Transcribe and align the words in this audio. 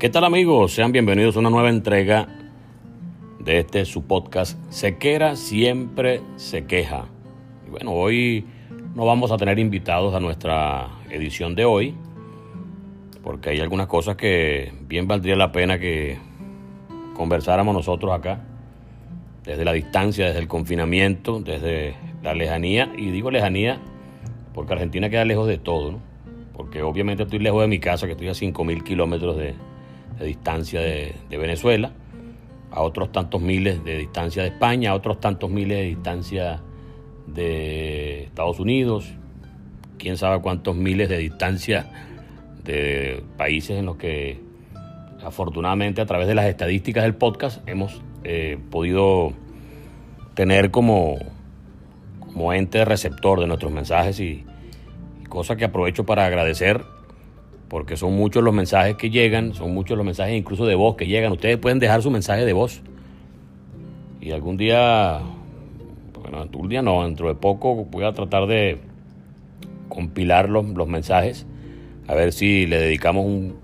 ¿Qué 0.00 0.08
tal 0.08 0.24
amigos? 0.24 0.72
Sean 0.72 0.92
bienvenidos 0.92 1.36
a 1.36 1.40
una 1.40 1.50
nueva 1.50 1.68
entrega 1.68 2.26
de 3.38 3.58
este 3.58 3.84
su 3.84 4.04
podcast 4.04 4.58
Sequera 4.72 5.36
siempre 5.36 6.22
se 6.36 6.64
queja. 6.64 7.04
Y 7.66 7.70
bueno, 7.70 7.92
hoy 7.92 8.46
no 8.94 9.04
vamos 9.04 9.30
a 9.30 9.36
tener 9.36 9.58
invitados 9.58 10.14
a 10.14 10.20
nuestra 10.20 10.88
edición 11.10 11.54
de 11.54 11.66
hoy 11.66 11.94
porque 13.22 13.50
hay 13.50 13.60
algunas 13.60 13.88
cosas 13.88 14.16
que 14.16 14.72
bien 14.88 15.06
valdría 15.06 15.36
la 15.36 15.52
pena 15.52 15.78
que 15.78 16.16
conversáramos 17.12 17.74
nosotros 17.74 18.10
acá 18.10 18.40
desde 19.44 19.66
la 19.66 19.74
distancia, 19.74 20.28
desde 20.28 20.40
el 20.40 20.48
confinamiento, 20.48 21.40
desde 21.40 21.94
la 22.22 22.32
lejanía 22.32 22.90
y 22.96 23.10
digo 23.10 23.30
lejanía 23.30 23.78
porque 24.54 24.72
Argentina 24.72 25.10
queda 25.10 25.26
lejos 25.26 25.46
de 25.46 25.58
todo, 25.58 25.92
¿no? 25.92 25.98
Porque 26.54 26.82
obviamente 26.82 27.24
estoy 27.24 27.40
lejos 27.40 27.60
de 27.60 27.68
mi 27.68 27.80
casa, 27.80 28.06
que 28.06 28.12
estoy 28.12 28.28
a 28.28 28.32
5.000 28.32 28.82
kilómetros 28.82 29.36
de, 29.36 29.54
de 30.20 30.26
distancia 30.26 30.80
de, 30.80 31.14
Venezuela, 31.30 31.92
a 32.70 32.82
otros 32.82 33.10
tantos 33.10 33.40
miles 33.40 33.82
de 33.84 33.96
distancia 33.96 34.42
de 34.42 34.50
España, 34.50 34.90
a 34.90 34.94
otros 34.94 35.18
tantos 35.18 35.50
miles 35.50 35.78
de 35.78 35.84
distancia 35.84 36.60
de 37.26 38.24
Estados 38.24 38.60
Unidos, 38.60 39.06
quién 39.98 40.18
sabe 40.18 40.42
cuántos 40.42 40.76
miles 40.76 41.08
de 41.08 41.16
distancia 41.18 41.90
de 42.62 43.24
países 43.38 43.78
en 43.78 43.86
los 43.86 43.96
que 43.96 44.38
afortunadamente 45.24 46.02
a 46.02 46.06
través 46.06 46.28
de 46.28 46.34
las 46.34 46.46
estadísticas 46.46 47.04
del 47.04 47.14
podcast 47.14 47.66
hemos 47.66 48.02
eh, 48.22 48.58
podido 48.70 49.32
tener 50.34 50.70
como, 50.70 51.16
como 52.20 52.52
ente 52.52 52.84
receptor 52.84 53.40
de 53.40 53.46
nuestros 53.46 53.72
mensajes 53.72 54.20
y, 54.20 54.44
y 55.22 55.24
cosa 55.24 55.56
que 55.56 55.64
aprovecho 55.64 56.04
para 56.04 56.26
agradecer 56.26 56.84
porque 57.70 57.96
son 57.96 58.14
muchos 58.14 58.42
los 58.42 58.52
mensajes 58.52 58.96
que 58.96 59.10
llegan, 59.10 59.54
son 59.54 59.72
muchos 59.72 59.96
los 59.96 60.04
mensajes 60.04 60.36
incluso 60.36 60.66
de 60.66 60.74
voz 60.74 60.96
que 60.96 61.06
llegan. 61.06 61.30
Ustedes 61.30 61.56
pueden 61.56 61.78
dejar 61.78 62.02
su 62.02 62.10
mensaje 62.10 62.44
de 62.44 62.52
voz. 62.52 62.82
Y 64.20 64.32
algún 64.32 64.56
día, 64.56 65.20
bueno, 66.20 66.48
un 66.52 66.68
día 66.68 66.82
no, 66.82 67.04
dentro 67.04 67.28
de 67.28 67.36
poco 67.36 67.84
voy 67.84 68.04
a 68.04 68.12
tratar 68.12 68.48
de 68.48 68.78
compilar 69.88 70.48
los, 70.48 70.66
los 70.66 70.88
mensajes, 70.88 71.46
a 72.08 72.14
ver 72.14 72.32
si 72.32 72.66
le 72.66 72.76
dedicamos 72.80 73.24
un 73.24 73.54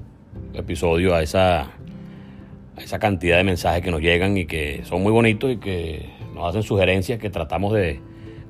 episodio 0.54 1.12
a 1.12 1.22
esa, 1.22 1.62
a 1.62 2.80
esa 2.80 3.00
cantidad 3.00 3.38
de 3.38 3.44
mensajes 3.44 3.82
que 3.82 3.90
nos 3.90 4.00
llegan 4.00 4.36
y 4.36 4.46
que 4.46 4.82
son 4.84 5.02
muy 5.02 5.10
bonitos 5.10 5.50
y 5.50 5.56
que 5.56 6.10
nos 6.32 6.48
hacen 6.48 6.62
sugerencias 6.62 7.18
que 7.18 7.28
tratamos 7.28 7.74
de 7.74 8.00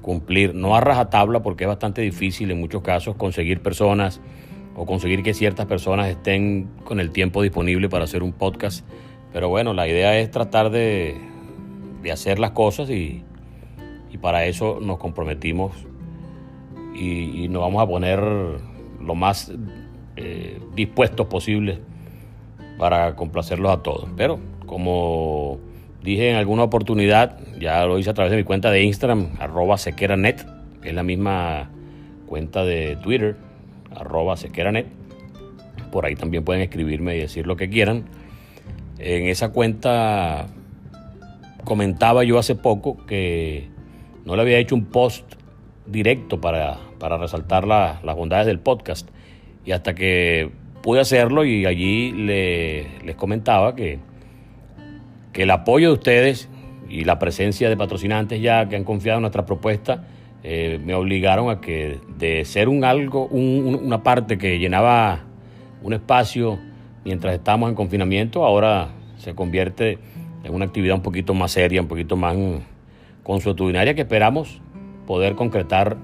cumplir, 0.02 0.54
no 0.54 0.76
a 0.76 0.82
rajatabla 0.82 1.42
porque 1.42 1.64
es 1.64 1.68
bastante 1.68 2.02
difícil 2.02 2.50
en 2.50 2.60
muchos 2.60 2.82
casos 2.82 3.16
conseguir 3.16 3.62
personas 3.62 4.20
o 4.76 4.84
conseguir 4.84 5.22
que 5.22 5.32
ciertas 5.32 5.66
personas 5.66 6.08
estén 6.08 6.68
con 6.84 7.00
el 7.00 7.10
tiempo 7.10 7.42
disponible 7.42 7.88
para 7.88 8.04
hacer 8.04 8.22
un 8.22 8.32
podcast. 8.32 8.86
Pero 9.32 9.48
bueno, 9.48 9.72
la 9.72 9.88
idea 9.88 10.18
es 10.18 10.30
tratar 10.30 10.70
de, 10.70 11.16
hacer 12.12 12.38
las 12.38 12.52
cosas 12.52 12.90
y, 12.90 13.22
para 14.20 14.46
eso 14.46 14.78
nos 14.80 14.96
comprometimos 14.96 15.72
y, 16.94 17.48
nos 17.48 17.62
vamos 17.62 17.82
a 17.82 17.86
poner 17.86 18.18
lo 18.18 19.14
más 19.14 19.52
eh, 20.16 20.58
dispuestos 20.74 21.26
posible 21.26 21.80
para 22.78 23.14
complacerlos 23.14 23.72
a 23.72 23.82
todos. 23.82 24.08
Pero 24.16 24.40
como 24.64 25.58
dije 26.02 26.30
en 26.30 26.36
alguna 26.36 26.64
oportunidad, 26.64 27.38
ya 27.60 27.84
lo 27.84 27.98
hice 27.98 28.10
a 28.10 28.14
través 28.14 28.30
de 28.30 28.38
mi 28.38 28.44
cuenta 28.44 28.70
de 28.70 28.82
Instagram, 28.82 29.32
arroba 29.38 29.76
sequeranet, 29.76 30.46
que 30.80 30.90
es 30.90 30.94
la 30.94 31.02
misma 31.02 31.70
cuenta 32.26 32.64
de 32.64 32.96
Twitter 32.96 33.36
arroba 33.96 34.36
sequeranet. 34.36 34.86
Por 35.90 36.06
ahí 36.06 36.14
también 36.14 36.44
pueden 36.44 36.62
escribirme 36.62 37.16
y 37.16 37.20
decir 37.20 37.46
lo 37.46 37.56
que 37.56 37.68
quieran. 37.68 38.04
En 38.98 39.26
esa 39.26 39.50
cuenta 39.50 40.46
comentaba 41.64 42.24
yo 42.24 42.38
hace 42.38 42.54
poco 42.54 43.04
que 43.06 43.68
no 44.24 44.36
le 44.36 44.42
había 44.42 44.58
hecho 44.58 44.74
un 44.74 44.86
post 44.86 45.34
directo 45.86 46.40
para, 46.40 46.78
resaltar 47.18 47.66
las 47.66 48.16
bondades 48.16 48.46
del 48.46 48.58
podcast. 48.58 49.08
Y 49.64 49.72
hasta 49.72 49.94
que 49.94 50.50
pude 50.82 51.00
hacerlo 51.00 51.44
y 51.44 51.66
allí 51.66 52.12
les 52.12 53.16
comentaba 53.16 53.74
que, 53.74 53.98
que 55.32 55.42
el 55.42 55.50
apoyo 55.50 55.88
de 55.88 55.94
ustedes 55.94 56.48
y 56.88 57.04
la 57.04 57.18
presencia 57.18 57.68
de 57.68 57.76
patrocinantes 57.76 58.40
ya 58.40 58.68
que 58.68 58.76
han 58.76 58.84
confiado 58.84 59.18
en 59.18 59.22
nuestra 59.22 59.44
propuesta 59.44 60.04
eh, 60.48 60.78
me 60.78 60.94
obligaron 60.94 61.50
a 61.50 61.60
que 61.60 61.98
de 62.18 62.44
ser 62.44 62.68
un 62.68 62.84
algo, 62.84 63.26
una 63.26 64.04
parte 64.04 64.38
que 64.38 64.60
llenaba 64.60 65.24
un 65.82 65.92
espacio 65.92 66.56
mientras 67.04 67.34
estábamos 67.34 67.70
en 67.70 67.74
confinamiento, 67.74 68.44
ahora 68.44 68.90
se 69.18 69.34
convierte 69.34 69.98
en 70.44 70.54
una 70.54 70.66
actividad 70.66 70.94
un 70.94 71.02
poquito 71.02 71.34
más 71.34 71.50
seria, 71.50 71.80
un 71.80 71.88
poquito 71.88 72.14
más 72.14 72.36
consuetudinaria 73.24 73.94
que 73.96 74.02
esperamos 74.02 74.60
poder 75.04 75.34
concretar 75.34 75.96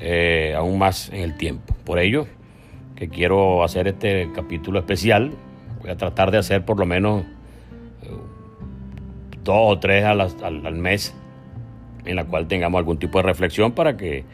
eh, 0.00 0.52
aún 0.54 0.76
más 0.76 1.08
en 1.08 1.22
el 1.22 1.38
tiempo. 1.38 1.74
Por 1.86 1.98
ello, 1.98 2.26
que 2.94 3.08
quiero 3.08 3.64
hacer 3.64 3.88
este 3.88 4.28
capítulo 4.34 4.80
especial, 4.80 5.32
voy 5.80 5.88
a 5.88 5.96
tratar 5.96 6.30
de 6.30 6.36
hacer 6.36 6.66
por 6.66 6.78
lo 6.78 6.84
menos 6.84 7.22
eh, 8.02 8.10
dos 9.42 9.60
o 9.60 9.78
tres 9.78 10.04
al 10.04 10.74
mes 10.74 11.14
en 12.06 12.16
la 12.16 12.24
cual 12.24 12.48
tengamos 12.48 12.78
algún 12.78 12.98
tipo 12.98 13.18
de 13.18 13.22
reflexión 13.22 13.72
para 13.72 13.96
que 13.96 14.24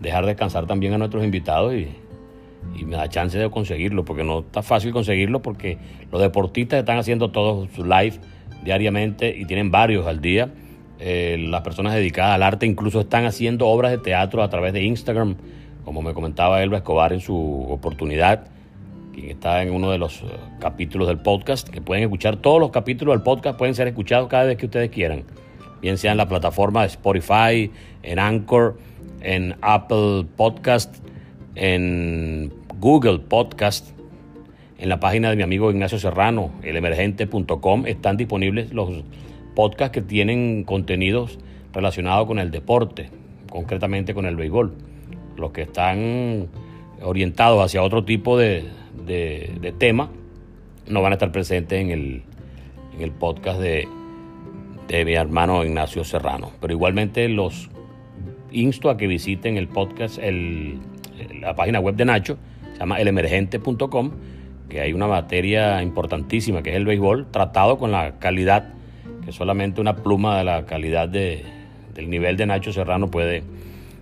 dejar 0.00 0.26
descansar 0.26 0.66
también 0.66 0.92
a 0.92 0.98
nuestros 0.98 1.24
invitados 1.24 1.74
y, 1.74 1.88
me 2.84 2.96
da 2.96 3.08
chance 3.08 3.36
de 3.36 3.50
conseguirlo, 3.50 4.04
porque 4.04 4.22
no 4.22 4.40
está 4.40 4.62
fácil 4.62 4.92
conseguirlo, 4.92 5.42
porque 5.42 5.78
los 6.12 6.20
deportistas 6.20 6.78
están 6.78 6.96
haciendo 6.96 7.32
todos 7.32 7.68
sus 7.74 7.84
live 7.84 8.14
diariamente 8.64 9.36
y 9.36 9.46
tienen 9.46 9.72
varios 9.72 10.06
al 10.06 10.20
día. 10.20 10.50
Eh, 11.00 11.44
las 11.48 11.62
personas 11.62 11.94
dedicadas 11.94 12.36
al 12.36 12.44
arte 12.44 12.64
incluso 12.64 13.00
están 13.00 13.24
haciendo 13.24 13.66
obras 13.66 13.90
de 13.90 13.98
teatro 13.98 14.42
a 14.44 14.48
través 14.48 14.72
de 14.72 14.84
Instagram, 14.84 15.34
como 15.84 16.02
me 16.02 16.14
comentaba 16.14 16.62
Elba 16.62 16.78
Escobar 16.78 17.12
en 17.12 17.20
su 17.20 17.66
oportunidad. 17.68 18.46
quien 19.12 19.30
está 19.30 19.62
en 19.62 19.72
uno 19.72 19.90
de 19.90 19.98
los 19.98 20.22
eh, 20.22 20.26
capítulos 20.60 21.08
del 21.08 21.18
podcast, 21.18 21.68
que 21.68 21.80
pueden 21.80 22.04
escuchar 22.04 22.36
todos 22.36 22.60
los 22.60 22.70
capítulos 22.70 23.14
del 23.14 23.22
podcast, 23.22 23.58
pueden 23.58 23.74
ser 23.74 23.88
escuchados 23.88 24.28
cada 24.28 24.44
vez 24.44 24.56
que 24.56 24.66
ustedes 24.66 24.90
quieran, 24.90 25.24
bien 25.82 25.98
sea 25.98 26.12
en 26.12 26.16
la 26.16 26.28
plataforma 26.28 26.82
de 26.82 26.86
Spotify, 26.86 27.70
en 28.04 28.18
Anchor, 28.18 28.78
en 29.20 29.56
Apple 29.60 30.24
Podcast, 30.36 30.96
en 31.56 32.52
Google 32.78 33.18
Podcast, 33.18 33.90
en 34.78 34.88
la 34.88 35.00
página 35.00 35.28
de 35.28 35.36
mi 35.36 35.42
amigo 35.42 35.70
Ignacio 35.70 35.98
Serrano, 35.98 36.52
elemergente.com, 36.62 37.86
están 37.86 38.16
disponibles 38.16 38.72
los 38.72 38.90
podcasts 39.54 39.92
que 39.92 40.02
tienen 40.02 40.64
contenidos 40.64 41.38
relacionados 41.72 42.26
con 42.26 42.38
el 42.38 42.50
deporte, 42.50 43.10
concretamente 43.50 44.14
con 44.14 44.24
el 44.24 44.36
béisbol. 44.36 44.74
Los 45.36 45.50
que 45.50 45.62
están 45.62 46.48
orientados 47.02 47.64
hacia 47.64 47.82
otro 47.82 48.04
tipo 48.04 48.38
de, 48.38 48.64
tema 49.78 50.10
no 50.86 51.02
van 51.02 51.12
a 51.12 51.14
estar 51.14 51.32
presentes 51.32 51.80
en 51.80 51.90
el, 51.90 52.22
en 52.94 53.02
el 53.02 53.10
podcast 53.10 53.60
de, 53.60 53.88
de 54.88 55.04
mi 55.04 55.14
hermano 55.14 55.64
Ignacio 55.64 56.04
Serrano. 56.04 56.52
Pero 56.60 56.72
igualmente 56.72 57.28
los 57.28 57.70
insto 58.50 58.90
a 58.90 58.96
que 58.96 59.06
visiten 59.06 59.56
el 59.56 59.68
podcast, 59.68 60.18
el, 60.18 60.78
la 61.40 61.54
página 61.54 61.80
web 61.80 61.94
de 61.96 62.04
Nacho, 62.04 62.36
se 62.72 62.80
llama 62.80 63.00
elemergente.com 63.00 64.12
que 64.68 64.80
hay 64.80 64.94
una 64.94 65.06
materia 65.06 65.82
importantísima 65.82 66.62
que 66.62 66.70
es 66.70 66.76
el 66.76 66.86
béisbol, 66.86 67.26
tratado 67.30 67.76
con 67.76 67.92
la 67.92 68.18
calidad 68.18 68.72
que 69.22 69.30
solamente 69.30 69.80
una 69.80 69.96
pluma 69.96 70.38
de 70.38 70.44
la 70.44 70.64
calidad 70.64 71.08
de, 71.08 71.44
del 71.94 72.08
nivel 72.08 72.36
de 72.36 72.46
Nacho 72.46 72.72
Serrano 72.72 73.10
puede, 73.10 73.42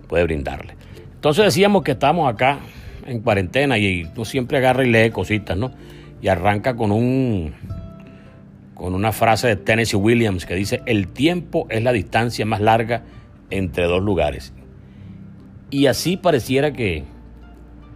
puede 0.07 0.23
brindarle. 0.23 0.75
Entonces 1.15 1.45
decíamos 1.45 1.83
que 1.83 1.91
estamos 1.91 2.31
acá 2.31 2.59
en 3.05 3.19
cuarentena 3.19 3.77
y 3.77 4.05
tú 4.15 4.25
siempre 4.25 4.57
agarra 4.57 4.85
y 4.85 4.89
lee 4.89 5.11
cositas, 5.11 5.57
¿no? 5.57 5.71
Y 6.21 6.27
arranca 6.27 6.75
con 6.75 6.91
un 6.91 7.53
con 8.81 8.95
una 8.95 9.11
frase 9.11 9.47
de 9.47 9.57
Tennessee 9.57 9.95
Williams 9.95 10.47
que 10.47 10.55
dice, 10.55 10.81
el 10.87 11.07
tiempo 11.07 11.67
es 11.69 11.83
la 11.83 11.91
distancia 11.91 12.47
más 12.47 12.61
larga 12.61 13.03
entre 13.51 13.83
dos 13.83 14.01
lugares. 14.01 14.55
Y 15.69 15.85
así 15.85 16.17
pareciera 16.17 16.73
que, 16.73 17.03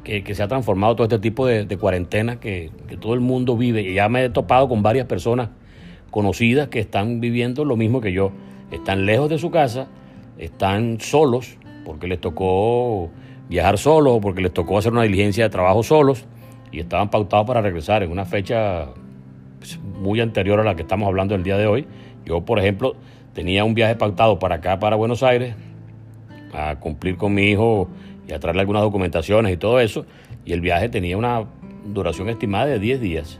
que, 0.03 0.35
se 0.35 0.43
ha 0.43 0.47
transformado 0.47 0.95
todo 0.95 1.05
este 1.05 1.17
tipo 1.17 1.47
de, 1.47 1.65
cuarentena 1.77 2.39
que, 2.39 2.69
todo 3.01 3.15
el 3.15 3.19
mundo 3.19 3.57
vive. 3.57 3.81
Y 3.81 3.95
ya 3.95 4.09
me 4.09 4.25
he 4.25 4.29
topado 4.29 4.69
con 4.69 4.83
varias 4.83 5.07
personas 5.07 5.49
conocidas 6.11 6.67
que 6.67 6.81
están 6.81 7.19
viviendo 7.19 7.65
lo 7.65 7.75
mismo 7.77 7.99
que 7.99 8.13
yo. 8.13 8.31
Están 8.69 9.07
lejos 9.07 9.27
de 9.31 9.39
su 9.39 9.49
casa, 9.49 9.87
están 10.37 10.99
solos 11.01 11.57
porque 11.83 12.05
les 12.05 12.21
tocó 12.21 13.09
viajar 13.49 13.79
solos 13.79 14.19
porque 14.21 14.43
les 14.43 14.53
tocó 14.53 14.77
hacer 14.77 14.91
una 14.91 15.01
diligencia 15.01 15.45
de 15.45 15.49
trabajo 15.49 15.81
solos 15.81 16.25
y 16.71 16.79
estaban 16.79 17.09
pautados 17.09 17.47
para 17.47 17.61
regresar 17.61 18.03
en 18.03 18.11
una 18.11 18.25
fecha 18.25 18.89
muy 19.99 20.21
anterior 20.21 20.59
a 20.59 20.63
la 20.63 20.75
que 20.75 20.83
estamos 20.83 21.07
hablando 21.07 21.35
el 21.35 21.43
día 21.43 21.57
de 21.57 21.67
hoy. 21.67 21.87
Yo, 22.25 22.41
por 22.45 22.59
ejemplo, 22.59 22.95
tenía 23.33 23.63
un 23.63 23.73
viaje 23.73 23.95
pautado 23.95 24.39
para 24.39 24.55
acá, 24.55 24.79
para 24.79 24.95
Buenos 24.95 25.23
Aires, 25.23 25.55
a 26.53 26.75
cumplir 26.79 27.17
con 27.17 27.33
mi 27.33 27.43
hijo 27.43 27.89
y 28.27 28.33
a 28.33 28.39
traerle 28.39 28.61
algunas 28.61 28.81
documentaciones 28.81 29.53
y 29.53 29.57
todo 29.57 29.79
eso. 29.79 30.05
Y 30.45 30.53
el 30.53 30.61
viaje 30.61 30.89
tenía 30.89 31.17
una 31.17 31.45
duración 31.85 32.29
estimada 32.29 32.65
de 32.65 32.79
10 32.79 33.01
días. 33.01 33.39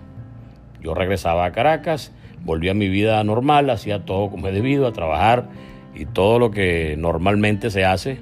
Yo 0.82 0.94
regresaba 0.94 1.46
a 1.46 1.52
Caracas, 1.52 2.12
volvía 2.44 2.72
a 2.72 2.76
mi 2.76 2.90
vida 2.90 3.24
normal, 3.24 3.70
hacía 3.70 4.06
todo 4.06 4.30
como 4.30 4.48
he 4.48 4.52
debido, 4.52 4.86
a 4.86 4.94
trabajar 4.94 5.50
y 5.96 6.06
todo 6.06 6.40
lo 6.40 6.52
que 6.52 6.96
normalmente 6.98 7.72
se 7.72 7.86
hace, 7.86 8.20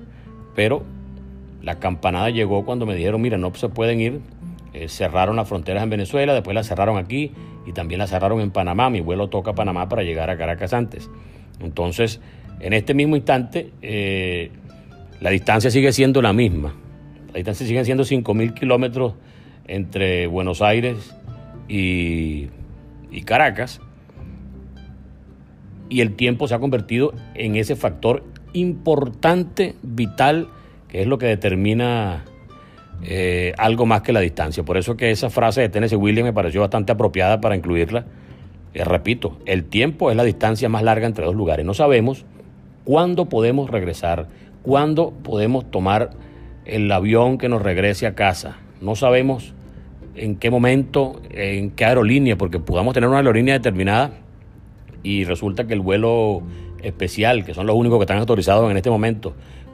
pero 0.55 0.83
la 1.61 1.79
campanada 1.79 2.29
llegó 2.29 2.65
cuando 2.65 2.85
me 2.85 2.95
dijeron, 2.95 3.21
mira, 3.21 3.37
no 3.37 3.53
se 3.55 3.69
pueden 3.69 3.99
ir, 3.99 4.21
eh, 4.73 4.89
cerraron 4.89 5.35
las 5.35 5.47
fronteras 5.47 5.83
en 5.83 5.89
Venezuela, 5.89 6.33
después 6.33 6.55
las 6.55 6.67
cerraron 6.67 6.97
aquí 6.97 7.31
y 7.65 7.73
también 7.73 7.99
las 7.99 8.09
cerraron 8.09 8.41
en 8.41 8.51
Panamá, 8.51 8.89
mi 8.89 9.01
vuelo 9.01 9.29
toca 9.29 9.53
Panamá 9.53 9.87
para 9.87 10.03
llegar 10.03 10.29
a 10.29 10.37
Caracas 10.37 10.73
antes. 10.73 11.09
Entonces, 11.59 12.19
en 12.59 12.73
este 12.73 12.93
mismo 12.93 13.15
instante, 13.15 13.71
eh, 13.81 14.51
la 15.19 15.29
distancia 15.29 15.69
sigue 15.69 15.91
siendo 15.91 16.21
la 16.21 16.33
misma. 16.33 16.73
La 17.27 17.37
distancia 17.37 17.65
sigue 17.65 17.83
siendo 17.85 18.03
5.000 18.03 18.53
kilómetros 18.53 19.13
entre 19.67 20.27
Buenos 20.27 20.61
Aires 20.61 21.15
y, 21.67 22.49
Caracas. 23.25 23.79
Y 25.89 26.01
el 26.01 26.15
tiempo 26.15 26.47
se 26.47 26.55
ha 26.55 26.59
convertido 26.59 27.13
en 27.35 27.55
ese 27.55 27.75
factor 27.75 28.23
importante, 28.53 29.75
vital, 29.81 30.47
que 30.87 31.01
es 31.01 31.07
lo 31.07 31.17
que 31.17 31.27
determina 31.27 32.25
eh, 33.03 33.53
algo 33.57 33.85
más 33.85 34.01
que 34.01 34.13
la 34.13 34.19
distancia. 34.19 34.63
Por 34.63 34.77
eso 34.77 34.97
que 34.97 35.11
esa 35.11 35.29
frase 35.29 35.61
de 35.61 35.69
Tennessee 35.69 35.95
Williams 35.95 36.25
me 36.25 36.33
pareció 36.33 36.61
bastante 36.61 36.91
apropiada 36.91 37.41
para 37.41 37.55
incluirla. 37.55 38.05
Eh, 38.73 38.83
repito, 38.83 39.39
el 39.45 39.65
tiempo 39.65 40.09
es 40.09 40.17
la 40.17 40.23
distancia 40.23 40.69
más 40.69 40.83
larga 40.83 41.05
entre 41.05 41.25
dos 41.25 41.35
lugares. 41.35 41.65
No 41.65 41.73
sabemos 41.73 42.25
cuándo 42.83 43.29
podemos 43.29 43.69
regresar, 43.69 44.27
¿Cuándo 44.63 45.11
podemos 45.11 45.69
tomar 45.69 46.11
el 46.63 46.89
avión 46.89 47.37
que 47.37 47.49
nos 47.49 47.61
regrese 47.61 48.07
a 48.07 48.15
casa? 48.15 48.59
No 48.79 48.95
sabemos 48.95 49.53
en 50.15 50.37
qué 50.37 50.49
momento, 50.49 51.21
en 51.31 51.71
qué 51.71 51.83
aerolínea, 51.83 52.37
porque 52.37 52.59
podamos 52.59 52.93
tener 52.93 53.09
una 53.09 53.17
aerolínea 53.17 53.55
determinada 53.55 54.11
y 55.03 55.25
resulta 55.25 55.67
que 55.67 55.73
el 55.73 55.81
vuelo 55.81 56.43
especial, 56.81 57.43
que 57.43 57.53
son 57.53 57.67
los 57.67 57.75
únicos 57.75 57.99
que 57.99 58.03
están 58.03 58.19
autorizados 58.19 58.71
en 58.71 58.77
este 58.77 58.89
momento, 58.89 59.33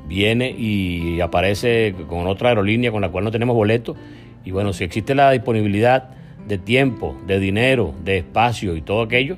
viene 0.10 0.52
y 0.52 1.22
aparece 1.22 1.96
con 2.08 2.28
otra 2.28 2.50
aerolínea 2.50 2.92
con 2.92 3.02
la 3.02 3.10
cual 3.10 3.24
no 3.24 3.32
tenemos 3.32 3.56
boleto. 3.56 3.96
Y 4.44 4.52
bueno, 4.52 4.74
si 4.74 4.84
existe 4.84 5.16
la 5.16 5.32
disponibilidad 5.32 6.10
de 6.48 6.58
tiempo, 6.58 7.16
de 7.28 7.40
dinero, 7.40 7.94
de 8.04 8.18
espacio 8.18 8.76
y 8.76 8.82
todo 8.82 9.04
aquello, 9.04 9.38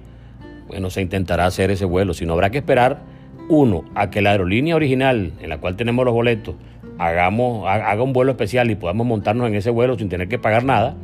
bueno, 0.68 0.90
se 0.90 1.02
intentará 1.02 1.46
hacer 1.46 1.70
ese 1.70 1.86
vuelo. 1.86 2.14
Si 2.14 2.26
no, 2.26 2.34
habrá 2.34 2.50
que 2.50 2.60
esperar 2.60 3.02
uno, 3.50 3.84
a 3.94 4.10
que 4.10 4.22
la 4.22 4.32
aerolínea 4.32 4.76
original 4.76 5.34
en 5.42 5.50
la 5.50 5.58
cual 5.58 5.76
tenemos 5.76 6.06
los 6.06 6.14
boletos 6.14 6.56
hagamos, 6.98 7.68
haga 7.68 8.02
un 8.02 8.14
vuelo 8.14 8.32
especial 8.32 8.72
y 8.72 8.76
podamos 8.76 9.06
montarnos 9.08 9.48
en 9.48 9.56
ese 9.56 9.72
vuelo 9.72 9.98
sin 9.98 10.08
tener 10.08 10.28
que 10.28 10.40
pagar 10.40 10.64
nada, 10.64 10.96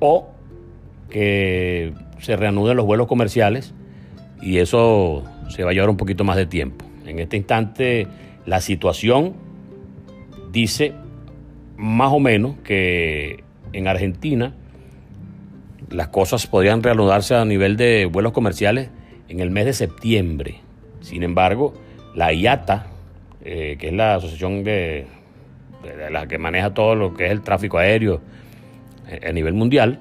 o 0.00 0.30
que 1.10 1.92
se 2.18 2.36
reanuden 2.36 2.76
los 2.76 2.86
vuelos 2.86 3.06
comerciales 3.06 3.74
y 4.42 4.58
eso 4.58 5.24
se 5.48 5.62
va 5.62 5.70
a 5.70 5.72
llevar 5.74 5.90
un 5.90 5.96
poquito 5.96 6.24
más 6.24 6.36
de 6.36 6.46
tiempo. 6.46 6.84
En 7.06 7.18
este 7.18 7.36
instante 7.36 8.06
la 8.46 8.60
situación 8.60 9.34
dice 10.52 10.94
más 11.76 12.12
o 12.12 12.20
menos 12.20 12.56
que 12.64 13.44
en 13.72 13.88
Argentina 13.88 14.54
las 15.90 16.08
cosas 16.08 16.46
podrían 16.46 16.82
reanudarse 16.82 17.34
a 17.34 17.44
nivel 17.44 17.76
de 17.76 18.06
vuelos 18.06 18.32
comerciales 18.32 18.90
en 19.28 19.40
el 19.40 19.50
mes 19.50 19.66
de 19.66 19.72
septiembre. 19.72 20.60
Sin 21.00 21.22
embargo, 21.22 21.74
la 22.14 22.32
IATA, 22.32 22.86
eh, 23.44 23.76
que 23.78 23.88
es 23.88 23.92
la 23.92 24.14
asociación 24.14 24.64
de, 24.64 25.06
la 26.10 26.26
que 26.26 26.38
maneja 26.38 26.72
todo 26.72 26.94
lo 26.94 27.14
que 27.14 27.26
es 27.26 27.30
el 27.30 27.42
tráfico 27.42 27.78
aéreo 27.78 28.20
eh, 29.08 29.28
a 29.28 29.32
nivel 29.32 29.54
mundial, 29.54 30.00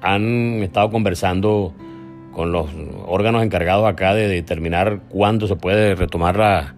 han 0.00 0.62
estado 0.62 0.90
conversando 0.90 1.74
con 2.32 2.52
los 2.52 2.68
órganos 3.06 3.42
encargados 3.42 3.86
acá 3.86 4.14
de 4.14 4.28
determinar 4.28 5.00
cuándo 5.08 5.46
se 5.46 5.56
puede 5.56 5.94
retomar 5.94 6.36
la, 6.36 6.74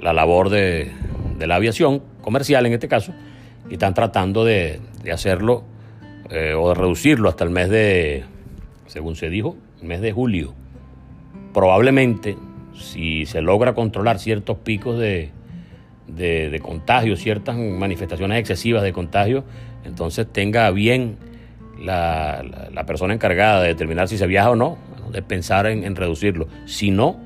labor 0.00 0.50
de, 0.50 0.92
la 1.38 1.56
aviación 1.56 2.02
comercial 2.20 2.66
en 2.66 2.72
este 2.72 2.88
caso, 2.88 3.12
y 3.70 3.74
están 3.74 3.94
tratando 3.94 4.44
de, 4.44 4.80
hacerlo 5.12 5.64
eh, 6.30 6.54
o 6.54 6.68
de 6.68 6.74
reducirlo 6.74 7.28
hasta 7.28 7.44
el 7.44 7.50
mes 7.50 7.70
de, 7.70 8.24
según 8.86 9.16
se 9.16 9.30
dijo, 9.30 9.56
el 9.80 9.88
mes 9.88 10.00
de 10.00 10.12
julio. 10.12 10.54
Probablemente 11.54 12.36
si 12.74 13.26
se 13.26 13.40
logra 13.40 13.74
controlar 13.74 14.18
ciertos 14.18 14.58
picos 14.58 14.98
de, 14.98 15.30
de, 16.06 16.60
contagio, 16.62 17.16
ciertas 17.16 17.56
manifestaciones 17.56 18.38
excesivas 18.38 18.82
de 18.82 18.92
contagio, 18.92 19.44
entonces 19.84 20.26
tenga 20.30 20.70
bien 20.70 21.16
la, 21.80 22.84
persona 22.86 23.14
encargada 23.14 23.62
de 23.62 23.68
determinar 23.68 24.08
si 24.08 24.18
se 24.18 24.26
viaja 24.26 24.50
o 24.50 24.56
no, 24.56 24.78
de 25.10 25.22
pensar 25.22 25.66
en, 25.66 25.94
reducirlo. 25.96 26.48
Si 26.66 26.90
no, 26.90 27.16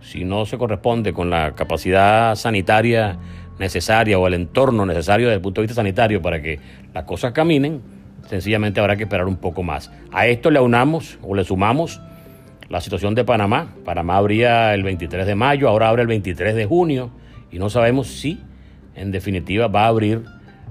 si 0.00 0.24
no 0.24 0.46
se 0.46 0.58
corresponde 0.58 1.12
con 1.12 1.30
la 1.30 1.54
capacidad 1.54 2.34
sanitaria 2.34 3.18
necesaria 3.58 4.18
o 4.18 4.26
el 4.26 4.34
entorno 4.34 4.86
necesario 4.86 5.26
desde 5.26 5.36
el 5.36 5.42
punto 5.42 5.60
de 5.60 5.66
vista 5.66 5.80
sanitario 5.80 6.22
para 6.22 6.40
que 6.40 6.60
las 6.94 7.04
cosas 7.04 7.32
caminen, 7.32 7.82
sencillamente 8.28 8.80
habrá 8.80 8.96
que 8.96 9.04
esperar 9.04 9.26
un 9.26 9.36
poco 9.36 9.62
más. 9.62 9.90
A 10.12 10.26
esto 10.26 10.50
le 10.50 10.60
unamos 10.60 11.18
o 11.22 11.34
le 11.34 11.44
sumamos 11.44 12.00
la 12.68 12.80
situación 12.80 13.14
de 13.14 13.24
Panamá. 13.24 13.74
Panamá 13.84 14.16
abría 14.16 14.74
el 14.74 14.82
23 14.82 15.26
de 15.26 15.34
mayo, 15.34 15.68
ahora 15.68 15.88
abre 15.88 16.02
el 16.02 16.08
23 16.08 16.54
de 16.54 16.66
junio 16.66 17.10
y 17.50 17.58
no 17.58 17.70
sabemos 17.70 18.08
si 18.08 18.40
en 18.94 19.10
definitiva 19.10 19.68
va 19.68 19.84
a 19.84 19.88
abrir 19.88 20.24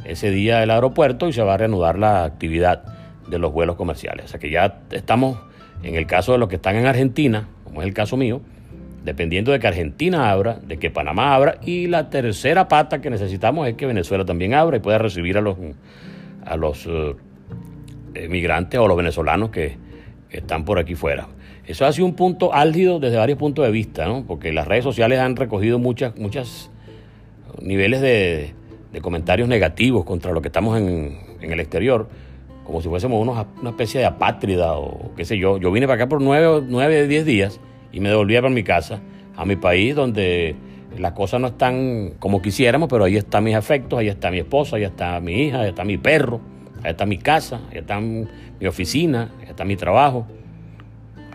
ese 0.06 0.30
día 0.30 0.64
el 0.64 0.72
aeropuerto 0.72 1.28
y 1.28 1.34
se 1.34 1.42
va 1.42 1.56
a 1.56 1.58
reanudar 1.58 1.98
la 1.98 2.24
actividad 2.24 2.84
de 3.28 3.40
los 3.40 3.52
vuelos 3.52 3.76
comerciales. 3.76 4.26
O 4.26 4.28
sea 4.30 4.40
que 4.40 4.50
ya 4.50 4.80
estamos, 4.92 5.40
en 5.84 5.96
el 5.96 6.06
caso 6.06 6.32
de 6.32 6.38
los 6.38 6.48
que 6.48 6.56
están 6.56 6.76
en 6.76 6.86
Argentina, 6.86 7.48
como 7.64 7.82
es 7.82 7.88
el 7.88 7.94
caso 7.94 8.16
mío, 8.16 8.42
dependiendo 9.08 9.54
de 9.54 9.60
que 9.60 9.68
Argentina 9.68 10.30
abra, 10.30 10.60
de 10.62 10.80
que 10.80 10.92
Panamá 10.92 11.34
abra 11.34 11.60
y 11.64 11.88
la 11.88 12.10
tercera 12.10 12.68
pata 12.68 13.00
que 13.00 13.10
necesitamos 13.10 13.66
es 13.66 13.76
que 13.76 13.86
Venezuela 13.86 14.26
también 14.26 14.54
abra 14.54 14.76
y 14.76 14.80
pueda 14.82 14.98
recibir 14.98 15.38
a 15.38 15.42
los, 15.42 15.56
a 16.44 16.58
los, 16.58 16.86
eh, 16.86 18.28
migrantes 18.28 18.78
o 18.82 18.86
los 18.86 18.98
venezolanos 18.98 19.50
que, 19.50 19.78
están 20.30 20.66
por 20.66 20.78
aquí 20.78 20.94
fuera. 20.94 21.30
Eso 21.66 21.86
ha 21.86 21.94
sido 21.94 22.06
un 22.06 22.14
punto 22.14 22.54
álgido 22.54 23.00
desde 23.00 23.16
varios 23.16 23.40
puntos 23.40 23.64
de 23.66 23.72
vista, 23.72 24.06
¿no? 24.06 24.26
porque 24.28 24.52
las 24.52 24.68
redes 24.68 24.84
sociales 24.84 25.20
han 25.20 25.38
recogido 25.38 25.80
muchas, 25.80 26.18
muchas 26.18 26.70
niveles 27.62 28.02
de, 28.02 28.54
comentarios 29.02 29.48
negativos 29.48 30.04
contra 30.04 30.34
lo 30.34 30.42
que 30.42 30.50
estamos 30.50 30.78
en, 30.78 31.18
el 31.40 31.60
exterior, 31.62 32.10
como 32.66 32.82
si 32.82 32.90
fuésemos 32.90 33.26
una 33.26 33.70
especie 33.70 34.02
de 34.02 34.06
apátrida 34.06 34.74
o 34.74 35.14
qué 35.16 35.24
sé 35.24 35.38
yo. 35.38 35.58
Yo 35.60 35.72
vine 35.72 35.88
para 35.88 35.96
acá 35.96 36.10
por 36.10 36.22
nueve, 36.22 36.62
nueve, 36.68 37.08
diez 37.08 37.26
días 37.26 37.62
y 37.92 38.00
me 38.00 38.10
devolví 38.10 38.36
para 38.36 38.50
mi 38.50 38.64
casa, 38.64 39.00
a 39.36 39.46
mi 39.46 39.56
país, 39.56 39.96
donde 39.96 40.56
las 40.98 41.12
cosas 41.14 41.40
no 41.40 41.48
están 41.48 42.14
como 42.20 42.42
quisiéramos, 42.42 42.90
pero 42.90 43.04
ahí 43.04 43.18
están 43.18 43.44
mis 43.44 43.56
afectos, 43.56 44.00
ahí 44.00 44.08
está 44.08 44.32
mi 44.32 44.40
esposa, 44.40 44.78
ahí 44.78 44.84
está 44.84 45.20
mi 45.20 45.48
hija, 45.48 45.62
ahí 45.62 45.70
está 45.70 45.84
mi 45.84 45.98
perro, 45.98 46.42
ahí 46.84 46.92
está 46.92 47.06
mi 47.06 47.18
casa, 47.18 47.62
ahí 47.72 47.80
está 47.80 48.00
mi 48.00 48.68
oficina, 48.68 49.32
ahí 49.42 49.50
está 49.50 49.66
mi 49.66 49.76
trabajo. 49.76 50.28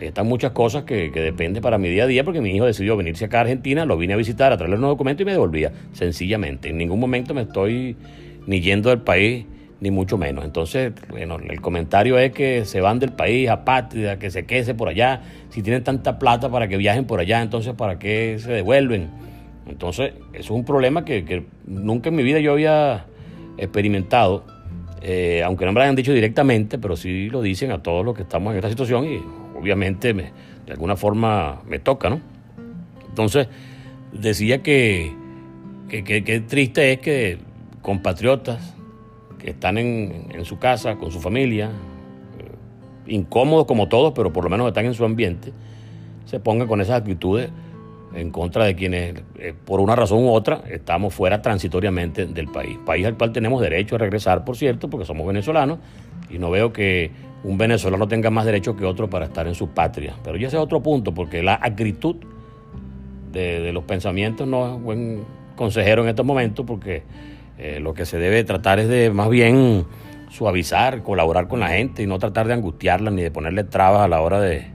Ahí 0.02 0.08
están 0.08 0.26
muchas 0.26 0.50
cosas 0.50 0.82
que, 0.82 1.12
que 1.12 1.20
dependen 1.20 1.62
para 1.62 1.78
mi 1.78 1.88
día 1.88 2.04
a 2.04 2.06
día 2.08 2.24
porque 2.24 2.40
mi 2.40 2.50
hijo 2.50 2.66
decidió 2.66 2.96
venirse 2.96 3.26
acá 3.26 3.38
a 3.38 3.40
Argentina, 3.42 3.84
lo 3.84 3.96
vine 3.96 4.14
a 4.14 4.16
visitar, 4.16 4.52
a 4.52 4.56
traerle 4.56 4.76
unos 4.76 4.90
documentos 4.90 5.22
y 5.22 5.24
me 5.24 5.30
devolvía, 5.30 5.72
sencillamente. 5.92 6.70
En 6.70 6.78
ningún 6.78 6.98
momento 6.98 7.34
me 7.34 7.42
estoy 7.42 7.96
ni 8.48 8.60
yendo 8.60 8.90
del 8.90 9.02
país, 9.02 9.46
ni 9.82 9.90
mucho 9.90 10.16
menos. 10.16 10.44
Entonces, 10.44 10.92
bueno, 11.10 11.38
el 11.38 11.60
comentario 11.60 12.16
es 12.16 12.30
que 12.30 12.64
se 12.64 12.80
van 12.80 13.00
del 13.00 13.10
país 13.10 13.48
a 13.48 13.64
patria, 13.64 14.16
que 14.16 14.30
se 14.30 14.46
quede 14.46 14.74
por 14.74 14.88
allá. 14.88 15.22
Si 15.50 15.60
tienen 15.60 15.82
tanta 15.82 16.20
plata 16.20 16.48
para 16.48 16.68
que 16.68 16.76
viajen 16.76 17.04
por 17.04 17.18
allá, 17.18 17.42
entonces 17.42 17.74
¿para 17.74 17.98
qué 17.98 18.36
se 18.38 18.52
devuelven? 18.52 19.10
Entonces, 19.66 20.12
eso 20.34 20.38
es 20.38 20.50
un 20.50 20.64
problema 20.64 21.04
que, 21.04 21.46
nunca 21.66 22.10
en 22.10 22.14
mi 22.14 22.22
vida 22.22 22.38
yo 22.38 22.52
había 22.52 23.06
experimentado, 23.58 24.44
eh, 25.02 25.42
aunque 25.44 25.64
no 25.64 25.72
me 25.72 25.80
lo 25.80 25.82
hayan 25.82 25.96
dicho 25.96 26.12
directamente, 26.12 26.78
pero 26.78 26.96
sí 26.96 27.28
lo 27.28 27.42
dicen 27.42 27.72
a 27.72 27.82
todos 27.82 28.04
los 28.04 28.14
que 28.14 28.22
estamos 28.22 28.52
en 28.52 28.58
esta 28.58 28.68
situación 28.68 29.04
y 29.04 29.20
obviamente 29.58 30.14
me, 30.14 30.30
de 30.64 30.72
alguna 30.74 30.94
forma 30.94 31.60
me 31.66 31.80
toca, 31.80 32.08
¿no? 32.08 32.20
Entonces, 33.08 33.48
decía 34.12 34.62
que, 34.62 35.12
que, 35.88 36.44
triste 36.46 36.92
es 36.92 37.00
que 37.00 37.38
compatriotas 37.82 38.76
que 39.42 39.50
están 39.50 39.76
en, 39.76 40.28
en 40.30 40.44
su 40.44 40.58
casa, 40.58 40.96
con 40.96 41.10
su 41.10 41.20
familia, 41.20 41.70
eh, 42.38 43.12
incómodos 43.12 43.66
como 43.66 43.88
todos, 43.88 44.12
pero 44.14 44.32
por 44.32 44.44
lo 44.44 44.50
menos 44.50 44.68
están 44.68 44.86
en 44.86 44.94
su 44.94 45.04
ambiente, 45.04 45.52
se 46.24 46.40
pongan 46.40 46.68
con 46.68 46.80
esas 46.80 47.00
actitudes 47.00 47.50
en 48.14 48.30
contra 48.30 48.64
de 48.64 48.74
quienes, 48.74 49.22
eh, 49.38 49.54
por 49.64 49.80
una 49.80 49.96
razón 49.96 50.18
u 50.18 50.30
otra, 50.30 50.62
estamos 50.70 51.14
fuera 51.14 51.42
transitoriamente 51.42 52.26
del 52.26 52.48
país. 52.48 52.78
País 52.84 53.06
al 53.06 53.16
cual 53.16 53.32
tenemos 53.32 53.60
derecho 53.60 53.96
a 53.96 53.98
regresar, 53.98 54.44
por 54.44 54.56
cierto, 54.56 54.88
porque 54.88 55.06
somos 55.06 55.26
venezolanos, 55.26 55.78
y 56.30 56.38
no 56.38 56.50
veo 56.50 56.72
que 56.72 57.10
un 57.44 57.58
venezolano 57.58 58.06
tenga 58.08 58.30
más 58.30 58.44
derecho 58.44 58.76
que 58.76 58.84
otro 58.84 59.10
para 59.10 59.26
estar 59.26 59.46
en 59.46 59.54
su 59.54 59.68
patria. 59.68 60.14
Pero 60.22 60.36
ya 60.36 60.48
ese 60.48 60.56
es 60.56 60.62
otro 60.62 60.82
punto, 60.82 61.12
porque 61.12 61.42
la 61.42 61.58
acritud 61.60 62.16
de, 63.32 63.72
los 63.72 63.84
pensamientos 63.84 64.46
no 64.46 64.74
es 64.74 64.82
buen 64.82 65.24
consejero 65.56 66.02
en 66.02 66.08
estos 66.10 66.24
momentos, 66.24 66.64
porque 66.66 67.02
eh, 67.62 67.78
lo 67.78 67.94
que 67.94 68.06
se 68.06 68.18
debe 68.18 68.42
tratar 68.42 68.80
es 68.80 68.88
de 68.88 69.10
más 69.10 69.30
bien 69.30 69.86
suavizar, 70.30 71.04
colaborar 71.04 71.46
con 71.46 71.60
la 71.60 71.68
gente 71.68 72.02
y 72.02 72.08
no 72.08 72.18
tratar 72.18 72.48
de 72.48 72.54
angustiarla 72.54 73.12
ni 73.12 73.22
de 73.22 73.30
ponerle 73.30 73.62
trabas 73.62 74.02
a 74.02 74.08
la 74.08 74.20
hora 74.20 74.40
de, 74.40 74.66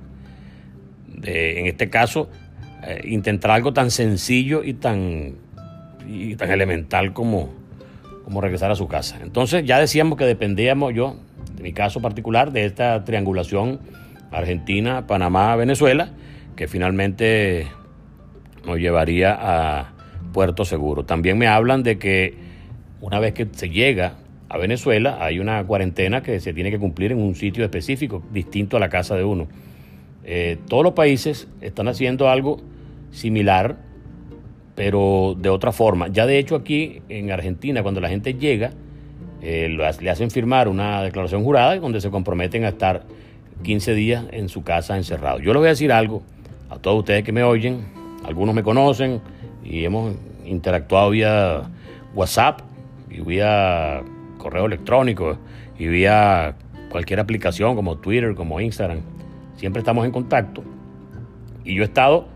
de 1.10 1.60
en 1.60 1.65
este 1.65 1.89
caso, 1.89 2.29
eh, 2.84 3.01
intentar 3.03 3.51
algo 3.51 3.74
tan 3.74 3.91
sencillo 3.91 4.63
y 4.63 4.74
tan, 4.74 5.36
y 6.08 6.38
tan 6.38 6.50
elemental 6.50 7.12
como, 7.12 7.50
como 8.24 8.39
regresar 8.39 8.72
a 8.72 8.75
su 8.75 8.88
casa. 8.88 9.17
Entonces 9.22 9.65
ya 9.65 9.79
decíamos 9.79 10.17
que 10.17 10.24
dependíamos 10.24 10.94
yo, 10.94 11.17
de 11.58 11.63
mi 11.63 11.74
caso 11.74 12.01
particular, 12.01 12.53
de 12.53 12.63
esta 12.63 13.03
triangulación 13.03 13.82
Argentina, 14.32 15.08
Panamá, 15.08 15.58
Venezuela, 15.58 16.12
que 16.56 16.70
finalmente 16.70 17.67
nos 18.65 18.77
llevaría 18.77 19.38
a 19.38 19.91
Puerto 20.32 20.63
Seguro. 20.63 21.03
También 21.03 21.38
me 21.38 21.48
hablan 21.48 21.84
de 21.84 22.00
que 22.00 22.47
una 23.01 23.20
vez 23.20 23.34
que 23.34 23.48
se 23.51 23.70
llega 23.70 24.16
a 24.50 24.58
Venezuela 24.58 25.18
hay 25.20 25.39
una 25.39 25.63
cuarentena 25.66 26.24
que 26.24 26.39
se 26.39 26.54
tiene 26.54 26.72
que 26.72 26.80
cumplir 26.80 27.12
en 27.12 27.20
un 27.20 27.36
sitio 27.36 27.63
específico, 27.63 28.24
distinto 28.32 28.77
a 28.77 28.80
la 28.80 28.89
casa 28.89 29.16
de 29.16 29.24
uno. 29.24 29.48
Eh, 30.24 30.58
todos 30.68 30.84
los 30.84 30.94
países 30.94 31.48
están 31.62 31.88
haciendo 31.88 32.30
algo 32.30 32.60
similar, 33.12 33.77
pero 34.75 35.36
de 35.38 35.50
otra 35.50 35.72
forma. 35.72 36.08
Ya 36.08 36.25
de 36.25 36.38
hecho 36.38 36.56
aquí 36.56 37.01
en 37.10 37.32
Argentina, 37.32 37.84
cuando 37.84 38.00
la 38.00 38.10
gente 38.10 38.36
llega, 38.36 38.72
eh, 39.42 39.70
le 39.70 40.10
hacen 40.10 40.32
firmar 40.32 40.68
una 40.68 41.01
declaración 41.04 41.44
jurada 41.44 41.75
donde 41.77 42.01
se 42.01 42.10
comprometen 42.10 42.63
a 42.63 42.70
estar 42.70 43.04
15 43.63 43.94
días 43.96 44.25
en 44.32 44.50
su 44.50 44.63
casa 44.63 44.98
encerrado. 44.98 45.39
Yo 45.39 45.54
les 45.54 45.60
voy 45.60 45.68
a 45.68 45.72
decir 45.72 45.92
algo 45.92 46.24
a 46.70 46.77
todos 46.77 47.00
ustedes 47.00 47.24
que 47.24 47.32
me 47.32 47.44
oyen, 47.44 47.86
algunos 48.24 48.56
me 48.56 48.63
conocen 48.63 49.22
y 49.63 49.84
hemos 49.84 50.16
interactuado 50.46 51.10
vía 51.10 51.63
WhatsApp 52.13 52.66
y 53.17 53.21
vía 53.21 54.03
correo 54.38 54.65
electrónico 54.65 55.38
y 55.77 55.88
vía 55.88 56.55
cualquier 56.89 57.19
aplicación 57.19 57.75
como 57.75 57.97
Twitter, 57.97 58.36
como 58.36 58.62
Instagram. 58.62 59.01
Siempre 59.55 59.79
estamos 59.79 60.05
en 60.05 60.12
contacto. 60.12 60.63
Y 61.63 61.75
yo 61.75 61.81
he 61.81 61.86
estado 61.86 62.27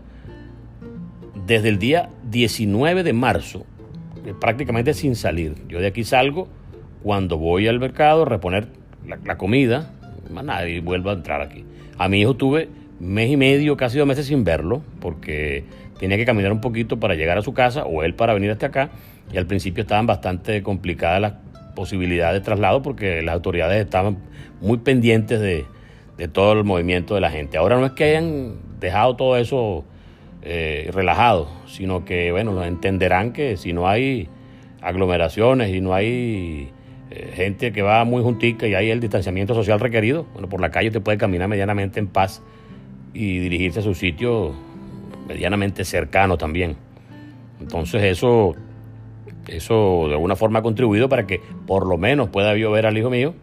desde 1.46 1.68
el 1.68 1.78
día 1.78 2.10
19 2.30 3.02
de 3.02 3.12
marzo, 3.12 3.64
eh, 4.26 4.34
prácticamente 4.38 4.94
sin 4.94 5.16
salir. 5.16 5.54
Yo 5.68 5.80
de 5.80 5.86
aquí 5.86 6.04
salgo 6.04 6.48
cuando 7.02 7.38
voy 7.38 7.68
al 7.68 7.80
mercado 7.80 8.22
a 8.22 8.24
reponer 8.24 8.68
la, 9.06 9.36
comida, 9.36 9.92
más 10.30 10.44
nadie 10.44 10.80
vuelvo 10.80 11.10
a 11.10 11.14
entrar 11.14 11.40
aquí. 11.40 11.64
A 11.98 12.08
mi 12.08 12.20
hijo 12.20 12.34
tuve 12.34 12.68
mes 13.00 13.30
y 13.30 13.36
medio, 13.36 13.76
casi 13.76 13.98
dos 13.98 14.06
meses 14.06 14.26
sin 14.26 14.44
verlo, 14.44 14.82
porque 15.00 15.64
tenía 15.98 16.16
que 16.16 16.24
caminar 16.24 16.52
un 16.52 16.60
poquito 16.60 16.98
para 17.00 17.14
llegar 17.14 17.38
a 17.38 17.42
su 17.42 17.52
casa 17.52 17.84
o 17.84 18.02
él 18.02 18.14
para 18.14 18.34
venir 18.34 18.50
hasta 18.50 18.66
acá. 18.66 18.90
Y 19.32 19.38
al 19.38 19.46
principio 19.46 19.82
estaban 19.82 20.06
bastante 20.06 20.62
complicadas 20.62 21.20
las 21.20 21.32
posibilidades 21.74 22.40
de 22.40 22.44
traslado 22.44 22.82
porque 22.82 23.22
las 23.22 23.34
autoridades 23.34 23.82
estaban 23.82 24.18
muy 24.60 24.78
pendientes 24.78 25.40
de, 25.40 25.64
de 26.18 26.28
todo 26.28 26.52
el 26.52 26.64
movimiento 26.64 27.14
de 27.14 27.20
la 27.20 27.30
gente. 27.30 27.56
Ahora 27.56 27.78
no 27.78 27.86
es 27.86 27.92
que 27.92 28.04
hayan 28.04 28.56
dejado 28.78 29.16
todo 29.16 29.36
eso 29.36 29.84
eh, 30.42 30.90
relajado, 30.92 31.48
sino 31.66 32.04
que, 32.04 32.32
bueno, 32.32 32.62
entenderán 32.64 33.32
que 33.32 33.56
si 33.56 33.72
no 33.72 33.88
hay 33.88 34.28
aglomeraciones 34.80 35.72
y 35.74 35.80
no 35.80 35.94
hay 35.94 36.70
eh, 37.10 37.32
gente 37.34 37.72
que 37.72 37.82
va 37.82 38.04
muy 38.04 38.22
juntica 38.22 38.66
y 38.66 38.74
hay 38.74 38.90
el 38.90 39.00
distanciamiento 39.00 39.54
social 39.54 39.78
requerido, 39.78 40.26
bueno, 40.32 40.48
por 40.48 40.60
la 40.60 40.70
calle 40.70 40.90
te 40.90 41.00
puede 41.00 41.16
caminar 41.16 41.48
medianamente 41.48 42.00
en 42.00 42.08
paz 42.08 42.42
y 43.14 43.38
dirigirse 43.38 43.78
a 43.78 43.82
su 43.82 43.94
sitio 43.94 44.52
medianamente 45.28 45.84
cercano 45.84 46.36
también. 46.36 46.76
Entonces 47.60 48.02
eso, 48.02 48.56
eso 49.48 50.06
de 50.08 50.14
alguna 50.14 50.36
forma 50.36 50.60
ha 50.60 50.62
contribuido 50.62 51.08
para 51.08 51.26
que 51.26 51.40
por 51.66 51.86
lo 51.86 51.98
menos 51.98 52.28
pueda 52.28 52.56
yo 52.56 52.70
ver 52.70 52.86
al 52.86 52.96
hijo 52.96 53.10
mío, 53.10 53.34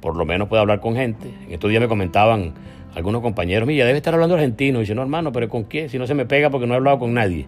por 0.00 0.16
lo 0.16 0.24
menos 0.24 0.48
pueda 0.48 0.62
hablar 0.62 0.80
con 0.80 0.94
gente. 0.94 1.28
En 1.46 1.52
estos 1.52 1.70
días 1.70 1.80
me 1.80 1.88
comentaban 1.88 2.54
algunos 2.94 3.20
compañeros, 3.22 3.66
mira, 3.66 3.84
debe 3.84 3.98
estar 3.98 4.14
hablando 4.14 4.36
argentino. 4.36 4.78
Y 4.78 4.82
dice, 4.82 4.94
no, 4.94 5.02
hermano, 5.02 5.32
pero 5.32 5.48
¿con 5.48 5.64
qué? 5.64 5.88
Si 5.88 5.98
no 5.98 6.06
se 6.06 6.14
me 6.14 6.26
pega 6.26 6.50
porque 6.50 6.66
no 6.66 6.74
he 6.74 6.76
hablado 6.76 6.98
con 6.98 7.12
nadie. 7.12 7.46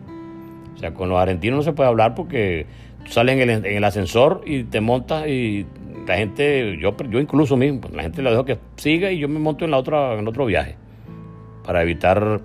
O 0.75 0.79
sea, 0.79 0.93
con 0.93 1.09
los 1.09 1.19
argentinos 1.19 1.57
no 1.57 1.63
se 1.63 1.73
puede 1.73 1.89
hablar 1.89 2.15
porque 2.15 2.67
tú 3.05 3.13
sales 3.13 3.39
en 3.41 3.65
el, 3.65 3.85
ascensor 3.85 4.43
y 4.45 4.65
te 4.65 4.81
montas 4.81 5.27
y 5.27 5.67
la 6.07 6.17
gente, 6.17 6.79
yo, 6.81 6.97
yo 7.11 7.21
incluso 7.21 7.57
mismo, 7.57 7.81
la 7.93 8.03
gente 8.03 8.23
le 8.23 8.31
dejo 8.31 8.45
que 8.45 8.59
siga 8.77 9.11
y 9.11 9.19
yo 9.19 9.29
me 9.29 9.39
monto 9.39 9.65
en, 9.65 9.71
la 9.71 9.79
otra, 9.79 10.19
en 10.19 10.27
otro 10.29 10.47
viaje 10.47 10.77
para 11.65 11.83
evitar 11.83 12.41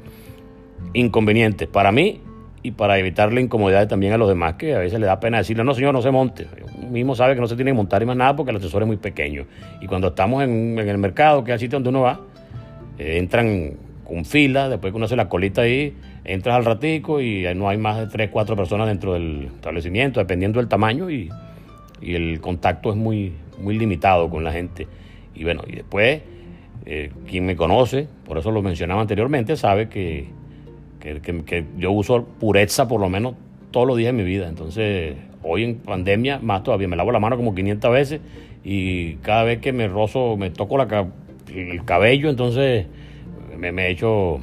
inconvenientes 0.94 1.68
para 1.68 1.92
mí 1.92 2.22
y 2.64 2.72
para 2.72 2.98
evitarle 2.98 3.42
incomodidades 3.42 3.90
también 3.90 4.14
a 4.14 4.18
los 4.18 4.30
demás 4.30 4.54
que 4.54 4.74
a 4.74 4.80
veces 4.80 4.98
le 5.00 5.06
da 5.06 5.20
pena 5.20 5.38
decirle, 5.38 5.66
no 5.66 5.74
señor, 5.74 5.94
no 5.94 6.02
se 6.02 6.12
monte. 6.12 6.48
Uno 6.78 6.90
mismo 6.90 7.14
sabe 7.14 7.36
que 7.36 7.42
no 7.42 7.48
se 7.48 7.56
tiene 7.56 7.72
que 7.72 7.76
montar 7.76 8.02
y 8.02 8.06
más 8.06 8.16
nada 8.16 8.36
porque 8.36 8.52
el 8.52 8.58
ascensor 8.58 8.84
es 8.84 8.88
muy 8.88 8.98
pequeño. 8.98 9.46
Y 9.82 9.88
cuando 9.88 10.08
estamos 10.08 10.44
en, 10.44 10.80
en 10.80 10.88
el 10.88 10.98
mercado, 10.98 11.44
que 11.44 11.52
es 11.52 11.56
el 11.56 11.60
sitio 11.60 11.76
donde 11.76 11.90
uno 11.90 12.02
va, 12.02 12.22
eh, 12.98 13.18
entran 13.18 13.74
con 14.06 14.24
fila, 14.24 14.70
después 14.70 14.92
que 14.92 14.98
uno 14.98 15.06
hace 15.06 15.16
la 15.18 15.28
colita 15.28 15.62
ahí, 15.62 15.94
entras 16.24 16.56
al 16.56 16.66
ratico 16.66 17.20
y 17.20 17.46
no 17.56 17.68
hay 17.68 17.78
más 17.78 18.00
de 18.00 18.08
3, 18.08 18.30
4 18.32 18.56
personas 18.56 18.88
dentro 18.88 19.14
del 19.14 19.50
establecimiento, 19.56 20.20
dependiendo 20.20 20.60
del 20.60 20.70
tamaño 20.70 21.10
y, 21.10 21.30
el 22.02 22.42
contacto 22.42 22.90
es 22.90 22.98
muy, 22.98 23.32
muy 23.62 23.80
limitado 23.80 24.30
con 24.30 24.44
la 24.44 24.52
gente. 24.52 24.88
Y 25.34 25.46
bueno, 25.46 25.64
y 25.66 25.78
después, 25.78 26.22
eh, 26.86 27.12
quien 27.26 27.46
me 27.46 27.56
conoce, 27.56 28.10
por 28.26 28.38
eso 28.38 28.52
lo 28.52 28.62
mencionaba 28.62 29.00
anteriormente, 29.00 29.56
sabe 29.56 29.88
que, 29.88 30.28
que, 31.04 31.66
yo 31.78 31.92
uso 31.92 32.26
pureza 32.40 32.88
por 32.88 33.02
lo 33.02 33.10
menos 33.10 33.36
todos 33.72 33.86
los 33.86 33.98
días 33.98 34.14
de 34.16 34.24
mi 34.24 34.28
vida. 34.28 34.48
Entonces, 34.48 35.16
hoy 35.44 35.64
en 35.64 35.76
pandemia, 35.76 36.40
más 36.40 36.64
todavía, 36.64 36.88
me 36.88 36.96
lavo 36.96 37.12
la 37.12 37.20
mano 37.20 37.36
como 37.36 37.54
500 37.54 37.92
veces 37.92 38.22
y 38.64 39.16
cada 39.16 39.44
vez 39.44 39.60
que 39.60 39.74
me 39.74 39.88
rozo, 39.88 40.38
me 40.38 40.50
toco 40.50 40.78
la, 40.78 41.08
el 41.54 41.84
cabello, 41.84 42.30
entonces 42.30 42.88
me, 43.58 43.70
he 43.70 43.92
hecho 43.92 44.40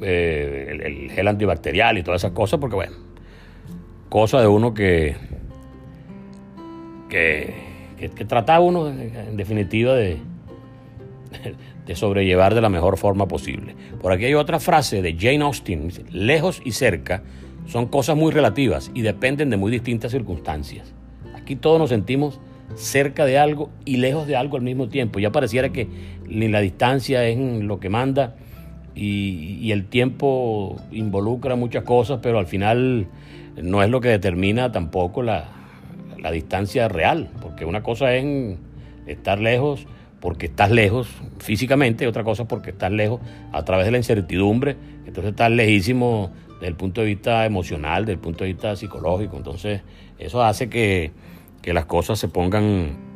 eh, 0.00 0.78
el, 0.82 1.10
gel 1.10 1.28
antibacterial 1.28 1.98
y 1.98 2.02
todas 2.02 2.22
esas 2.22 2.32
cosas, 2.32 2.58
porque 2.58 2.76
bueno, 2.76 2.96
cosa 4.08 4.40
de 4.40 4.46
uno 4.46 4.72
que, 4.72 5.16
que, 7.10 7.52
que, 7.98 8.24
trataba 8.24 8.60
uno, 8.60 8.88
en 8.88 9.36
definitiva, 9.36 9.94
de, 9.94 10.16
de 11.90 11.96
sobrellevar 11.96 12.54
de 12.54 12.60
la 12.60 12.68
mejor 12.68 12.98
forma 12.98 13.26
posible. 13.26 13.74
Por 14.00 14.12
aquí 14.12 14.24
hay 14.26 14.34
otra 14.34 14.60
frase 14.60 15.02
de 15.02 15.16
Jane 15.18 15.42
Austen, 15.42 15.90
lejos 16.12 16.62
y 16.64 16.70
cerca 16.70 17.24
son 17.66 17.86
cosas 17.86 18.16
muy 18.16 18.30
relativas 18.30 18.92
y 18.94 19.02
dependen 19.02 19.50
de 19.50 19.56
muy 19.56 19.72
distintas 19.72 20.12
circunstancias. 20.12 20.94
Aquí 21.34 21.56
todos 21.56 21.80
nos 21.80 21.88
sentimos 21.88 22.38
cerca 22.76 23.24
de 23.24 23.40
algo 23.40 23.70
y 23.84 23.96
lejos 23.96 24.28
de 24.28 24.36
algo 24.36 24.56
al 24.56 24.62
mismo 24.62 24.88
tiempo. 24.88 25.18
Ya 25.18 25.32
pareciera 25.32 25.70
que 25.70 25.88
ni 26.28 26.46
la 26.46 26.60
distancia 26.60 27.26
es 27.26 27.36
lo 27.36 27.80
que 27.80 27.88
manda 27.88 28.36
y, 28.94 29.72
el 29.72 29.86
tiempo 29.86 30.76
involucra 30.92 31.56
muchas 31.56 31.82
cosas, 31.82 32.20
pero 32.22 32.38
al 32.38 32.46
final 32.46 33.08
no 33.60 33.82
es 33.82 33.90
lo 33.90 34.00
que 34.00 34.10
determina 34.10 34.70
tampoco 34.70 35.24
la, 35.24 35.48
la 36.20 36.30
distancia 36.30 36.86
real, 36.86 37.30
porque 37.42 37.64
una 37.64 37.82
cosa 37.82 38.14
es 38.14 38.56
estar 39.08 39.40
lejos 39.40 39.88
porque 40.20 40.46
estás 40.46 40.70
lejos 40.70 41.08
físicamente 41.38 42.04
y 42.04 42.06
otra 42.06 42.24
cosa 42.24 42.46
porque 42.46 42.70
estás 42.70 42.92
lejos 42.92 43.20
a 43.52 43.64
través 43.64 43.86
de 43.86 43.92
la 43.92 43.98
incertidumbre, 43.98 44.76
entonces 45.06 45.30
estás 45.30 45.50
lejísimo 45.50 46.30
desde 46.54 46.68
el 46.68 46.74
punto 46.74 47.00
de 47.00 47.06
vista 47.06 47.46
emocional, 47.46 48.04
desde 48.04 48.14
el 48.14 48.18
punto 48.20 48.44
de 48.44 48.52
vista 48.52 48.76
psicológico, 48.76 49.36
entonces 49.36 49.80
eso 50.18 50.42
hace 50.42 50.68
que, 50.68 51.12
que 51.62 51.72
las 51.72 51.86
cosas 51.86 52.18
se 52.18 52.28
pongan 52.28 53.10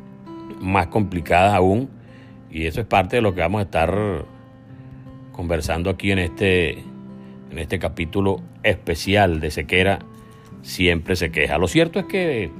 más 0.59 0.87
complicadas 0.87 1.53
aún. 1.53 1.89
Y 2.49 2.65
eso 2.65 2.81
es 2.81 2.87
parte 2.87 3.17
de 3.17 3.21
lo 3.21 3.35
que 3.35 3.41
vamos 3.41 3.59
a 3.59 3.63
estar 3.63 4.25
conversando 5.31 5.89
aquí 5.89 6.11
en 6.11 6.19
este, 6.19 6.79
en 7.51 7.59
este 7.59 7.79
capítulo 7.79 8.41
especial 8.63 9.39
de 9.39 9.51
sequera, 9.51 9.99
siempre 10.61 11.15
se 11.15 11.31
queja. 11.31 11.57
Lo 11.57 11.67
cierto 11.67 11.99
es 11.99 12.05
que 12.05 12.51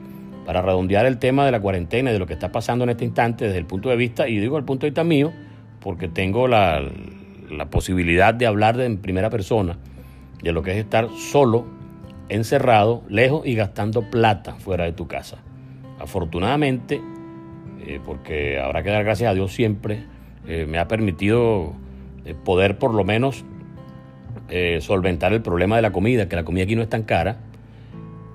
para 0.45 0.61
redondear 0.61 1.05
el 1.05 1.17
tema 1.17 1.45
de 1.45 1.51
la 1.51 1.59
cuarentena 1.59 2.11
y 2.11 2.13
de 2.13 2.19
lo 2.19 2.27
que 2.27 2.33
está 2.33 2.51
pasando 2.51 2.83
en 2.83 2.91
este 2.91 3.03
instante 3.03 3.45
desde 3.45 3.57
el 3.57 3.65
punto 3.65 3.89
de 3.89 3.95
vista, 3.95 4.29
y 4.29 4.37
digo 4.37 4.57
el 4.57 4.63
punto 4.63 4.85
de 4.85 4.91
vista 4.91 5.03
mío, 5.03 5.33
porque 5.79 6.07
tengo 6.07 6.47
la, 6.47 6.81
posibilidad 7.69 8.33
de 8.33 8.45
hablar 8.45 8.77
de, 8.77 8.85
en 8.85 8.97
primera 8.97 9.29
persona 9.29 9.77
de 10.41 10.51
lo 10.51 10.61
que 10.61 10.71
es 10.71 10.77
estar 10.77 11.09
solo, 11.09 11.65
encerrado, 12.29 13.03
lejos 13.09 13.45
y 13.45 13.55
gastando 13.55 14.09
plata 14.09 14.55
fuera 14.55 14.83
de 14.83 14.93
tu 14.93 15.07
casa. 15.07 15.37
Afortunadamente, 15.99 17.01
eh, 17.81 17.99
porque 18.05 18.59
habrá 18.59 18.83
que 18.83 18.91
dar 18.91 19.03
gracias 19.03 19.31
a 19.31 19.33
Dios 19.33 19.51
siempre, 19.53 20.03
eh, 20.47 20.67
me 20.67 20.77
ha 20.77 20.87
permitido 20.87 21.73
eh, 22.25 22.35
poder 22.35 22.77
por 22.77 22.93
lo 22.93 23.03
menos 23.03 23.43
solventar 24.79 25.33
el 25.33 25.41
problema 25.41 25.75
de 25.75 25.81
la 25.81 25.91
comida, 25.91 26.29
que 26.29 26.35
la 26.35 26.43
comida 26.43 26.65
aquí 26.65 26.75
no 26.75 26.83
es 26.83 26.89
tan 26.89 27.01
cara, 27.01 27.37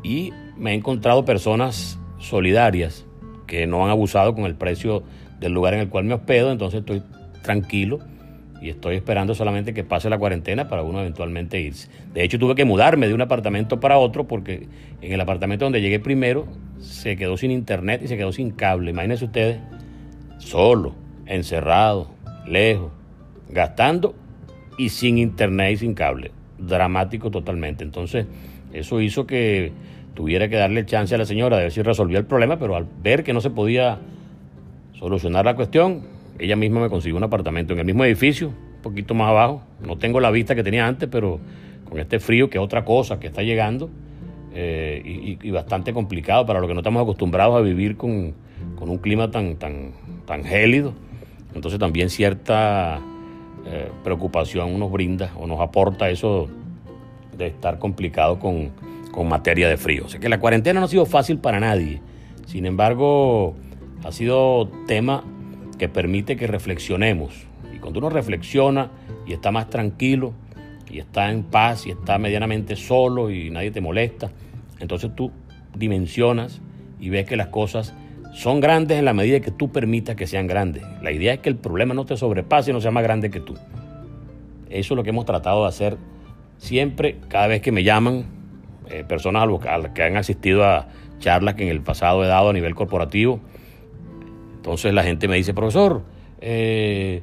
y 0.02 0.32
me 0.56 0.72
he 0.72 0.74
encontrado 0.74 1.24
personas 1.24 1.99
solidarias 2.20 3.06
que 3.46 3.66
no 3.66 3.84
han 3.84 3.90
abusado 3.90 4.34
con 4.34 4.44
el 4.44 4.54
precio 4.54 5.02
del 5.40 5.52
lugar 5.52 5.74
en 5.74 5.80
el 5.80 5.88
cual 5.88 6.04
me 6.04 6.14
hospedo, 6.14 6.52
entonces 6.52 6.80
estoy 6.80 7.02
tranquilo 7.42 7.98
y 8.60 8.68
estoy 8.68 8.96
esperando 8.96 9.34
solamente 9.34 9.72
que 9.72 9.84
pase 9.84 10.10
la 10.10 10.18
cuarentena 10.18 10.68
para 10.68 10.82
uno 10.82 11.00
eventualmente 11.00 11.60
irse. 11.60 11.88
De 12.12 12.22
hecho, 12.22 12.38
tuve 12.38 12.54
que 12.54 12.64
mudarme 12.64 13.08
de 13.08 13.14
un 13.14 13.22
apartamento 13.22 13.80
para 13.80 13.98
otro 13.98 14.28
porque 14.28 14.68
en 15.00 15.12
el 15.12 15.20
apartamento 15.20 15.64
donde 15.64 15.80
llegué 15.80 15.98
primero 15.98 16.46
se 16.78 17.16
quedó 17.16 17.36
sin 17.36 17.50
internet 17.50 18.02
y 18.04 18.08
se 18.08 18.16
quedó 18.16 18.32
sin 18.32 18.50
cable. 18.50 18.90
Imagínense 18.90 19.24
ustedes, 19.24 19.58
solo, 20.38 20.94
encerrado, 21.26 22.10
lejos, 22.46 22.92
gastando 23.48 24.14
y 24.76 24.90
sin 24.90 25.18
internet 25.18 25.72
y 25.72 25.76
sin 25.78 25.94
cable. 25.94 26.30
Dramático 26.58 27.30
totalmente. 27.30 27.82
Entonces, 27.82 28.26
eso 28.72 29.00
hizo 29.00 29.26
que 29.26 29.72
tuviera 30.14 30.48
que 30.48 30.56
darle 30.56 30.84
chance 30.86 31.14
a 31.14 31.18
la 31.18 31.24
señora 31.24 31.56
de 31.56 31.64
ver 31.64 31.72
si 31.72 31.82
resolvía 31.82 32.18
el 32.18 32.26
problema, 32.26 32.58
pero 32.58 32.76
al 32.76 32.86
ver 33.02 33.24
que 33.24 33.32
no 33.32 33.40
se 33.40 33.50
podía 33.50 33.98
solucionar 34.98 35.44
la 35.44 35.56
cuestión, 35.56 36.02
ella 36.38 36.56
misma 36.56 36.80
me 36.80 36.88
consiguió 36.88 37.16
un 37.16 37.24
apartamento 37.24 37.72
en 37.72 37.80
el 37.80 37.84
mismo 37.84 38.04
edificio, 38.04 38.48
un 38.48 38.82
poquito 38.82 39.14
más 39.14 39.28
abajo. 39.28 39.62
No 39.84 39.96
tengo 39.98 40.20
la 40.20 40.30
vista 40.30 40.54
que 40.54 40.62
tenía 40.62 40.86
antes, 40.86 41.08
pero 41.10 41.40
con 41.88 41.98
este 41.98 42.20
frío, 42.20 42.50
que 42.50 42.58
es 42.58 42.64
otra 42.64 42.84
cosa 42.84 43.18
que 43.18 43.26
está 43.26 43.42
llegando, 43.42 43.90
eh, 44.52 45.38
y, 45.40 45.50
bastante 45.50 45.92
complicado 45.92 46.44
para 46.44 46.58
los 46.58 46.68
que 46.68 46.74
no 46.74 46.80
estamos 46.80 47.02
acostumbrados 47.02 47.56
a 47.56 47.60
vivir 47.60 47.96
con, 47.96 48.34
un 48.80 48.98
clima 48.98 49.30
tan, 49.30 49.56
tan, 49.56 49.92
tan 50.26 50.44
gélido. 50.44 50.92
Entonces 51.54 51.78
también 51.78 52.10
cierta 52.10 53.00
eh, 53.66 53.90
preocupación 54.02 54.78
nos 54.78 54.90
brinda 54.90 55.32
o 55.38 55.46
nos 55.46 55.60
aporta 55.60 56.10
eso 56.10 56.48
de 57.36 57.48
estar 57.48 57.78
complicado 57.78 58.38
con, 58.38 58.70
con 59.12 59.28
materia 59.28 59.68
de 59.68 59.76
frío. 59.76 60.04
O 60.06 60.08
sea 60.08 60.20
que 60.20 60.28
la 60.28 60.40
cuarentena 60.40 60.80
no 60.80 60.86
ha 60.86 60.88
sido 60.88 61.06
fácil 61.06 61.38
para 61.38 61.60
nadie. 61.60 62.00
Sin 62.46 62.66
embargo, 62.66 63.54
ha 64.04 64.12
sido 64.12 64.68
tema 64.86 65.24
que 65.78 65.88
permite 65.88 66.36
que 66.36 66.46
reflexionemos. 66.46 67.46
Y 67.74 67.78
cuando 67.78 68.00
uno 68.00 68.10
reflexiona 68.10 68.90
y 69.26 69.32
está 69.32 69.50
más 69.50 69.70
tranquilo, 69.70 70.32
y 70.90 70.98
está 70.98 71.30
en 71.30 71.44
paz, 71.44 71.86
y 71.86 71.90
está 71.90 72.18
medianamente 72.18 72.76
solo 72.76 73.30
y 73.30 73.50
nadie 73.50 73.70
te 73.70 73.80
molesta, 73.80 74.30
entonces 74.80 75.14
tú 75.14 75.30
dimensionas 75.76 76.60
y 76.98 77.10
ves 77.10 77.26
que 77.26 77.36
las 77.36 77.48
cosas 77.48 77.94
son 78.32 78.60
grandes 78.60 78.98
en 78.98 79.04
la 79.04 79.12
medida 79.12 79.40
que 79.40 79.50
tú 79.50 79.70
permitas 79.70 80.16
que 80.16 80.26
sean 80.26 80.46
grandes. 80.46 80.82
La 81.02 81.12
idea 81.12 81.34
es 81.34 81.40
que 81.40 81.48
el 81.48 81.56
problema 81.56 81.94
no 81.94 82.04
te 82.04 82.16
sobrepase 82.16 82.70
y 82.70 82.74
no 82.74 82.80
sea 82.80 82.90
más 82.90 83.02
grande 83.02 83.30
que 83.30 83.40
tú. 83.40 83.54
Eso 84.68 84.94
es 84.94 84.96
lo 84.96 85.02
que 85.02 85.10
hemos 85.10 85.24
tratado 85.24 85.62
de 85.62 85.68
hacer 85.68 85.96
siempre, 86.58 87.16
cada 87.28 87.46
vez 87.46 87.62
que 87.62 87.72
me 87.72 87.82
llaman, 87.82 88.24
eh, 88.90 89.04
personas 89.06 89.48
a 89.68 89.78
las 89.78 89.92
que 89.92 90.02
han 90.02 90.16
asistido 90.16 90.64
a 90.64 90.88
charlas 91.18 91.54
que 91.54 91.64
en 91.64 91.68
el 91.68 91.80
pasado 91.80 92.24
he 92.24 92.26
dado 92.26 92.50
a 92.50 92.52
nivel 92.52 92.74
corporativo, 92.74 93.40
entonces 94.56 94.92
la 94.92 95.02
gente 95.02 95.26
me 95.26 95.36
dice, 95.36 95.54
profesor, 95.54 96.02
eh, 96.40 97.22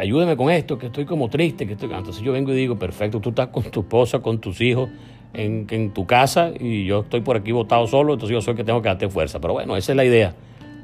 ayúdeme 0.00 0.36
con 0.36 0.50
esto, 0.50 0.78
que 0.78 0.86
estoy 0.86 1.04
como 1.04 1.28
triste. 1.28 1.66
que 1.66 1.72
estoy... 1.72 1.92
Entonces 1.92 2.22
yo 2.22 2.32
vengo 2.32 2.52
y 2.52 2.56
digo, 2.56 2.78
perfecto, 2.78 3.20
tú 3.20 3.30
estás 3.30 3.48
con 3.48 3.64
tu 3.64 3.80
esposa, 3.80 4.20
con 4.20 4.40
tus 4.40 4.60
hijos 4.60 4.88
en, 5.34 5.92
tu 5.92 6.06
casa 6.06 6.52
y 6.58 6.84
yo 6.84 7.00
estoy 7.00 7.20
por 7.20 7.36
aquí 7.36 7.52
botado 7.52 7.86
solo, 7.86 8.12
entonces 8.14 8.34
yo 8.34 8.40
soy 8.40 8.52
el 8.52 8.56
que 8.58 8.64
tengo 8.64 8.82
que 8.82 8.88
darte 8.88 9.08
fuerza. 9.08 9.40
Pero 9.40 9.54
bueno, 9.54 9.76
esa 9.76 9.92
es 9.92 9.96
la 9.96 10.04
idea, 10.04 10.34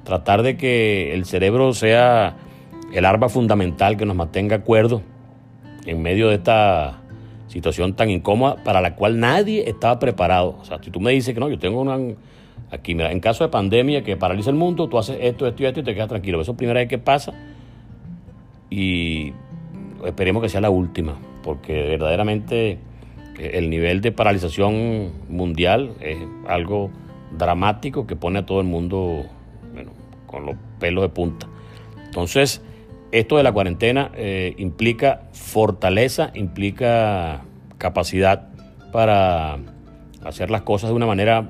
tratar 0.04 0.42
de 0.42 0.56
que 0.56 1.14
el 1.14 1.24
cerebro 1.24 1.72
sea 1.74 2.36
el 2.92 3.04
arma 3.04 3.28
fundamental 3.28 3.96
que 3.96 4.06
nos 4.06 4.16
mantenga 4.16 4.60
cuerdos 4.62 5.02
en 5.86 6.02
medio 6.02 6.28
de 6.28 6.36
esta 6.36 7.02
situación 7.48 7.94
tan 7.94 8.10
incómoda 8.10 8.62
para 8.62 8.80
la 8.80 8.94
cual 8.94 9.18
nadie 9.20 9.68
estaba 9.68 9.98
preparado. 9.98 10.56
O 10.60 10.64
sea, 10.64 10.78
si 10.82 10.90
tú 10.90 11.00
me 11.00 11.10
dices 11.12 11.34
que 11.34 11.40
no, 11.40 11.48
yo 11.48 11.58
tengo 11.58 11.80
una 11.80 11.98
Aquí, 12.70 12.94
mira, 12.94 13.12
en 13.12 13.20
caso 13.20 13.44
de 13.44 13.50
pandemia 13.50 14.04
que 14.04 14.16
paraliza 14.16 14.50
el 14.50 14.56
mundo, 14.56 14.88
tú 14.88 14.98
haces 14.98 15.16
esto, 15.22 15.46
esto 15.46 15.62
y 15.62 15.66
esto 15.66 15.80
y 15.80 15.82
te 15.84 15.94
quedas 15.94 16.08
tranquilo. 16.08 16.40
Eso 16.40 16.52
es 16.52 16.54
la 16.54 16.58
primera 16.58 16.80
vez 16.80 16.88
que 16.88 16.98
pasa 16.98 17.32
y 18.68 19.32
esperemos 20.04 20.42
que 20.42 20.50
sea 20.50 20.60
la 20.60 20.68
última, 20.68 21.16
porque 21.42 21.72
verdaderamente 21.72 22.72
eh, 23.38 23.50
el 23.54 23.70
nivel 23.70 24.02
de 24.02 24.12
paralización 24.12 25.12
mundial 25.30 25.94
es 26.00 26.18
algo 26.46 26.90
dramático 27.38 28.06
que 28.06 28.16
pone 28.16 28.40
a 28.40 28.46
todo 28.46 28.60
el 28.60 28.66
mundo 28.66 29.24
bueno, 29.72 29.92
con 30.26 30.44
los 30.44 30.56
pelos 30.78 31.02
de 31.02 31.08
punta. 31.08 31.46
Entonces, 32.04 32.62
esto 33.12 33.36
de 33.36 33.42
la 33.42 33.52
cuarentena 33.52 34.10
eh, 34.14 34.54
implica 34.58 35.22
fortaleza, 35.32 36.30
implica 36.34 37.42
capacidad 37.78 38.48
para 38.92 39.58
hacer 40.24 40.50
las 40.50 40.62
cosas 40.62 40.90
de 40.90 40.96
una 40.96 41.06
manera 41.06 41.48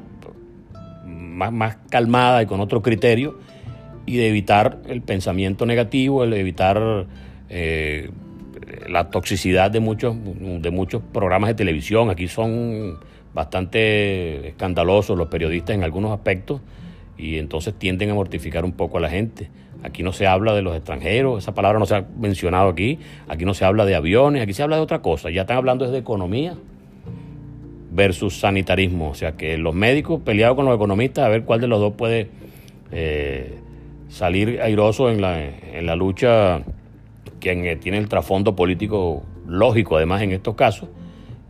más, 1.05 1.77
calmada 1.91 2.43
y 2.43 2.47
con 2.47 2.61
otro 2.61 2.83
criterio 2.83 3.39
y 4.07 4.17
de 4.17 4.29
evitar 4.29 4.79
el 4.87 5.03
pensamiento 5.03 5.67
negativo, 5.67 6.25
el 6.25 6.33
evitar 6.33 7.07
eh, 7.49 8.11
la 8.89 9.11
toxicidad 9.11 9.71
de 9.71 9.81
muchos, 9.81 10.17
de 10.17 10.71
muchos 10.71 11.03
programas 11.13 11.49
de 11.49 11.55
televisión. 11.55 12.11
Aquí 12.11 12.29
son 12.29 12.99
bastante 13.35 14.49
escandalosos 14.49 15.17
los 15.17 15.29
periodistas 15.29 15.75
en 15.77 15.85
algunos 15.85 16.13
aspectos 16.13 16.61
y 17.19 17.39
entonces 17.39 17.75
tienden 17.75 18.11
a 18.11 18.15
mortificar 18.15 18.65
un 18.65 18.73
poco 18.73 18.99
a 18.99 19.01
la 19.01 19.11
gente. 19.11 19.51
Aquí 19.83 20.03
no 20.03 20.13
se 20.13 20.27
habla 20.27 20.55
de 20.55 20.63
los 20.63 20.75
extranjeros, 20.75 21.43
esa 21.43 21.55
palabra 21.55 21.79
no 21.79 21.87
se 21.87 21.97
ha 21.97 22.07
mencionado 22.19 22.69
aquí, 22.69 22.99
aquí 23.29 23.45
no 23.45 23.55
se 23.55 23.65
habla 23.65 23.85
de 23.85 23.95
aviones, 23.95 24.43
aquí 24.43 24.53
se 24.53 24.63
habla 24.63 24.77
de 24.77 24.83
otra 24.83 25.03
cosa, 25.03 25.31
ya 25.31 25.43
están 25.43 25.57
hablando 25.57 25.85
desde 25.85 25.99
economía 25.99 26.57
versus 27.91 28.39
sanitarismo. 28.39 29.11
O 29.11 29.15
sea 29.15 29.33
que 29.37 29.59
los 29.59 29.75
médicos 29.75 30.21
peleados 30.23 30.57
con 30.57 30.65
los 30.65 30.75
economistas 30.75 31.25
a 31.25 31.29
ver 31.29 31.45
cuál 31.45 31.61
de 31.61 31.69
los 31.69 31.81
dos 31.81 31.95
puede 31.95 32.29
eh, 32.91 33.59
salir 34.09 34.61
airoso 34.63 35.11
en 35.11 35.21
la, 35.21 35.45
en 35.45 35.87
la 35.87 35.97
lucha 35.97 36.63
que 37.41 37.77
tiene 37.77 37.99
el 37.99 38.09
trasfondo 38.09 38.57
político 38.57 39.23
lógico 39.47 39.97
además 39.97 40.23
en 40.23 40.33
estos 40.33 40.55
casos 40.55 40.89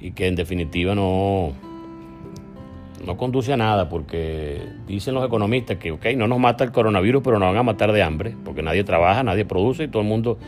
y 0.01 0.13
que 0.13 0.27
en 0.27 0.37
definitiva 0.37 0.95
no, 0.95 1.53
no 3.05 3.17
conduce 3.17 3.53
a 3.53 3.57
nada 3.57 3.89
porque 3.89 4.61
dicen 4.87 5.15
los 5.15 5.25
economistas 5.25 5.77
que 5.79 5.93
ok, 5.93 6.07
no 6.17 6.27
nos 6.27 6.39
mata 6.39 6.65
el 6.65 6.73
coronavirus 6.73 7.23
pero 7.23 7.39
nos 7.39 7.49
van 7.49 7.57
a 7.57 7.63
matar 7.63 7.93
de 7.93 8.03
hambre 8.03 8.35
porque 8.45 8.63
nadie 8.63 8.85
trabaja, 8.85 9.23
nadie 9.23 9.45
produce 9.45 9.85
y 9.85 9.89
todo 9.89 10.03
el 10.03 10.09
mundo 10.09 10.39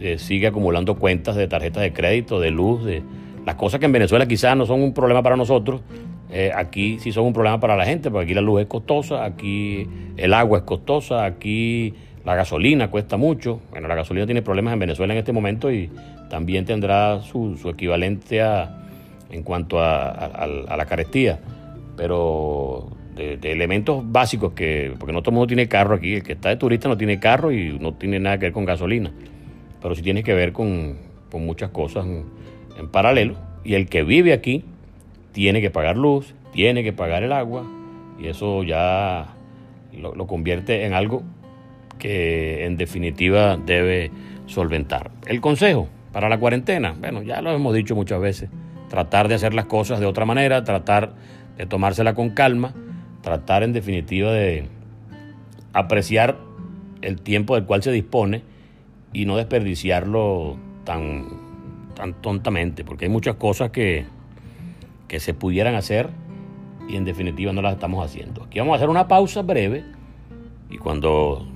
eh, 0.00 0.18
sigue 0.18 0.46
acumulando 0.46 0.96
cuentas 0.96 1.36
de 1.36 1.48
tarjetas 1.48 1.82
de 1.82 1.92
crédito, 1.92 2.40
de 2.40 2.50
luz, 2.50 2.84
de, 2.84 3.02
las 3.46 3.56
cosas 3.56 3.78
que 3.78 3.86
en 3.86 3.92
Venezuela 3.92 4.26
quizás 4.26 4.56
no 4.56 4.66
son 4.66 4.82
un 4.82 4.94
problema 4.94 5.22
para 5.22 5.36
nosotros, 5.36 5.82
eh, 6.30 6.50
aquí 6.54 6.98
sí 6.98 7.12
son 7.12 7.26
un 7.26 7.32
problema 7.32 7.60
para 7.60 7.76
la 7.76 7.84
gente, 7.84 8.10
porque 8.10 8.24
aquí 8.24 8.34
la 8.34 8.40
luz 8.40 8.62
es 8.62 8.66
costosa, 8.66 9.24
aquí 9.24 9.86
el 10.16 10.34
agua 10.34 10.58
es 10.58 10.64
costosa, 10.64 11.24
aquí 11.24 11.94
la 12.24 12.34
gasolina 12.34 12.90
cuesta 12.90 13.16
mucho. 13.16 13.60
Bueno, 13.70 13.86
la 13.86 13.94
gasolina 13.94 14.26
tiene 14.26 14.42
problemas 14.42 14.72
en 14.72 14.80
Venezuela 14.80 15.12
en 15.12 15.18
este 15.18 15.32
momento 15.32 15.70
y 15.70 15.90
también 16.30 16.64
tendrá 16.64 17.20
su, 17.20 17.56
su 17.56 17.68
equivalencia 17.68 18.70
en 19.30 19.42
cuanto 19.42 19.78
a, 19.80 20.46
la 20.76 20.86
carestía. 20.86 21.38
Pero 21.96 22.88
de, 23.14 23.38
elementos 23.42 24.02
básicos 24.04 24.52
que, 24.52 24.94
porque 24.98 25.12
no 25.12 25.22
todo 25.22 25.30
el 25.30 25.34
mundo 25.34 25.46
tiene 25.46 25.68
carro 25.68 25.94
aquí, 25.94 26.14
el 26.14 26.22
que 26.22 26.32
está 26.32 26.48
de 26.48 26.56
turista 26.56 26.88
no 26.88 26.96
tiene 26.96 27.20
carro 27.20 27.52
y 27.52 27.78
no 27.78 27.94
tiene 27.94 28.18
nada 28.20 28.38
que 28.38 28.46
ver 28.46 28.52
con 28.52 28.64
gasolina, 28.64 29.12
pero 29.80 29.94
sí 29.94 30.02
tiene 30.02 30.22
que 30.22 30.34
ver 30.34 30.52
con, 30.52 31.14
muchas 31.32 31.70
cosas 31.70 32.06
en 32.06 32.88
paralelo. 32.92 33.34
Y 33.64 33.74
el 33.74 33.88
que 33.88 34.04
vive 34.04 34.32
aquí 34.32 34.64
tiene 35.32 35.60
que 35.60 35.70
pagar 35.70 35.96
luz, 35.96 36.32
tiene 36.52 36.84
que 36.84 36.92
pagar 36.92 37.24
el 37.24 37.32
agua 37.32 37.66
y 38.20 38.28
eso 38.28 38.62
ya 38.62 39.34
lo, 39.92 40.26
convierte 40.26 40.84
en 40.84 40.94
algo 40.94 41.22
que 41.98 42.64
en 42.64 42.76
definitiva 42.76 43.56
debe 43.56 44.10
solventar. 44.46 45.10
El 45.26 45.40
consejo 45.40 45.88
para 46.12 46.28
la 46.28 46.38
cuarentena, 46.38 46.94
bueno, 46.98 47.22
ya 47.22 47.42
lo 47.42 47.52
hemos 47.52 47.74
dicho 47.74 47.94
muchas 47.94 48.20
veces, 48.20 48.50
tratar 48.88 49.26
de 49.28 49.34
hacer 49.34 49.54
las 49.54 49.66
cosas 49.66 49.98
de 49.98 50.06
otra 50.06 50.24
manera, 50.24 50.62
tratar 50.62 51.14
de 51.56 51.66
tomársela 51.66 52.14
con 52.14 52.30
calma, 52.30 52.74
tratar 53.22 53.62
en 53.62 53.72
definitiva 53.72 54.32
de 54.32 54.66
apreciar 55.72 56.38
el 57.02 57.20
tiempo 57.20 57.54
del 57.54 57.64
cual 57.64 57.82
se 57.82 57.92
dispone 57.92 58.42
y 59.12 59.26
no 59.26 59.36
desperdiciarlo 59.36 60.56
tan, 60.84 61.26
tan 61.94 62.14
tontamente, 62.14 62.84
porque 62.84 63.06
hay 63.06 63.10
muchas 63.10 63.36
cosas 63.36 63.70
que, 63.70 64.06
que 65.08 65.20
se 65.20 65.34
pudieran 65.34 65.74
hacer 65.74 66.10
y 66.88 66.96
en 66.96 67.04
definitiva 67.04 67.52
no 67.52 67.62
las 67.62 67.74
estamos 67.74 68.04
haciendo. 68.04 68.44
Aquí 68.44 68.58
vamos 68.58 68.74
a 68.74 68.76
hacer 68.76 68.88
una 68.88 69.08
pausa 69.08 69.42
breve 69.42 69.84
y 70.70 70.78
cuando 70.78 71.46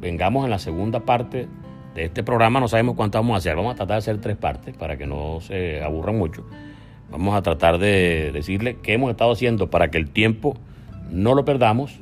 vengamos 0.00 0.44
en 0.44 0.50
la 0.50 0.58
segunda 0.58 1.00
parte 1.00 1.48
de 1.94 2.04
este 2.04 2.22
programa 2.22 2.60
no 2.60 2.68
sabemos 2.68 2.96
cuánto 2.96 3.18
vamos 3.18 3.34
a 3.34 3.38
hacer. 3.38 3.56
Vamos 3.56 3.72
a 3.72 3.76
tratar 3.76 3.94
de 3.94 3.98
hacer 3.98 4.20
tres 4.20 4.36
partes 4.36 4.76
para 4.76 4.96
que 4.96 5.06
no 5.06 5.40
se 5.40 5.82
aburran 5.82 6.18
mucho. 6.18 6.44
Vamos 7.14 7.36
a 7.36 7.42
tratar 7.42 7.78
de 7.78 8.32
decirle 8.32 8.78
qué 8.82 8.94
hemos 8.94 9.08
estado 9.08 9.30
haciendo 9.30 9.70
para 9.70 9.88
que 9.88 9.98
el 9.98 10.10
tiempo 10.10 10.56
no 11.12 11.36
lo 11.36 11.44
perdamos 11.44 12.00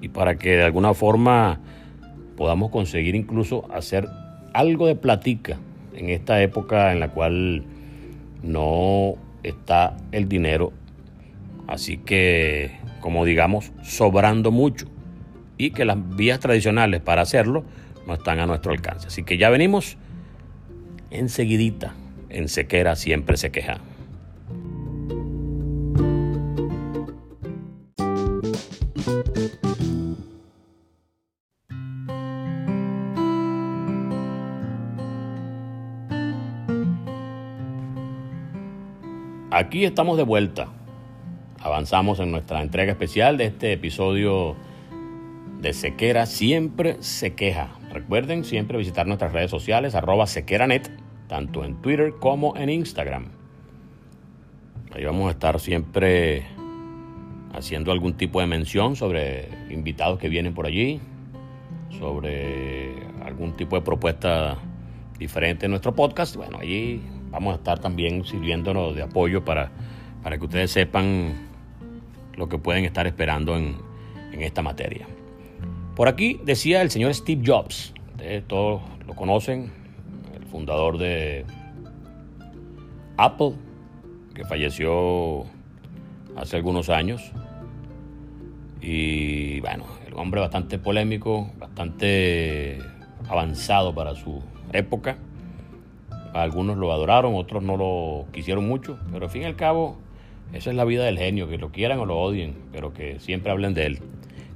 y 0.00 0.08
para 0.08 0.38
que 0.38 0.56
de 0.56 0.62
alguna 0.62 0.94
forma 0.94 1.60
podamos 2.38 2.70
conseguir 2.70 3.16
incluso 3.16 3.70
hacer 3.70 4.08
algo 4.54 4.86
de 4.86 4.94
platica 4.94 5.58
en 5.94 6.08
esta 6.08 6.40
época 6.40 6.90
en 6.90 7.00
la 7.00 7.10
cual 7.10 7.64
no 8.42 9.16
está 9.42 9.98
el 10.10 10.26
dinero, 10.26 10.72
así 11.66 11.98
que 11.98 12.78
como 13.02 13.26
digamos, 13.26 13.72
sobrando 13.82 14.50
mucho 14.50 14.86
y 15.58 15.72
que 15.72 15.84
las 15.84 15.98
vías 16.16 16.40
tradicionales 16.40 17.02
para 17.02 17.20
hacerlo 17.20 17.62
no 18.06 18.14
están 18.14 18.38
a 18.38 18.46
nuestro 18.46 18.72
alcance. 18.72 19.08
Así 19.08 19.22
que 19.22 19.36
ya 19.36 19.50
venimos 19.50 19.98
enseguidita, 21.10 21.92
en 22.30 22.48
sequera 22.48 22.96
siempre 22.96 23.36
se 23.36 23.50
queja. 23.50 23.80
Aquí 39.60 39.84
estamos 39.84 40.16
de 40.16 40.22
vuelta. 40.22 40.68
Avanzamos 41.58 42.18
en 42.18 42.30
nuestra 42.30 42.62
entrega 42.62 42.92
especial 42.92 43.36
de 43.36 43.44
este 43.44 43.74
episodio 43.74 44.56
de 45.60 45.74
Sequera 45.74 46.24
Siempre 46.24 46.96
Se 47.00 47.34
Queja. 47.34 47.68
Recuerden 47.92 48.44
siempre 48.44 48.78
visitar 48.78 49.06
nuestras 49.06 49.34
redes 49.34 49.50
sociales, 49.50 49.94
arroba 49.94 50.26
sequeranet, 50.26 50.90
tanto 51.28 51.62
en 51.62 51.74
Twitter 51.82 52.14
como 52.18 52.56
en 52.56 52.70
Instagram. 52.70 53.26
Ahí 54.94 55.04
vamos 55.04 55.28
a 55.28 55.32
estar 55.32 55.60
siempre 55.60 56.46
haciendo 57.52 57.92
algún 57.92 58.14
tipo 58.14 58.40
de 58.40 58.46
mención 58.46 58.96
sobre 58.96 59.50
invitados 59.68 60.18
que 60.18 60.30
vienen 60.30 60.54
por 60.54 60.64
allí, 60.64 61.02
sobre 61.98 62.94
algún 63.22 63.58
tipo 63.58 63.76
de 63.76 63.82
propuesta 63.82 64.56
diferente 65.18 65.66
en 65.66 65.72
nuestro 65.72 65.94
podcast. 65.94 66.34
Bueno, 66.34 66.56
allí 66.62 67.02
vamos 67.30 67.54
a 67.54 67.56
estar 67.56 67.78
también 67.78 68.24
sirviéndonos 68.24 68.94
de 68.94 69.02
apoyo 69.02 69.44
para, 69.44 69.70
para 70.22 70.38
que 70.38 70.44
ustedes 70.44 70.70
sepan 70.70 71.48
lo 72.36 72.48
que 72.48 72.58
pueden 72.58 72.84
estar 72.84 73.06
esperando 73.06 73.56
en, 73.56 73.88
esta 74.32 74.62
materia. 74.62 75.06
Por 75.94 76.08
aquí 76.08 76.40
decía 76.44 76.80
el 76.80 76.90
señor 76.90 77.12
Steve 77.12 77.42
Jobs, 77.44 77.92
todos 78.46 78.80
lo 79.06 79.14
conocen, 79.14 79.70
el 80.34 80.46
fundador 80.46 80.96
de 80.96 81.44
Apple, 83.18 83.52
que 84.34 84.46
falleció 84.46 85.44
hace 86.36 86.56
algunos 86.56 86.88
años. 86.88 87.32
Y 88.80 89.60
bueno, 89.60 89.84
el 90.06 90.14
hombre 90.14 90.40
bastante 90.40 90.78
polémico, 90.78 91.52
bastante 91.58 92.78
avanzado 93.28 93.94
para 93.94 94.14
su 94.14 94.42
época. 94.72 95.18
Algunos 96.32 96.76
lo 96.76 96.92
adoraron, 96.92 97.34
otros 97.34 97.62
no 97.62 97.76
lo 97.76 98.26
quisieron 98.32 98.66
mucho, 98.66 98.98
pero 99.12 99.26
al 99.26 99.30
fin 99.30 99.42
y 99.42 99.44
al 99.46 99.56
cabo, 99.56 99.98
esa 100.52 100.70
es 100.70 100.76
la 100.76 100.84
vida 100.84 101.04
del 101.04 101.18
genio, 101.18 101.48
que 101.48 101.58
lo 101.58 101.70
quieran 101.70 101.98
o 101.98 102.06
lo 102.06 102.18
odien, 102.18 102.54
pero 102.72 102.92
que 102.92 103.18
siempre 103.18 103.50
hablen 103.50 103.74
de 103.74 103.86
él. 103.86 103.98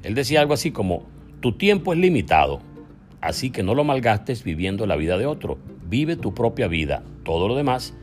Él 0.03 0.15
decía 0.15 0.41
algo 0.41 0.55
así 0.55 0.71
como, 0.71 1.05
tu 1.41 1.53
tiempo 1.53 1.93
es 1.93 1.99
limitado, 1.99 2.61
así 3.21 3.51
que 3.51 3.63
no 3.63 3.75
lo 3.75 3.85
malgastes 3.85 4.45
viviendo 4.45 4.87
la 4.87 4.97
vida 4.97 5.19
de 5.19 5.27
otro, 5.27 5.59
vive 5.89 6.17
tu 6.17 6.33
propia 6.33 6.69
vida, 6.69 7.03
todo 7.25 7.49
lo 7.49 7.57
demás 7.57 7.95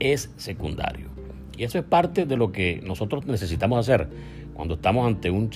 es 0.00 0.32
secundario. 0.36 1.08
Y 1.56 1.64
eso 1.64 1.78
es 1.78 1.84
parte 1.84 2.26
de 2.26 2.36
lo 2.36 2.50
que 2.50 2.80
nosotros 2.84 3.26
necesitamos 3.26 3.78
hacer 3.78 4.08
cuando 4.54 4.74
estamos 4.74 5.06
ante 5.06 5.30
un, 5.30 5.50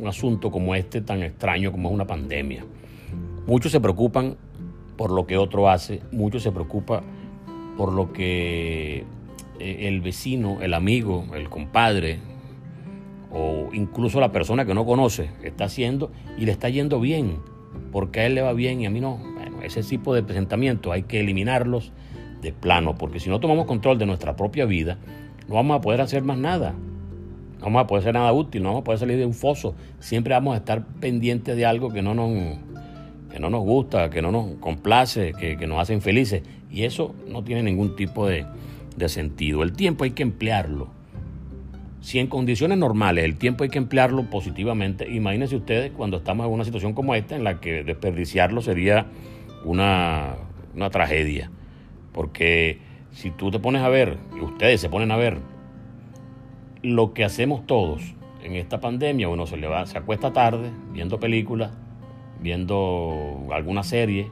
un 0.00 0.08
asunto 0.08 0.50
como 0.50 0.74
este 0.74 1.00
tan 1.00 1.22
extraño 1.22 1.72
como 1.72 1.88
es 1.88 1.94
una 1.94 2.06
pandemia. 2.06 2.64
Muchos 3.46 3.72
se 3.72 3.80
preocupan 3.80 4.36
por 4.96 5.10
lo 5.10 5.26
que 5.26 5.36
otro 5.36 5.68
hace, 5.68 6.00
mucho 6.12 6.40
se 6.40 6.52
preocupa 6.52 7.02
por 7.76 7.92
lo 7.92 8.12
que 8.12 9.04
eh, 9.58 9.88
el 9.88 10.00
vecino, 10.00 10.58
el 10.62 10.74
amigo, 10.74 11.26
el 11.34 11.48
compadre 11.48 12.20
o 13.30 13.68
incluso 13.72 14.20
la 14.20 14.32
persona 14.32 14.64
que 14.64 14.74
no 14.74 14.86
conoce 14.86 15.30
está 15.42 15.64
haciendo 15.64 16.10
y 16.38 16.46
le 16.46 16.52
está 16.52 16.68
yendo 16.68 17.00
bien, 17.00 17.38
porque 17.92 18.20
a 18.20 18.26
él 18.26 18.34
le 18.34 18.42
va 18.42 18.52
bien 18.52 18.80
y 18.80 18.86
a 18.86 18.90
mí 18.90 19.00
no. 19.00 19.16
Bueno, 19.16 19.62
ese 19.62 19.82
tipo 19.82 20.14
de 20.14 20.22
pensamientos 20.22 20.92
hay 20.92 21.02
que 21.02 21.20
eliminarlos 21.20 21.92
de 22.40 22.52
plano, 22.52 22.94
porque 22.96 23.20
si 23.20 23.28
no 23.28 23.40
tomamos 23.40 23.66
control 23.66 23.98
de 23.98 24.06
nuestra 24.06 24.36
propia 24.36 24.64
vida, 24.64 24.98
no 25.48 25.54
vamos 25.54 25.78
a 25.78 25.80
poder 25.80 26.00
hacer 26.00 26.22
más 26.22 26.38
nada. 26.38 26.74
No 27.58 27.64
vamos 27.64 27.84
a 27.84 27.86
poder 27.86 28.02
hacer 28.02 28.14
nada 28.14 28.32
útil, 28.32 28.62
no 28.62 28.68
vamos 28.68 28.82
a 28.82 28.84
poder 28.84 29.00
salir 29.00 29.16
de 29.16 29.24
un 29.24 29.34
foso. 29.34 29.74
Siempre 29.98 30.34
vamos 30.34 30.54
a 30.54 30.58
estar 30.58 30.86
pendientes 31.00 31.56
de 31.56 31.64
algo 31.64 31.90
que 31.90 32.02
no 32.02 32.14
nos, 32.14 32.58
que 33.36 33.40
no 33.42 33.50
nos 33.50 33.64
gusta, 33.64 34.08
que 34.08 34.22
no 34.22 34.32
nos 34.32 34.54
complace, 34.60 35.34
que, 35.34 35.66
nos 35.66 35.78
hace 35.78 35.92
infelices. 35.92 36.42
Y 36.70 36.84
eso 36.84 37.14
no 37.28 37.44
tiene 37.44 37.62
ningún 37.62 37.94
tipo 37.94 38.26
de, 38.26 38.46
sentido. 39.08 39.62
El 39.62 39.74
tiempo 39.74 40.04
hay 40.04 40.12
que 40.12 40.22
emplearlo. 40.22 40.88
Si 42.00 42.18
en 42.18 42.28
condiciones 42.28 42.78
normales 42.78 43.26
el 43.26 43.36
tiempo 43.36 43.64
hay 43.64 43.68
que 43.68 43.76
emplearlo 43.76 44.30
positivamente, 44.30 45.06
imagínense 45.12 45.54
ustedes 45.54 45.92
cuando 45.92 46.16
estamos 46.16 46.46
en 46.46 46.52
una 46.54 46.64
situación 46.64 46.94
como 46.94 47.14
esta 47.14 47.36
en 47.36 47.44
la 47.44 47.60
que 47.60 47.84
desperdiciarlo 47.84 48.62
sería 48.62 49.04
una, 49.66 50.36
una 50.74 50.88
tragedia. 50.88 51.50
Porque 52.14 52.78
si 53.10 53.30
tú 53.30 53.50
te 53.50 53.58
pones 53.58 53.82
a 53.82 53.90
ver, 53.90 54.16
y 54.34 54.40
ustedes 54.42 54.80
se 54.80 54.88
ponen 54.88 55.10
a 55.10 55.16
ver, 55.18 55.40
lo 56.80 57.12
que 57.12 57.22
hacemos 57.22 57.66
todos 57.66 58.14
en 58.42 58.54
esta 58.54 58.80
pandemia, 58.80 59.28
uno 59.28 59.46
se, 59.46 59.58
le 59.58 59.66
va, 59.66 59.84
se 59.84 59.98
acuesta 59.98 60.32
tarde 60.32 60.70
viendo 60.94 61.20
películas, 61.20 61.72
viendo 62.40 63.48
alguna 63.52 63.82
serie, 63.82 64.30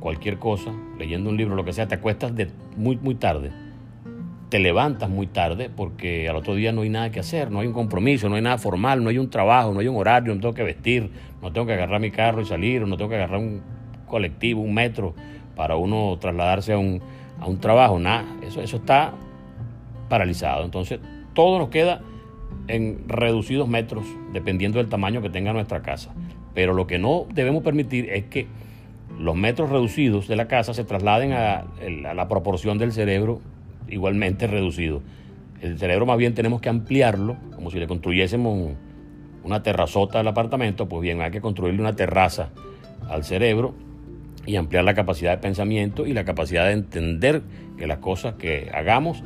cualquier 0.00 0.38
cosa, 0.38 0.72
leyendo 0.98 1.30
un 1.30 1.36
libro, 1.36 1.54
lo 1.54 1.64
que 1.64 1.72
sea, 1.72 1.88
te 1.88 1.96
acuestas 1.96 2.34
de 2.34 2.50
muy, 2.76 2.96
muy 2.96 3.14
tarde. 3.14 3.50
Te 4.48 4.58
levantas 4.58 5.10
muy 5.10 5.26
tarde 5.26 5.68
porque 5.74 6.28
al 6.28 6.36
otro 6.36 6.54
día 6.54 6.72
no 6.72 6.80
hay 6.80 6.88
nada 6.88 7.10
que 7.10 7.20
hacer, 7.20 7.50
no 7.50 7.60
hay 7.60 7.66
un 7.66 7.74
compromiso, 7.74 8.28
no 8.28 8.36
hay 8.36 8.42
nada 8.42 8.56
formal, 8.56 9.04
no 9.04 9.10
hay 9.10 9.18
un 9.18 9.28
trabajo, 9.28 9.74
no 9.74 9.80
hay 9.80 9.88
un 9.88 9.96
horario, 9.96 10.34
no 10.34 10.40
tengo 10.40 10.54
que 10.54 10.62
vestir, 10.62 11.10
no 11.42 11.52
tengo 11.52 11.66
que 11.66 11.74
agarrar 11.74 12.00
mi 12.00 12.10
carro 12.10 12.40
y 12.40 12.46
salir, 12.46 12.86
no 12.86 12.96
tengo 12.96 13.10
que 13.10 13.16
agarrar 13.16 13.40
un 13.40 13.60
colectivo, 14.06 14.62
un 14.62 14.72
metro 14.72 15.14
para 15.54 15.76
uno 15.76 16.16
trasladarse 16.18 16.72
a 16.72 16.78
un, 16.78 17.02
a 17.38 17.46
un 17.46 17.58
trabajo, 17.58 17.98
nada, 17.98 18.24
eso, 18.42 18.62
eso 18.62 18.78
está 18.78 19.12
paralizado. 20.08 20.64
Entonces, 20.64 21.00
todo 21.34 21.58
nos 21.58 21.68
queda 21.68 22.00
en 22.68 23.08
reducidos 23.08 23.68
metros, 23.68 24.04
dependiendo 24.32 24.78
del 24.78 24.88
tamaño 24.88 25.20
que 25.20 25.30
tenga 25.30 25.52
nuestra 25.52 25.82
casa. 25.82 26.14
Pero 26.54 26.74
lo 26.74 26.86
que 26.86 26.98
no 26.98 27.26
debemos 27.32 27.62
permitir 27.62 28.10
es 28.10 28.24
que 28.24 28.46
los 29.18 29.36
metros 29.36 29.70
reducidos 29.70 30.28
de 30.28 30.36
la 30.36 30.48
casa 30.48 30.74
se 30.74 30.84
trasladen 30.84 31.32
a, 31.32 31.64
la 32.14 32.28
proporción 32.28 32.78
del 32.78 32.92
cerebro 32.92 33.40
igualmente 33.88 34.46
reducido. 34.46 35.02
El 35.60 35.78
cerebro 35.78 36.06
más 36.06 36.18
bien 36.18 36.34
tenemos 36.34 36.60
que 36.60 36.68
ampliarlo, 36.68 37.36
como 37.54 37.70
si 37.70 37.78
le 37.78 37.86
construyésemos 37.86 38.76
una 39.42 39.62
terrazota 39.62 40.20
al 40.20 40.28
apartamento, 40.28 40.88
pues 40.88 41.02
bien, 41.02 41.20
hay 41.20 41.30
que 41.30 41.40
construirle 41.40 41.80
una 41.80 41.96
terraza 41.96 42.50
al 43.08 43.24
cerebro 43.24 43.74
y 44.46 44.56
ampliar 44.56 44.84
la 44.84 44.94
capacidad 44.94 45.32
de 45.32 45.38
pensamiento 45.38 46.06
y 46.06 46.12
la 46.12 46.24
capacidad 46.24 46.66
de 46.66 46.72
entender 46.72 47.42
que 47.76 47.86
las 47.86 47.98
cosas 47.98 48.34
que 48.34 48.70
hagamos 48.72 49.22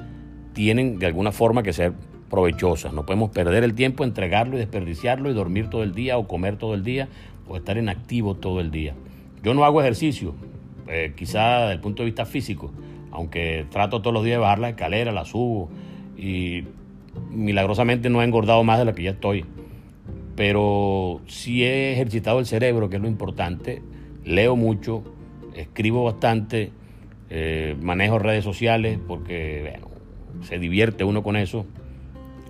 tienen 0.53 0.99
de 0.99 1.07
alguna 1.07 1.33
forma 1.33 1.63
que 1.63 1.73
ser 1.73 1.93
provechosas. 2.33 2.95
No 2.95 3.05
podemos 3.05 3.31
perder 3.31 3.63
el 3.63 3.75
tiempo, 3.75 4.05
entregarlo 4.05 4.57
y 4.57 4.61
desperdiciarlo 4.61 5.31
y 5.31 5.35
dormir 5.35 5.69
todo 5.69 5.83
el 5.83 5.93
día 5.93 6.17
o 6.17 6.27
comer 6.27 6.57
todo 6.57 6.73
el 6.73 6.83
día 6.83 7.11
o 7.47 7.59
estar 7.59 7.77
inactivo 7.77 8.35
todo 8.37 8.61
el 8.61 8.71
día. 8.71 8.95
Yo 9.43 9.53
no 9.53 9.67
hago 9.67 9.83
ejercicio, 9.83 10.35
eh, 10.89 11.13
quizá 11.15 11.61
desde 11.61 11.75
el 11.75 11.81
punto 11.81 12.03
de 12.03 12.07
vista 12.07 12.25
físico, 12.25 12.73
aunque 13.11 13.67
trato 13.69 14.01
todos 14.01 14.15
los 14.15 14.25
días 14.25 14.37
de 14.37 14.39
bajar 14.39 14.61
la 14.61 14.71
escalera, 14.71 15.13
la 15.13 15.27
subo 15.27 15.69
y 16.17 16.65
milagrosamente 17.31 18.09
no 18.09 18.23
he 18.23 18.25
engordado 18.25 18.65
más 18.65 18.79
de 18.79 18.87
lo 18.87 18.95
que 18.95 19.03
ya 19.03 19.11
estoy. 19.11 19.45
Pero 20.35 21.21
sí 21.27 21.65
he 21.65 21.93
ejercitado 21.93 22.39
el 22.39 22.47
cerebro, 22.47 22.89
que 22.89 22.97
es 22.97 23.03
lo 23.03 23.09
importante. 23.09 23.83
Leo 24.25 24.57
mucho, 24.57 25.05
escribo 25.55 26.05
bastante, 26.05 26.73
eh, 27.29 27.77
manejo 27.83 28.19
redes 28.19 28.43
sociales 28.43 28.99
porque 29.07 29.81
se 30.41 30.59
divierte 30.59 31.05
uno 31.05 31.23
con 31.23 31.37
eso, 31.37 31.67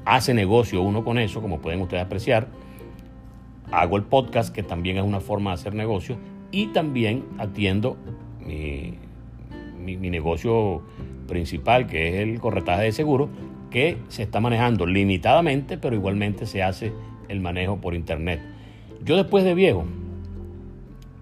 hace 0.04 0.34
negocio 0.34 0.82
uno 0.82 1.04
con 1.04 1.18
eso, 1.18 1.40
como 1.40 1.60
pueden 1.60 1.80
ustedes 1.80 2.04
apreciar. 2.04 2.48
Hago 3.70 3.96
el 3.96 4.02
podcast, 4.02 4.54
que 4.54 4.62
también 4.62 4.98
es 4.98 5.04
una 5.04 5.20
forma 5.20 5.50
de 5.50 5.54
hacer 5.54 5.74
negocio, 5.74 6.16
y 6.50 6.66
también 6.68 7.24
atiendo 7.38 7.96
mi, 8.44 8.98
mi, 9.82 10.10
negocio 10.10 10.82
principal, 11.26 11.86
que 11.86 12.08
es 12.08 12.14
el 12.16 12.40
corretaje 12.40 12.84
de 12.84 12.92
seguros, 12.92 13.30
que 13.70 13.96
se 14.08 14.22
está 14.22 14.40
manejando 14.40 14.86
limitadamente, 14.86 15.78
pero 15.78 15.96
igualmente 15.96 16.46
se 16.46 16.62
hace 16.62 16.92
el 17.28 17.40
manejo 17.40 17.80
por 17.80 17.94
internet. 17.94 18.40
Yo 19.02 19.16
después 19.16 19.44
de 19.44 19.54
viejo 19.54 19.84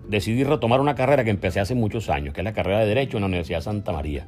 decidí 0.08 0.42
retomar 0.42 0.80
una 0.80 0.96
carrera 0.96 1.22
que 1.22 1.30
empecé 1.30 1.60
hace 1.60 1.76
muchos 1.76 2.10
años, 2.10 2.34
que 2.34 2.40
es 2.40 2.44
la 2.44 2.52
carrera 2.52 2.80
de 2.80 2.86
Derecho 2.86 3.16
en 3.16 3.22
la 3.22 3.28
Universidad 3.28 3.58
de 3.58 3.62
Santa 3.62 3.92
María. 3.92 4.26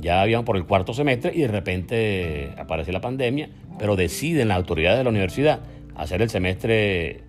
Ya 0.00 0.20
habíamos 0.20 0.44
por 0.44 0.56
el 0.56 0.64
cuarto 0.64 0.92
semestre 0.92 1.32
y 1.34 1.42
de 1.42 1.48
repente 1.48 2.52
aparece 2.58 2.92
la 2.92 3.00
pandemia, 3.00 3.48
pero 3.78 3.96
deciden 3.96 4.48
las 4.48 4.58
autoridades 4.58 4.98
de 4.98 5.04
la 5.04 5.10
universidad 5.10 5.60
hacer 5.94 6.22
el 6.22 6.28
semestre 6.28 7.08
eh, 7.10 7.20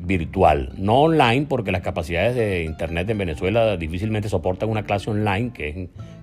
virtual, 0.00 0.72
no 0.76 1.02
online, 1.02 1.46
porque 1.48 1.72
las 1.72 1.82
capacidades 1.82 2.34
de 2.34 2.64
Internet 2.64 3.08
en 3.10 3.18
Venezuela 3.18 3.76
difícilmente 3.76 4.28
soportan 4.28 4.68
una 4.68 4.84
clase 4.84 5.10
online, 5.10 5.52
que 5.52 5.68
es 5.68 5.76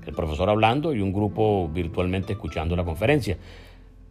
el 0.07 0.13
profesor 0.13 0.49
hablando 0.49 0.93
y 0.93 1.01
un 1.01 1.11
grupo 1.11 1.69
virtualmente 1.69 2.33
escuchando 2.33 2.75
la 2.75 2.83
conferencia. 2.83 3.37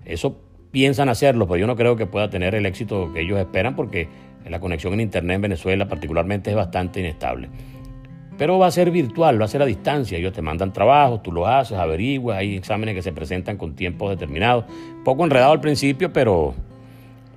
Eso 0.04 0.36
piensan 0.70 1.08
hacerlo, 1.08 1.46
pero 1.46 1.58
yo 1.58 1.66
no 1.66 1.76
creo 1.76 1.96
que 1.96 2.06
pueda 2.06 2.30
tener 2.30 2.54
el 2.54 2.66
éxito 2.66 3.12
que 3.12 3.22
ellos 3.22 3.38
esperan 3.38 3.74
porque 3.74 4.08
la 4.48 4.60
conexión 4.60 4.94
en 4.94 5.00
Internet 5.00 5.36
en 5.36 5.42
Venezuela 5.42 5.88
particularmente 5.88 6.50
es 6.50 6.56
bastante 6.56 7.00
inestable. 7.00 7.48
Pero 8.40 8.58
va 8.58 8.68
a 8.68 8.70
ser 8.70 8.90
virtual, 8.90 9.38
va 9.38 9.44
a 9.44 9.48
ser 9.48 9.60
a 9.60 9.66
distancia. 9.66 10.16
Ellos 10.16 10.32
te 10.32 10.40
mandan 10.40 10.72
trabajos, 10.72 11.22
tú 11.22 11.30
los 11.30 11.46
haces, 11.46 11.76
averiguas, 11.76 12.38
hay 12.38 12.56
exámenes 12.56 12.94
que 12.94 13.02
se 13.02 13.12
presentan 13.12 13.58
con 13.58 13.76
tiempos 13.76 14.08
determinados. 14.08 14.64
Poco 15.04 15.24
enredado 15.24 15.52
al 15.52 15.60
principio, 15.60 16.10
pero, 16.10 16.54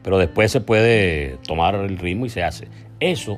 pero 0.01 0.17
después 0.17 0.49
se 0.49 0.61
puede 0.61 1.39
tomar 1.45 1.75
el 1.75 1.97
ritmo 1.97 2.25
y 2.25 2.29
se 2.29 2.41
hace. 2.41 2.69
Eso 3.01 3.37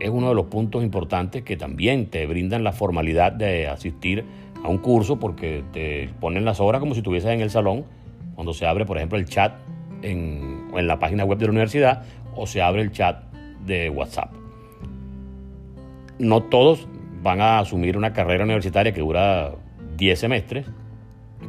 es 0.00 0.10
uno 0.10 0.28
de 0.28 0.34
los 0.34 0.48
puntos 0.48 0.84
importantes 0.84 1.44
que 1.44 1.56
también 1.56 2.10
te 2.10 2.26
brindan 2.26 2.62
la 2.62 2.72
formalidad 2.72 3.32
de 3.32 3.66
asistir 3.66 4.26
a 4.62 4.68
un 4.68 4.76
curso 4.76 5.18
porque 5.18 5.64
te 5.72 6.10
ponen 6.20 6.44
las 6.44 6.60
horas 6.60 6.80
como 6.80 6.92
si 6.92 7.00
estuvieses 7.00 7.30
en 7.30 7.40
el 7.40 7.48
salón 7.48 7.86
cuando 8.34 8.52
se 8.52 8.66
abre, 8.66 8.84
por 8.84 8.98
ejemplo, 8.98 9.16
el 9.16 9.24
chat 9.24 9.54
en, 10.02 10.68
en 10.76 10.86
la 10.86 10.98
página 10.98 11.24
web 11.24 11.38
de 11.38 11.46
la 11.46 11.52
universidad 11.52 12.02
o 12.36 12.46
se 12.46 12.60
abre 12.60 12.82
el 12.82 12.92
chat 12.92 13.22
de 13.64 13.88
WhatsApp 13.88 14.39
no 16.20 16.42
todos 16.42 16.86
van 17.22 17.40
a 17.40 17.58
asumir 17.58 17.96
una 17.96 18.12
carrera 18.12 18.44
universitaria 18.44 18.92
que 18.92 19.00
dura 19.00 19.52
10 19.96 20.18
semestres, 20.18 20.66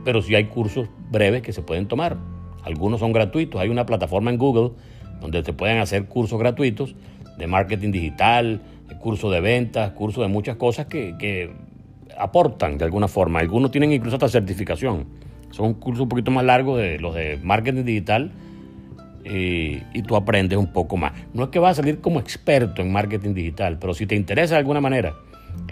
pero 0.03 0.21
sí 0.21 0.33
hay 0.35 0.45
cursos 0.45 0.89
breves 1.11 1.41
que 1.41 1.53
se 1.53 1.61
pueden 1.61 1.87
tomar. 1.87 2.17
Algunos 2.63 2.99
son 2.99 3.11
gratuitos. 3.11 3.59
Hay 3.61 3.69
una 3.69 3.85
plataforma 3.85 4.31
en 4.31 4.37
Google 4.37 4.71
donde 5.19 5.43
te 5.43 5.53
pueden 5.53 5.79
hacer 5.79 6.05
cursos 6.05 6.39
gratuitos 6.39 6.95
de 7.37 7.47
marketing 7.47 7.91
digital, 7.91 8.61
cursos 8.99 9.31
de 9.31 9.41
ventas, 9.41 9.91
cursos 9.91 10.23
de 10.23 10.27
muchas 10.27 10.55
cosas 10.55 10.85
que, 10.85 11.51
aportan 12.17 12.77
de 12.77 12.85
alguna 12.85 13.07
forma. 13.07 13.39
Algunos 13.39 13.71
tienen 13.71 13.91
incluso 13.93 14.17
hasta 14.17 14.27
certificación. 14.27 15.07
Son 15.49 15.73
cursos 15.73 16.03
un 16.03 16.09
poquito 16.09 16.29
más 16.29 16.43
largos 16.43 16.79
de 16.79 16.99
los 16.99 17.15
de 17.15 17.39
marketing 17.41 17.83
digital 17.83 18.31
y, 19.23 20.01
tú 20.03 20.15
aprendes 20.15 20.57
un 20.57 20.71
poco 20.71 20.97
más. 20.97 21.13
No 21.33 21.43
es 21.43 21.49
que 21.49 21.59
vas 21.59 21.77
a 21.77 21.81
salir 21.81 21.99
como 21.99 22.19
experto 22.19 22.81
en 22.81 22.91
marketing 22.91 23.33
digital, 23.33 23.77
pero 23.79 23.93
si 23.93 24.05
te 24.05 24.15
interesa 24.15 24.55
de 24.55 24.59
alguna 24.59 24.81
manera 24.81 25.15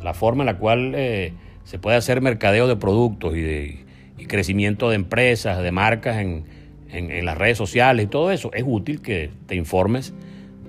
la 0.04 0.14
forma 0.14 0.44
en 0.44 0.48
la 0.48 0.58
cual 0.58 0.94
eh, 0.96 1.34
se 1.64 1.80
puede 1.80 1.98
hacer 1.98 2.22
mercadeo 2.22 2.68
de 2.68 2.76
productos 2.76 3.36
y, 3.36 3.86
crecimiento 4.28 4.90
de 4.90 4.96
empresas, 4.96 5.64
de 5.64 5.72
marcas 5.72 6.18
en, 6.18 6.46
las 7.26 7.38
redes 7.38 7.58
sociales 7.58 8.06
y 8.06 8.08
todo 8.08 8.32
eso, 8.32 8.52
es 8.54 8.64
útil 8.66 9.02
que 9.02 9.32
te 9.48 9.56
informes 9.56 10.14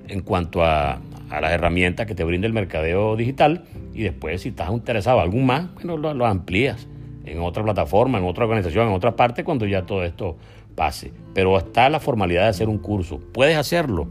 en 0.09 0.21
cuanto 0.23 0.65
a, 0.65 1.01
las 1.31 1.53
herramientas 1.53 2.07
que 2.07 2.15
te 2.15 2.25
brinda 2.25 2.47
el 2.47 2.53
mercadeo 2.55 3.17
digital 3.17 3.65
y 3.93 4.03
después 4.03 4.41
si 4.43 4.49
estás 4.49 4.71
interesado 4.71 5.19
en 5.19 5.25
algún 5.25 5.47
más, 5.47 5.75
bueno, 5.75 5.97
lo 5.97 6.27
amplías 6.27 6.89
en 7.25 7.41
otra 7.41 7.63
plataforma, 7.63 8.19
en 8.19 8.25
otra 8.25 8.45
organización, 8.45 8.89
en 8.89 8.95
otra 8.95 9.17
parte, 9.17 9.45
cuando 9.45 9.67
ya 9.67 9.83
todo 9.83 10.05
esto 10.05 10.37
pase. 10.75 11.13
Pero 11.35 11.57
está 11.59 11.89
la 11.89 12.01
formalidad 12.01 12.43
de 12.43 12.49
hacer 12.49 12.69
un 12.69 12.79
curso. 12.79 13.21
Puedes 13.33 13.57
hacerlo, 13.57 14.09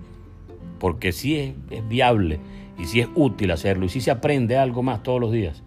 porque 0.79 1.11
sí 1.11 1.35
es, 1.69 1.87
viable 1.87 2.39
y 2.77 2.85
sí 2.85 3.01
es 3.01 3.07
útil 3.15 3.51
hacerlo 3.51 3.85
y 3.85 3.89
sí 3.89 4.01
se 4.01 4.11
aprende 4.11 4.57
algo 4.57 4.83
más 4.83 5.03
todos 5.03 5.19
los 5.19 5.31
días. 5.31 5.63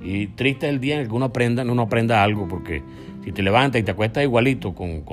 Y 0.00 0.28
triste 0.28 0.66
es 0.66 0.72
el 0.72 0.80
día 0.80 0.94
en 0.94 1.02
el 1.02 1.08
que 1.08 1.14
uno 1.14 1.26
aprenda, 1.26 1.62
no 1.62 1.80
aprenda 1.82 2.22
algo, 2.22 2.48
porque 2.48 2.82
si 3.24 3.32
te 3.32 3.42
levantas 3.42 3.80
y 3.80 3.84
te 3.84 3.90
acuestas 3.90 4.24
igualito 4.24 4.74
con, 4.74 5.04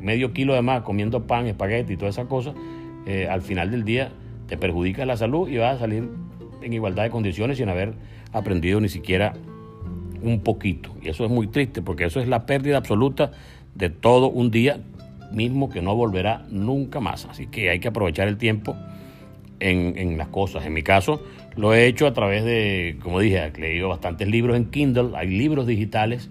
medio 0.00 0.32
kilo 0.32 0.54
de 0.54 0.62
más 0.62 0.82
comiendo 0.82 1.26
pan, 1.26 1.46
espagueti 1.46 1.94
y 1.94 1.96
todas 1.96 2.14
esas 2.14 2.28
cosas, 2.28 2.54
eh, 3.06 3.26
al 3.28 3.42
final 3.42 3.70
del 3.70 3.84
día 3.84 4.12
te 4.46 4.56
perjudica 4.56 5.04
la 5.04 5.16
salud 5.16 5.48
y 5.48 5.58
vas 5.58 5.76
a 5.76 5.78
salir 5.80 6.08
en 6.62 6.72
igualdad 6.72 7.04
de 7.04 7.10
condiciones 7.10 7.58
sin 7.58 7.68
haber 7.68 7.94
aprendido 8.32 8.80
ni 8.80 8.88
siquiera 8.88 9.34
un 10.22 10.40
poquito. 10.40 10.94
Y 11.02 11.08
eso 11.08 11.24
es 11.24 11.30
muy 11.30 11.48
triste 11.48 11.82
porque 11.82 12.04
eso 12.04 12.20
es 12.20 12.28
la 12.28 12.46
pérdida 12.46 12.76
absoluta 12.76 13.32
de 13.74 13.90
todo 13.90 14.28
un 14.28 14.50
día 14.50 14.80
mismo 15.32 15.70
que 15.70 15.82
no 15.82 15.94
volverá 15.94 16.44
nunca 16.50 17.00
más. 17.00 17.26
Así 17.26 17.46
que 17.46 17.70
hay 17.70 17.80
que 17.80 17.88
aprovechar 17.88 18.28
el 18.28 18.36
tiempo 18.36 18.76
en, 19.60 20.18
las 20.18 20.28
cosas. 20.28 20.64
En 20.66 20.72
mi 20.72 20.82
caso, 20.82 21.22
lo 21.56 21.74
he 21.74 21.86
hecho 21.86 22.06
a 22.06 22.12
través 22.12 22.44
de, 22.44 22.98
como 23.02 23.20
dije, 23.20 23.44
he 23.44 23.60
leído 23.60 23.88
bastantes 23.88 24.28
libros 24.28 24.56
en 24.56 24.66
Kindle, 24.66 25.10
hay 25.16 25.28
libros 25.28 25.66
digitales 25.66 26.30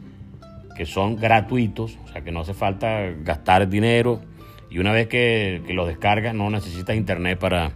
que 0.76 0.86
son 0.86 1.18
gratuitos, 1.18 1.98
o 2.06 2.08
sea 2.08 2.22
que 2.22 2.32
no 2.32 2.42
hace 2.42 2.54
falta 2.54 3.02
gastar 3.24 3.68
dinero 3.68 4.22
y 4.72 4.80
una 4.80 4.94
vez 4.94 5.08
que, 5.08 5.62
que 5.68 5.74
los 5.74 5.88
descargas 5.88 6.34
no 6.34 6.50
necesitas 6.50 6.96
internet 6.96 7.38
para, 7.38 7.74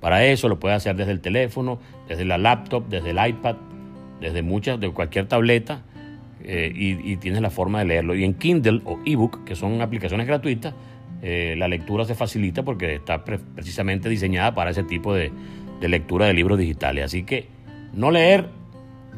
para 0.00 0.24
eso, 0.24 0.48
lo 0.48 0.58
puedes 0.58 0.76
hacer 0.76 0.96
desde 0.96 1.12
el 1.12 1.20
teléfono, 1.20 1.78
desde 2.08 2.24
la 2.24 2.38
laptop, 2.38 2.88
desde 2.88 3.10
el 3.10 3.28
iPad, 3.28 3.56
desde 4.20 4.42
muchas, 4.42 4.80
de 4.80 4.90
cualquier 4.90 5.26
tableta 5.26 5.82
eh, 6.50 6.72
y, 6.74 7.16
tienes 7.18 7.42
la 7.42 7.50
forma 7.50 7.80
de 7.80 7.84
leerlo. 7.84 8.14
Y 8.14 8.24
en 8.24 8.32
Kindle 8.32 8.80
o 8.86 8.98
ebook, 9.04 9.44
que 9.44 9.54
son 9.54 9.82
aplicaciones 9.82 10.26
gratuitas, 10.26 10.72
eh, 11.20 11.54
la 11.58 11.68
lectura 11.68 12.06
se 12.06 12.14
facilita 12.14 12.62
porque 12.62 12.94
está 12.94 13.22
precisamente 13.22 14.08
diseñada 14.08 14.54
para 14.54 14.70
ese 14.70 14.82
tipo 14.82 15.12
de, 15.12 15.30
lectura 15.82 16.24
de 16.24 16.32
libros 16.32 16.58
digitales. 16.58 17.04
Así 17.04 17.24
que 17.24 17.48
no 17.92 18.10
leer 18.10 18.48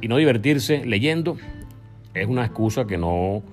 y 0.01 0.09
no 0.09 0.17
divertirse 0.17 0.85
leyendo 0.85 1.37
es 2.15 2.27
una 2.27 2.45
excusa 2.45 2.89
que 2.89 2.99
no, 2.99 3.45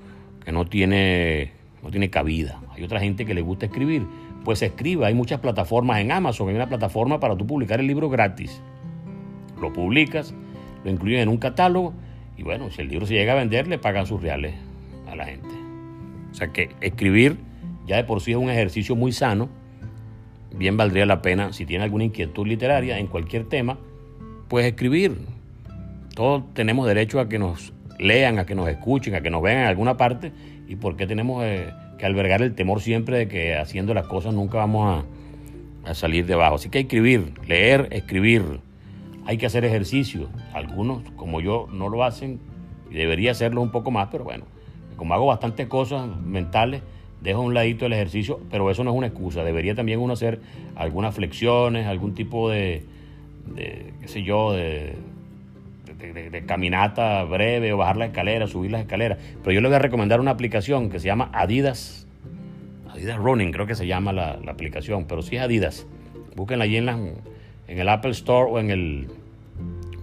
que 0.44 0.52
no, 0.52 0.66
tiene, 0.66 1.52
no 1.84 1.92
tiene 1.92 2.10
cabida. 2.10 2.60
Hay 2.72 2.84
otra 2.84 3.00
gente 3.00 3.28
que 3.28 3.36
le 3.36 3.42
gusta 3.42 3.68
escribir. 3.68 4.08
Pues 4.44 4.64
escriba, 4.64 5.06
hay 5.06 5.14
muchas 5.14 5.40
plataformas 5.40 6.00
en 6.00 6.12
Amazon, 6.12 6.50
hay 6.50 6.56
una 6.56 6.68
plataforma 6.68 7.20
para 7.20 7.38
tú 7.38 7.46
publicar 7.46 7.80
el 7.80 7.86
libro 7.86 8.10
gratis. 8.10 8.60
Lo 9.62 9.72
publicas, 9.72 10.34
lo 10.84 10.90
incluyen 10.90 11.20
en 11.20 11.30
un 11.30 11.38
catálogo 11.38 11.94
y 12.38 12.44
bueno, 12.44 12.70
si 12.72 12.82
el 12.82 12.90
libro 12.90 13.06
se 13.06 13.16
llega 13.16 13.34
a 13.34 13.36
vender, 13.36 13.68
le 13.68 13.80
pagan 13.80 14.06
sus 14.06 14.22
reales 14.22 14.54
a 15.08 15.16
la 15.16 15.26
gente. 15.26 15.50
O 16.32 16.34
sea 16.36 16.50
que 16.50 16.70
escribir 16.82 17.38
ya 17.88 17.96
de 17.96 18.04
por 18.04 18.22
sí 18.22 18.32
es 18.32 18.38
un 18.38 18.50
ejercicio 18.50 18.96
muy 18.96 19.12
sano. 19.12 19.50
Bien 20.54 20.78
valdría 20.78 21.06
la 21.06 21.22
pena, 21.22 21.54
si 21.54 21.66
tiene 21.66 21.86
alguna 21.86 22.04
inquietud 22.04 22.46
literaria 22.46 23.00
en 23.00 23.08
cualquier 23.08 23.46
tema, 23.46 23.78
pues 24.50 24.66
escribir. 24.66 25.18
Todos 26.14 26.44
tenemos 26.54 26.88
derecho 26.88 27.20
a 27.20 27.30
que 27.30 27.40
nos 27.40 27.74
lean, 27.98 28.40
a 28.40 28.46
que 28.46 28.56
nos 28.56 28.68
escuchen, 28.70 29.16
a 29.16 29.22
que 29.22 29.30
nos 29.30 29.42
vean 29.42 29.60
en 29.60 29.66
alguna 29.68 29.98
parte. 29.98 30.32
¿Y 30.68 30.76
por 30.76 30.98
qué 30.98 31.08
tenemos 31.08 31.44
eh, 31.46 31.72
que 31.98 32.06
albergar 32.06 32.42
el 32.42 32.54
temor 32.56 32.82
siempre 32.82 33.18
de 33.18 33.28
que 33.28 33.56
haciendo 33.56 33.94
las 33.94 34.08
cosas 34.08 34.34
nunca 34.34 34.58
vamos 34.58 35.06
a, 35.86 35.90
a 35.90 35.94
salir 35.94 36.26
de 36.26 36.34
abajo? 36.34 36.56
Así 36.56 36.70
que 36.70 36.80
escribir, 36.80 37.34
leer, 37.48 37.88
escribir 37.92 38.60
hay 39.28 39.38
que 39.38 39.46
hacer 39.46 39.66
ejercicio. 39.66 40.30
Algunos, 40.54 41.04
como 41.18 41.42
yo, 41.42 41.68
no 41.72 41.90
lo 41.90 42.06
hacen 42.06 42.40
y 42.90 42.96
debería 42.96 43.32
hacerlo 43.32 43.62
un 43.62 43.72
poco 43.72 43.92
más, 43.92 44.08
pero 44.10 44.24
bueno, 44.24 44.46
como 44.96 45.14
hago 45.14 45.26
bastantes 45.26 45.68
cosas 45.68 46.08
mentales, 46.08 46.82
dejo 47.22 47.42
a 47.42 47.44
un 47.44 47.54
ladito 47.54 47.86
el 47.86 47.94
ejercicio, 47.94 48.40
pero 48.50 48.72
eso 48.72 48.86
no 48.86 48.92
es 48.92 48.96
una 48.96 49.08
excusa. 49.08 49.44
Debería 49.44 49.76
también 49.76 50.00
uno 50.00 50.14
hacer 50.14 50.40
algunas 50.78 51.14
flexiones, 51.14 51.88
algún 51.88 52.16
tipo 52.16 52.50
de, 52.50 52.86
de 53.54 53.94
qué 54.00 54.08
sé 54.08 54.24
yo, 54.24 54.54
de, 54.54 54.96
de, 56.32 56.46
caminata 56.46 57.22
breve 57.26 57.74
o 57.74 57.78
bajar 57.78 57.98
la 57.98 58.06
escalera, 58.06 58.48
subir 58.48 58.72
las 58.72 58.82
escaleras. 58.82 59.18
Pero 59.44 59.52
yo 59.52 59.60
le 59.60 59.68
voy 59.68 59.76
a 59.76 59.80
recomendar 59.80 60.22
una 60.22 60.32
aplicación 60.32 60.90
que 60.90 61.02
se 61.02 61.08
llama 61.08 61.30
Adidas, 61.34 62.08
Adidas 62.90 63.18
Running, 63.18 63.52
creo 63.52 63.68
que 63.68 63.76
se 63.76 63.88
llama 63.88 64.14
la, 64.14 64.40
aplicación, 64.48 65.04
pero 65.06 65.22
sí 65.22 65.36
es 65.36 65.42
Adidas. 65.42 65.86
Búsquenla 66.38 66.64
allí 66.64 66.78
en, 66.78 66.88
en 66.88 67.80
el 67.80 67.90
Apple 67.90 68.12
Store 68.12 68.50
o 68.50 68.60
en 68.60 68.70
el, 68.70 69.08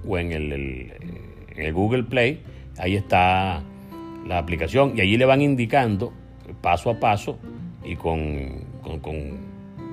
o 0.06 0.18
en 0.18 0.32
el, 0.32 1.72
Google 1.72 2.04
Play. 2.04 2.40
Ahí 2.78 2.96
está 2.96 3.62
la 4.26 4.38
aplicación 4.38 4.94
y 4.96 5.00
allí 5.00 5.16
le 5.16 5.24
van 5.24 5.40
indicando 5.40 6.12
paso 6.60 6.90
a 6.90 6.98
paso 7.00 7.38
y 7.84 7.96
con, 7.96 8.64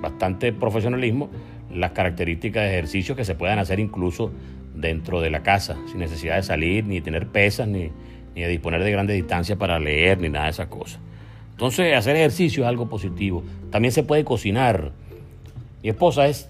bastante 0.02 0.54
profesionalismo 0.54 1.30
las 1.72 1.92
características 1.92 2.64
de 2.64 2.70
ejercicios 2.70 3.16
que 3.16 3.24
se 3.24 3.36
puedan 3.36 3.60
hacer 3.60 3.80
incluso 3.80 4.32
dentro 4.76 5.22
de 5.22 5.30
la 5.30 5.44
casa, 5.44 5.78
sin 5.88 6.00
necesidad 6.00 6.36
de 6.38 6.44
salir, 6.44 6.86
ni 6.86 7.02
tener 7.02 7.28
pesas, 7.28 7.68
ni, 7.68 7.92
ni 8.36 8.42
de 8.42 8.48
disponer 8.48 8.84
de 8.84 8.92
grandes 8.92 9.16
distancias 9.16 9.58
para 9.58 9.80
leer, 9.80 10.20
ni 10.20 10.30
nada 10.30 10.46
de 10.46 10.52
esas 10.52 10.68
cosas. 10.68 11.00
Entonces, 11.52 11.96
hacer 11.96 12.16
ejercicio 12.16 12.64
es 12.64 12.68
algo 12.68 12.90
positivo. 12.90 13.44
También 13.70 13.92
se 13.92 14.04
puede 14.04 14.24
cocinar. 14.24 14.92
Mi 15.84 15.90
esposa 15.90 16.28
es 16.28 16.50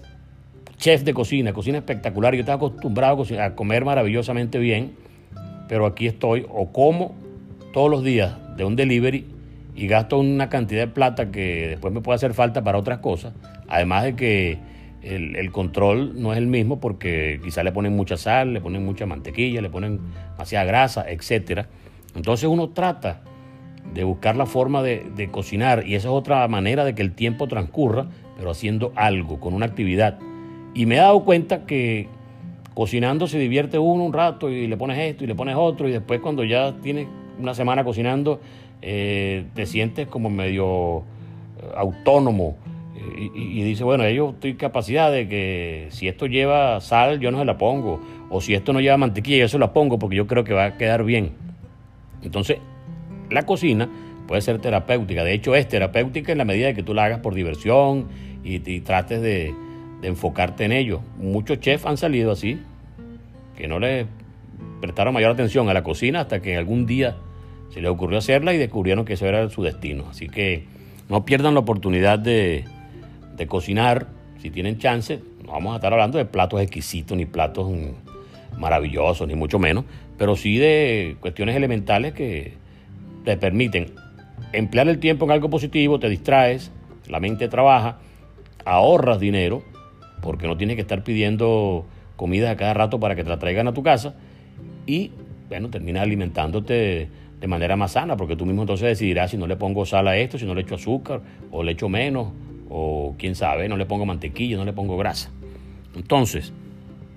chef 0.82 1.04
de 1.04 1.14
cocina, 1.14 1.52
cocina 1.52 1.78
espectacular. 1.78 2.34
Yo 2.34 2.40
estaba 2.40 2.56
acostumbrado 2.56 3.24
a 3.40 3.54
comer 3.54 3.84
maravillosamente 3.84 4.58
bien, 4.58 4.94
pero 5.68 5.86
aquí 5.86 6.08
estoy 6.08 6.44
o 6.48 6.72
como 6.72 7.14
todos 7.72 7.88
los 7.88 8.02
días 8.02 8.36
de 8.56 8.64
un 8.64 8.74
delivery 8.74 9.24
y 9.76 9.86
gasto 9.86 10.18
una 10.18 10.48
cantidad 10.48 10.80
de 10.80 10.88
plata 10.88 11.30
que 11.30 11.68
después 11.68 11.94
me 11.94 12.00
puede 12.00 12.16
hacer 12.16 12.34
falta 12.34 12.64
para 12.64 12.78
otras 12.78 12.98
cosas, 12.98 13.32
además 13.68 14.02
de 14.02 14.16
que 14.16 14.58
el, 15.02 15.52
control 15.52 16.20
no 16.20 16.32
es 16.32 16.38
el 16.38 16.48
mismo 16.48 16.80
porque 16.80 17.40
quizá 17.44 17.62
le 17.62 17.70
ponen 17.70 17.94
mucha 17.94 18.16
sal, 18.16 18.52
le 18.52 18.60
ponen 18.60 18.84
mucha 18.84 19.06
mantequilla, 19.06 19.62
le 19.62 19.70
ponen 19.70 20.00
demasiada 20.32 20.64
grasa, 20.64 21.04
etc. 21.08 21.66
Entonces 22.16 22.48
uno 22.48 22.70
trata 22.70 23.22
de 23.94 24.02
buscar 24.02 24.34
la 24.34 24.46
forma 24.46 24.82
de, 24.82 25.06
de, 25.14 25.30
cocinar 25.30 25.86
y 25.86 25.94
esa 25.94 26.08
es 26.08 26.12
otra 26.12 26.46
manera 26.48 26.84
de 26.84 26.96
que 26.96 27.02
el 27.02 27.12
tiempo 27.12 27.46
transcurra, 27.46 28.08
pero 28.36 28.50
haciendo 28.50 28.92
algo, 28.96 29.38
con 29.38 29.54
una 29.54 29.66
actividad. 29.66 30.18
Y 30.74 30.86
me 30.86 30.96
he 30.96 30.98
dado 30.98 31.24
cuenta 31.24 31.66
que 31.66 32.08
cocinando 32.74 33.26
se 33.26 33.38
divierte 33.38 33.78
uno 33.78 34.04
un 34.04 34.12
rato 34.12 34.48
y 34.48 34.66
le 34.66 34.76
pones 34.76 34.98
esto 34.98 35.24
y 35.24 35.26
le 35.26 35.34
pones 35.34 35.56
otro 35.58 35.88
y 35.88 35.92
después 35.92 36.20
cuando 36.20 36.42
ya 36.42 36.74
tienes 36.80 37.06
una 37.38 37.54
semana 37.54 37.84
cocinando 37.84 38.40
eh, 38.80 39.44
te 39.54 39.66
sientes 39.66 40.06
como 40.06 40.30
medio 40.30 40.98
eh, 40.98 41.02
autónomo 41.76 42.56
y, 43.34 43.62
dice, 43.62 43.84
bueno, 43.84 44.08
yo 44.08 44.30
estoy 44.30 44.54
capacidad 44.54 45.10
de 45.10 45.28
que 45.28 45.86
si 45.90 46.08
esto 46.08 46.26
lleva 46.26 46.80
sal, 46.80 47.20
yo 47.20 47.30
no 47.30 47.38
se 47.38 47.44
la 47.44 47.58
pongo, 47.58 48.00
o 48.30 48.40
si 48.40 48.54
esto 48.54 48.72
no 48.72 48.80
lleva 48.80 48.96
mantequilla, 48.96 49.38
yo 49.38 49.48
se 49.48 49.58
la 49.58 49.72
pongo 49.72 49.98
porque 49.98 50.16
yo 50.16 50.26
creo 50.26 50.44
que 50.44 50.54
va 50.54 50.64
a 50.66 50.76
quedar 50.76 51.04
bien. 51.04 51.32
Entonces, 52.22 52.58
la 53.30 53.42
cocina 53.42 53.88
puede 54.26 54.40
ser 54.42 54.58
terapéutica, 54.58 55.24
de 55.24 55.34
hecho 55.34 55.54
es 55.54 55.68
terapéutica 55.68 56.32
en 56.32 56.38
la 56.38 56.44
medida 56.44 56.68
de 56.68 56.74
que 56.74 56.82
tú 56.82 56.94
la 56.94 57.04
hagas 57.04 57.20
por 57.20 57.34
diversión 57.34 58.08
y, 58.44 58.80
trates 58.80 59.20
de, 59.20 59.54
de 60.02 60.08
enfocarte 60.08 60.64
en 60.64 60.72
ello. 60.72 61.00
Muchos 61.16 61.60
chefs 61.60 61.86
han 61.86 61.96
salido 61.96 62.32
así, 62.32 62.60
que 63.56 63.68
no 63.68 63.78
les 63.78 64.06
prestaron 64.80 65.14
mayor 65.14 65.30
atención 65.30 65.68
a 65.70 65.74
la 65.74 65.82
cocina 65.82 66.20
hasta 66.20 66.42
que 66.42 66.56
algún 66.56 66.86
día 66.86 67.16
se 67.70 67.80
les 67.80 67.90
ocurrió 67.90 68.18
hacerla 68.18 68.52
y 68.52 68.58
descubrieron 68.58 69.04
que 69.04 69.14
eso 69.14 69.26
era 69.26 69.48
su 69.48 69.62
destino. 69.62 70.06
Así 70.10 70.28
que 70.28 70.66
no 71.08 71.24
pierdan 71.24 71.54
la 71.54 71.60
oportunidad 71.60 72.18
de, 72.18 72.64
cocinar 73.48 74.06
si 74.40 74.50
tienen 74.50 74.78
chance. 74.78 75.20
No 75.44 75.52
vamos 75.52 75.72
a 75.72 75.76
estar 75.76 75.92
hablando 75.92 76.18
de 76.18 76.24
platos 76.24 76.60
exquisitos 76.60 77.16
ni 77.16 77.24
platos 77.24 77.72
maravillosos, 78.58 79.26
ni 79.26 79.34
mucho 79.34 79.58
menos, 79.58 79.84
pero 80.18 80.36
sí 80.36 80.58
de 80.58 81.16
cuestiones 81.20 81.56
elementales 81.56 82.12
que 82.12 82.54
te 83.24 83.36
permiten 83.36 83.92
emplear 84.52 84.88
el 84.88 84.98
tiempo 84.98 85.24
en 85.24 85.32
algo 85.32 85.48
positivo, 85.50 85.98
te 85.98 86.08
distraes, 86.08 86.70
la 87.08 87.18
mente 87.18 87.48
trabaja, 87.48 87.98
ahorras 88.64 89.18
dinero, 89.18 89.62
porque 90.22 90.46
no 90.46 90.56
tienes 90.56 90.76
que 90.76 90.82
estar 90.82 91.04
pidiendo 91.04 91.84
comida 92.16 92.52
a 92.52 92.56
cada 92.56 92.72
rato 92.72 92.98
para 92.98 93.14
que 93.14 93.24
te 93.24 93.28
la 93.28 93.38
traigan 93.38 93.68
a 93.68 93.74
tu 93.74 93.82
casa 93.82 94.14
y, 94.86 95.10
bueno, 95.48 95.68
terminas 95.68 96.04
alimentándote 96.04 97.10
de 97.40 97.46
manera 97.48 97.76
más 97.76 97.92
sana, 97.92 98.16
porque 98.16 98.36
tú 98.36 98.46
mismo 98.46 98.62
entonces 98.62 98.86
decidirás 98.86 99.32
si 99.32 99.36
no 99.36 99.46
le 99.46 99.56
pongo 99.56 99.84
sal 99.84 100.06
a 100.08 100.16
esto, 100.16 100.38
si 100.38 100.46
no 100.46 100.54
le 100.54 100.62
echo 100.62 100.76
azúcar, 100.76 101.20
o 101.50 101.62
le 101.62 101.72
echo 101.72 101.88
menos, 101.88 102.28
o 102.70 103.16
quién 103.18 103.34
sabe, 103.34 103.68
no 103.68 103.76
le 103.76 103.84
pongo 103.84 104.06
mantequilla, 104.06 104.56
no 104.56 104.64
le 104.64 104.72
pongo 104.72 104.96
grasa. 104.96 105.30
Entonces, 105.96 106.52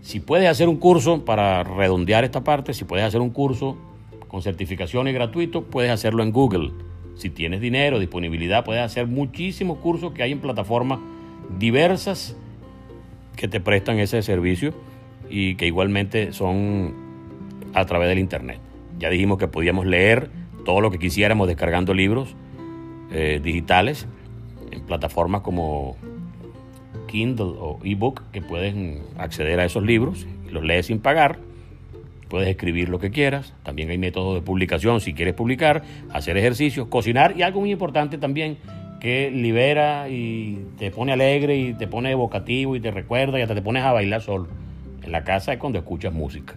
si 0.02 0.20
puedes 0.20 0.50
hacer 0.50 0.68
un 0.68 0.78
curso 0.78 1.24
para 1.24 1.64
redondear 1.64 2.24
esta 2.24 2.44
parte, 2.44 2.74
si 2.74 2.86
puedes 2.86 3.06
hacer 3.06 3.22
un 3.22 3.30
curso 3.30 3.78
con 4.28 4.42
certificación 4.42 5.08
y 5.08 5.14
gratuito, 5.14 5.64
puedes 5.64 5.92
hacerlo 5.92 6.24
en 6.24 6.32
Google. 6.32 6.72
Si 7.16 7.30
tienes 7.30 7.62
dinero, 7.62 8.00
disponibilidad, 8.00 8.66
puedes 8.66 8.84
hacer 8.84 9.08
muchísimos 9.08 9.78
cursos 9.78 10.12
que 10.12 10.24
hay 10.24 10.32
en 10.32 10.40
plataformas 10.40 11.00
diversas 11.58 12.36
que 13.36 13.48
te 13.48 13.60
prestan 13.60 14.00
ese 14.00 14.22
servicio 14.22 14.74
y 15.30 15.56
que 15.56 15.68
igualmente 15.68 16.34
son 16.34 16.94
a 17.74 17.86
través 17.86 18.10
del 18.10 18.20
Internet. 18.20 18.60
Ya 19.00 19.10
dijimos 19.10 19.38
que 19.38 19.48
podíamos 19.48 19.86
leer 19.86 20.30
todo 20.64 20.82
lo 20.82 20.92
que 20.92 21.00
quisiéramos 21.00 21.48
descargando 21.48 21.94
libros 21.94 22.36
eh, 23.12 23.40
digitales 23.44 24.08
en 24.72 24.82
plataformas 24.82 25.42
como 25.42 25.96
Kindle 27.08 27.54
o 27.60 27.80
ebook 27.84 28.24
que 28.32 28.42
pueden 28.42 29.04
acceder 29.18 29.60
a 29.60 29.66
esos 29.66 29.84
libros, 29.84 30.26
los 30.50 30.64
lees 30.64 30.88
sin 30.88 31.00
pagar, 31.00 31.40
puedes 32.30 32.50
escribir 32.50 32.90
lo 32.90 33.00
que 33.00 33.12
quieras, 33.12 33.54
también 33.64 33.90
hay 33.90 33.98
métodos 33.98 34.36
de 34.36 34.42
publicación 34.42 35.00
si 35.02 35.14
quieres 35.14 35.36
publicar, 35.36 35.84
hacer 36.12 36.38
ejercicios, 36.38 36.88
cocinar 36.88 37.38
y 37.38 37.44
algo 37.44 37.62
muy 37.62 37.72
importante 37.72 38.18
también 38.18 38.58
que 39.00 39.32
libera 39.32 40.10
y 40.10 40.66
te 40.78 40.92
pone 40.92 41.14
alegre 41.14 41.58
y 41.58 41.74
te 41.74 41.88
pone 41.88 42.12
evocativo 42.12 42.76
y 42.76 42.80
te 42.80 42.92
recuerda 42.92 43.40
y 43.40 43.42
hasta 43.42 43.56
te 43.56 43.62
pones 43.62 43.84
a 43.84 43.92
bailar 43.92 44.22
solo. 44.22 44.48
En 45.04 45.12
la 45.12 45.24
casa 45.24 45.54
es 45.54 45.60
cuando 45.60 45.78
escuchas 45.80 46.14
música. 46.14 46.56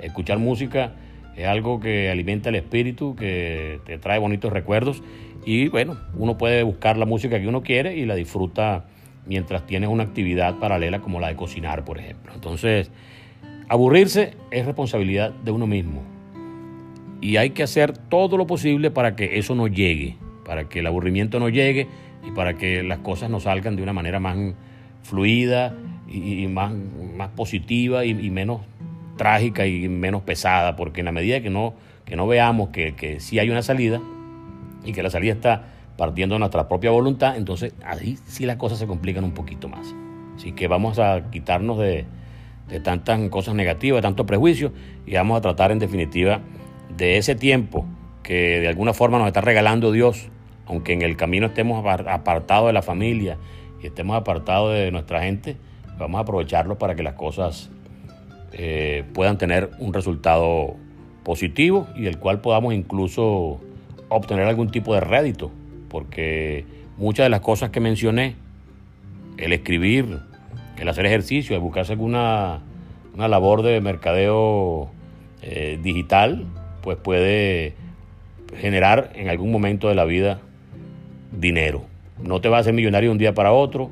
Escuchar 0.00 0.38
música 0.38 0.92
es 1.36 1.46
algo 1.46 1.80
que 1.80 2.10
alimenta 2.10 2.48
el 2.48 2.56
espíritu, 2.56 3.16
que 3.16 3.80
te 3.86 3.98
trae 3.98 4.18
bonitos 4.18 4.52
recuerdos 4.52 5.02
y 5.46 5.68
bueno, 5.68 5.96
uno 6.16 6.36
puede 6.36 6.62
buscar 6.62 6.96
la 6.98 7.06
música 7.06 7.40
que 7.40 7.48
uno 7.48 7.62
quiere 7.62 7.96
y 7.96 8.04
la 8.04 8.14
disfruta 8.14 8.84
mientras 9.26 9.66
tienes 9.66 9.88
una 9.88 10.04
actividad 10.04 10.58
paralela 10.58 11.00
como 11.00 11.20
la 11.20 11.28
de 11.28 11.36
cocinar, 11.36 11.84
por 11.84 11.98
ejemplo. 11.98 12.32
Entonces, 12.34 12.90
aburrirse 13.68 14.34
es 14.50 14.66
responsabilidad 14.66 15.30
de 15.30 15.50
uno 15.50 15.66
mismo 15.66 16.02
y 17.20 17.36
hay 17.36 17.50
que 17.50 17.62
hacer 17.62 17.96
todo 17.96 18.36
lo 18.36 18.46
posible 18.46 18.90
para 18.90 19.16
que 19.16 19.38
eso 19.38 19.54
no 19.54 19.66
llegue, 19.66 20.16
para 20.48 20.68
que 20.68 20.80
el 20.80 20.86
aburrimiento 20.88 21.38
no 21.38 21.48
llegue 21.48 21.86
y 22.26 22.32
para 22.32 22.54
que 22.54 22.82
las 22.82 22.98
cosas 22.98 23.30
nos 23.30 23.44
salgan 23.44 23.76
de 23.76 23.84
una 23.84 23.92
manera 23.92 24.18
más 24.18 24.36
fluida 25.04 25.76
y, 26.08 26.46
más, 26.48 26.72
más 27.14 27.28
positiva 27.28 28.04
y 28.04 28.30
menos 28.30 28.62
trágica 29.18 29.66
y 29.66 29.86
menos 29.90 30.22
pesada, 30.22 30.74
porque 30.74 31.02
en 31.02 31.04
la 31.04 31.12
medida 31.12 31.42
que 31.42 31.50
no, 31.50 31.74
que 32.06 32.16
no 32.16 32.26
veamos 32.26 32.70
que, 32.70 32.94
que 32.94 33.20
sí 33.20 33.38
hay 33.38 33.50
una 33.50 33.60
salida 33.60 34.00
y 34.86 34.92
que 34.92 35.02
la 35.02 35.10
salida 35.10 35.34
está 35.34 35.66
partiendo 35.98 36.36
de 36.36 36.38
nuestra 36.38 36.68
propia 36.68 36.90
voluntad, 36.90 37.36
entonces 37.36 37.74
ahí 37.84 38.16
sí 38.26 38.46
las 38.46 38.56
cosas 38.56 38.78
se 38.78 38.86
complican 38.86 39.24
un 39.24 39.32
poquito 39.32 39.68
más. 39.68 39.94
Así 40.36 40.52
que 40.52 40.68
vamos 40.68 40.98
a 40.98 41.30
quitarnos 41.30 41.78
de, 41.78 42.06
de 42.68 42.80
tantas 42.80 43.20
cosas 43.28 43.54
negativas, 43.54 43.98
de 43.98 44.02
tantos 44.02 44.24
prejuicios 44.24 44.72
y 45.04 45.14
vamos 45.14 45.36
a 45.36 45.42
tratar 45.42 45.72
en 45.72 45.80
definitiva 45.80 46.40
de 46.96 47.18
ese 47.18 47.34
tiempo 47.34 47.84
que 48.22 48.60
de 48.60 48.68
alguna 48.68 48.94
forma 48.94 49.18
nos 49.18 49.26
está 49.26 49.40
regalando 49.40 49.90
Dios, 49.90 50.30
aunque 50.68 50.92
en 50.92 51.02
el 51.02 51.16
camino 51.16 51.46
estemos 51.46 51.84
apartados 51.84 52.66
de 52.66 52.72
la 52.72 52.82
familia 52.82 53.38
y 53.82 53.86
estemos 53.86 54.16
apartados 54.16 54.74
de 54.74 54.90
nuestra 54.90 55.22
gente, 55.22 55.56
vamos 55.98 56.18
a 56.18 56.22
aprovecharlo 56.22 56.78
para 56.78 56.94
que 56.94 57.02
las 57.02 57.14
cosas 57.14 57.70
eh, 58.52 59.04
puedan 59.14 59.38
tener 59.38 59.70
un 59.78 59.94
resultado 59.94 60.76
positivo 61.24 61.88
y 61.96 62.02
del 62.02 62.18
cual 62.18 62.40
podamos 62.40 62.74
incluso 62.74 63.60
obtener 64.08 64.46
algún 64.46 64.70
tipo 64.70 64.94
de 64.94 65.00
rédito, 65.00 65.50
porque 65.88 66.64
muchas 66.98 67.24
de 67.24 67.30
las 67.30 67.40
cosas 67.40 67.70
que 67.70 67.80
mencioné, 67.80 68.36
el 69.38 69.52
escribir, 69.52 70.20
el 70.76 70.88
hacer 70.88 71.06
ejercicio, 71.06 71.56
el 71.56 71.62
buscarse 71.62 71.92
alguna 71.92 72.60
una 73.14 73.26
labor 73.26 73.62
de 73.62 73.80
mercadeo 73.80 74.90
eh, 75.42 75.78
digital, 75.82 76.46
pues 76.82 76.98
puede 76.98 77.74
generar 78.58 79.10
en 79.14 79.28
algún 79.28 79.50
momento 79.50 79.88
de 79.88 79.96
la 79.96 80.04
vida 80.04 80.40
dinero. 81.32 81.84
No 82.22 82.40
te 82.40 82.48
va 82.48 82.58
a 82.58 82.60
hacer 82.60 82.74
millonario 82.74 83.10
de 83.10 83.12
un 83.12 83.18
día 83.18 83.34
para 83.34 83.52
otro, 83.52 83.90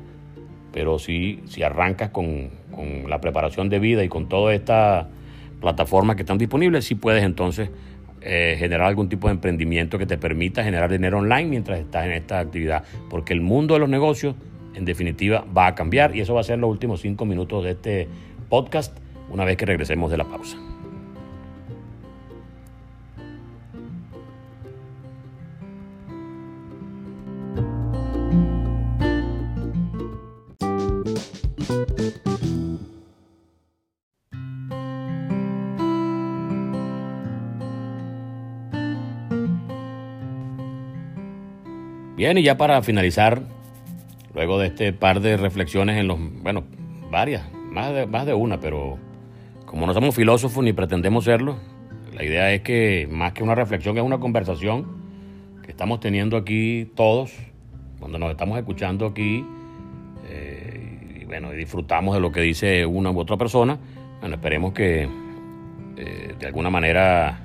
pero 0.73 0.99
sí, 0.99 1.41
si 1.45 1.63
arrancas 1.63 2.09
con, 2.09 2.49
la 3.07 3.19
preparación 3.19 3.69
de 3.69 3.79
vida 3.79 4.03
y 4.03 4.09
con 4.09 4.29
todas 4.29 4.53
estas 4.53 5.07
plataformas 5.59 6.15
que 6.15 6.21
están 6.21 6.37
disponibles, 6.37 6.85
sí 6.85 6.93
puedes 6.93 7.23
entonces 7.23 7.71
eh, 8.21 8.55
generar 8.59 8.87
algún 8.87 9.09
tipo 9.09 9.27
de 9.27 9.33
emprendimiento 9.33 9.97
que 9.97 10.05
te 10.05 10.19
permita 10.19 10.63
generar 10.63 10.91
dinero 10.91 11.17
online 11.17 11.49
mientras 11.49 11.79
estás 11.79 12.05
en 12.05 12.11
esta 12.11 12.39
actividad. 12.39 12.83
Porque 13.09 13.33
el 13.33 13.41
mundo 13.41 13.73
de 13.73 13.79
los 13.79 13.89
negocios, 13.89 14.35
en 14.75 14.85
definitiva, 14.85 15.43
va 15.57 15.65
a 15.65 15.73
cambiar 15.73 16.15
y 16.15 16.21
eso 16.21 16.35
va 16.35 16.41
a 16.41 16.43
ser 16.43 16.59
los 16.59 16.69
últimos 16.69 17.01
cinco 17.01 17.25
minutos 17.25 17.63
de 17.63 17.71
este 17.71 18.07
podcast 18.49 18.95
una 19.31 19.43
vez 19.43 19.57
que 19.57 19.65
regresemos 19.65 20.11
de 20.11 20.17
la 20.17 20.25
pausa. 20.25 20.57
Bien, 42.17 42.35
y 42.35 42.41
ya 42.41 42.57
para 42.57 42.81
finalizar, 42.81 43.43
luego 44.33 44.57
de 44.57 44.69
este 44.69 44.91
par 44.91 45.19
de 45.19 45.37
reflexiones 45.37 45.97
en 45.97 46.07
los, 46.07 46.17
bueno, 46.41 46.63
varias, 47.11 47.43
más 47.53 47.93
de, 47.93 48.07
más 48.07 48.25
de 48.25 48.33
una, 48.33 48.59
pero 48.59 48.97
como 49.67 49.85
no 49.85 49.93
somos 49.93 50.15
filósofos 50.15 50.63
ni 50.63 50.73
pretendemos 50.73 51.25
serlo, 51.25 51.57
la 52.15 52.23
idea 52.23 52.51
es 52.51 52.61
que 52.61 53.07
más 53.11 53.33
que 53.33 53.43
una 53.43 53.53
reflexión 53.53 53.95
es 53.99 54.03
una 54.03 54.17
conversación 54.17 54.87
que 55.61 55.69
estamos 55.69 55.99
teniendo 55.99 56.37
aquí 56.37 56.91
todos, 56.95 57.33
cuando 57.99 58.17
nos 58.17 58.31
estamos 58.31 58.57
escuchando 58.57 59.05
aquí, 59.05 59.45
eh, 60.27 61.19
y 61.21 61.25
bueno, 61.25 61.51
disfrutamos 61.51 62.15
de 62.15 62.19
lo 62.19 62.31
que 62.31 62.41
dice 62.41 62.83
una 62.87 63.11
u 63.11 63.19
otra 63.19 63.37
persona, 63.37 63.77
bueno, 64.21 64.37
esperemos 64.37 64.73
que 64.73 65.07
eh, 65.97 66.33
de 66.39 66.47
alguna 66.47 66.71
manera 66.71 67.41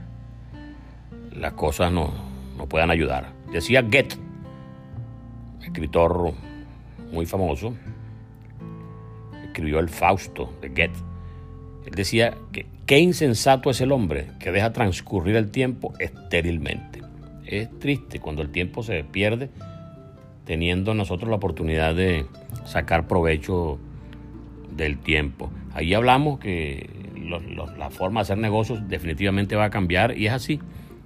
las 1.37 1.53
cosas 1.53 1.93
nos, 1.93 2.09
nos 2.57 2.67
puedan 2.69 2.91
ayudar. 2.91 3.35
Decía 3.53 3.83
Goethe, 3.83 4.32
escritor 5.73 6.35
muy 7.13 7.25
famoso, 7.25 7.75
escribió 9.45 9.79
el 9.79 9.89
Fausto 9.89 10.53
de 10.61 10.69
Goethe. 10.69 10.99
Él 11.87 11.95
decía 11.95 12.37
que 12.53 12.67
qué 12.87 12.99
insensato 12.99 13.71
es 13.71 13.81
el 13.81 13.91
hombre 13.91 14.29
que 14.39 14.53
deja 14.53 14.73
transcurrir 14.73 15.35
el 15.37 15.51
tiempo 15.51 15.95
estérilmente. 15.99 17.01
Es 17.47 17.71
triste 17.79 18.21
cuando 18.21 18.43
el 18.43 18.51
tiempo 18.51 18.83
se 18.83 19.03
pierde 19.03 19.51
teniendo 20.45 20.95
nosotros 20.95 21.31
la 21.31 21.37
oportunidad 21.37 21.95
de 21.95 22.27
sacar 22.65 23.09
provecho 23.09 23.79
del 24.77 24.99
tiempo. 24.99 25.51
Ahí 25.75 25.95
hablamos 25.95 26.39
que 26.39 26.89
la 27.79 27.91
forma 27.91 28.21
de 28.21 28.23
hacer 28.23 28.39
negocios 28.39 28.89
definitivamente 28.89 29.57
va 29.57 29.65
a 29.65 29.71
cambiar 29.71 30.19
y 30.19 30.27
es 30.27 30.33
así. 30.33 30.61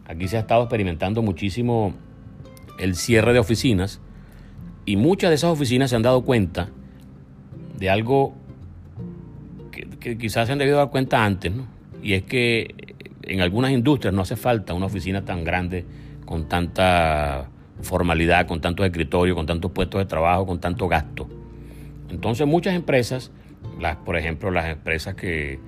Aquí 0.06 0.28
se 0.28 0.36
ha 0.36 0.40
estado 0.40 0.62
experimentando 0.62 1.22
muchísimo 1.22 1.94
el 2.78 2.94
cierre 2.96 3.32
de 3.32 3.38
oficinas 3.38 4.00
y 4.86 4.96
muchas 4.96 5.30
de 5.30 5.34
esas 5.34 5.50
oficinas 5.50 5.90
se 5.90 5.96
han 5.96 6.02
dado 6.02 6.22
cuenta 6.22 6.70
de 7.76 7.90
algo 7.90 8.34
que, 10.00 10.16
quizás 10.16 10.46
se 10.46 10.52
han 10.52 10.58
debido 10.58 10.78
dar 10.78 10.90
cuenta 10.90 11.24
antes, 11.24 11.52
¿no? 11.52 11.66
Y 12.02 12.14
es 12.14 12.22
que 12.22 12.96
en 13.22 13.40
algunas 13.40 13.72
industrias 13.72 14.14
no 14.14 14.22
hace 14.22 14.36
falta 14.36 14.72
una 14.72 14.86
oficina 14.86 15.24
tan 15.24 15.42
grande, 15.42 15.84
con 16.24 16.48
tanta 16.48 17.50
formalidad, 17.82 18.46
con 18.46 18.60
tantos 18.60 18.86
escritorios, 18.86 19.36
con 19.36 19.46
tantos 19.46 19.72
puestos 19.72 19.98
de 19.98 20.06
trabajo, 20.06 20.46
con 20.46 20.60
tanto 20.60 20.86
gasto. 20.86 21.28
Entonces 22.08 22.46
muchas 22.46 22.74
empresas, 22.74 23.32
las, 23.80 23.96
por 23.96 24.16
ejemplo 24.16 24.52
las 24.52 24.66
empresas 24.66 25.16
que, 25.16 25.58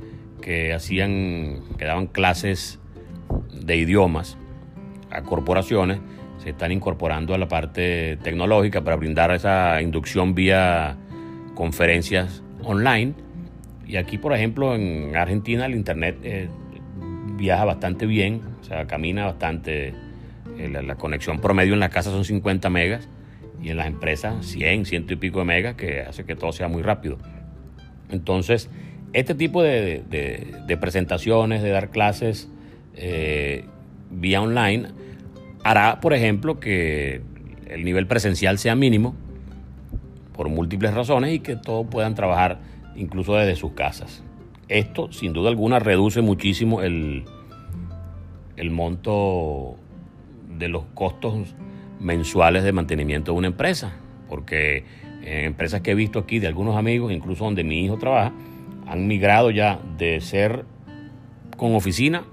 que 0.41 0.73
hacían, 0.73 1.63
que 1.77 1.85
daban 1.85 2.07
clases 2.07 2.79
de 3.53 3.77
idiomas 3.77 4.39
a 5.11 5.23
corporaciones, 5.23 5.99
están 6.51 6.73
incorporando 6.73 7.35
a 7.35 7.39
la 7.39 7.49
parte 7.49 8.19
tecnológica 8.23 8.83
para 8.83 8.97
brindar 8.97 9.31
esa 9.33 9.81
inducción 9.83 10.35
vía 10.35 10.97
conferencias 11.55 12.43
online. 12.63 13.15
Y 13.87 13.97
aquí, 13.97 14.19
por 14.19 14.35
ejemplo, 14.35 14.75
en 14.75 15.17
Argentina 15.17 15.67
el 15.67 15.75
Internet 15.75 16.19
eh, 16.23 16.49
viaja 17.37 17.65
bastante 17.65 18.07
bien, 18.07 18.43
o 18.61 18.65
sea, 18.65 18.87
camina 18.87 19.27
bastante. 19.27 19.95
Eh, 20.59 20.69
la, 20.69 20.97
conexión 20.97 21.41
promedio 21.41 21.75
en 21.75 21.81
la 21.81 21.89
casa 21.89 22.11
son 22.11 22.25
50 22.25 22.69
megas 22.69 23.09
y 23.63 23.71
en 23.71 23.77
las 23.77 23.87
empresas 23.87 24.45
100, 24.45 24.87
ciento 24.87 25.13
y 25.13 25.17
pico 25.17 25.39
de 25.39 25.45
megas, 25.45 25.77
que 25.77 26.01
hace 26.01 26.25
que 26.25 26.35
todo 26.35 26.53
sea 26.53 26.69
muy 26.69 26.83
rápido. 26.83 27.19
Entonces, 28.11 28.69
este 29.13 29.35
tipo 29.35 29.63
de, 29.63 30.03
presentaciones, 30.81 31.63
de 31.63 31.71
dar 31.71 31.91
clases 31.91 32.49
eh, 32.95 33.65
vía 34.11 34.43
online, 34.43 34.89
hará, 35.65 36.01
por 36.01 36.15
ejemplo, 36.15 36.61
que 36.61 37.23
el 37.67 37.85
nivel 37.85 38.07
presencial 38.07 38.59
sea 38.59 38.75
mínimo 38.75 39.15
por 40.33 40.49
múltiples 40.49 40.95
razones 40.95 41.35
y 41.35 41.41
que 41.41 41.57
todos 41.57 41.87
puedan 41.91 42.15
trabajar 42.15 42.61
incluso 42.97 43.35
desde 43.35 43.57
sus 43.57 43.73
casas. 43.73 44.23
Esto, 44.69 45.13
sin 45.13 45.33
duda 45.33 45.49
alguna, 45.49 45.79
reduce 45.79 46.21
muchísimo 46.21 46.83
el, 46.83 47.25
el 48.57 48.71
monto 48.71 49.77
de 50.59 50.69
los 50.69 50.85
costos 50.95 51.55
mensuales 52.01 52.65
de 52.65 52.73
mantenimiento 52.73 53.33
de 53.33 53.39
una 53.39 53.47
empresa, 53.49 53.97
porque 54.29 54.85
empresas 55.23 55.81
que 55.81 55.93
he 55.93 55.95
visto 55.95 56.19
aquí 56.19 56.39
de 56.39 56.47
algunos 56.47 56.77
amigos, 56.77 57.13
incluso 57.13 57.45
donde 57.45 57.65
mi 57.65 57.85
hijo 57.85 57.99
trabaja, 57.99 58.33
han 58.87 59.07
migrado 59.07 59.51
ya 59.51 59.81
de 59.99 60.21
ser 60.21 60.65
con 61.57 61.75
oficina 61.75 62.25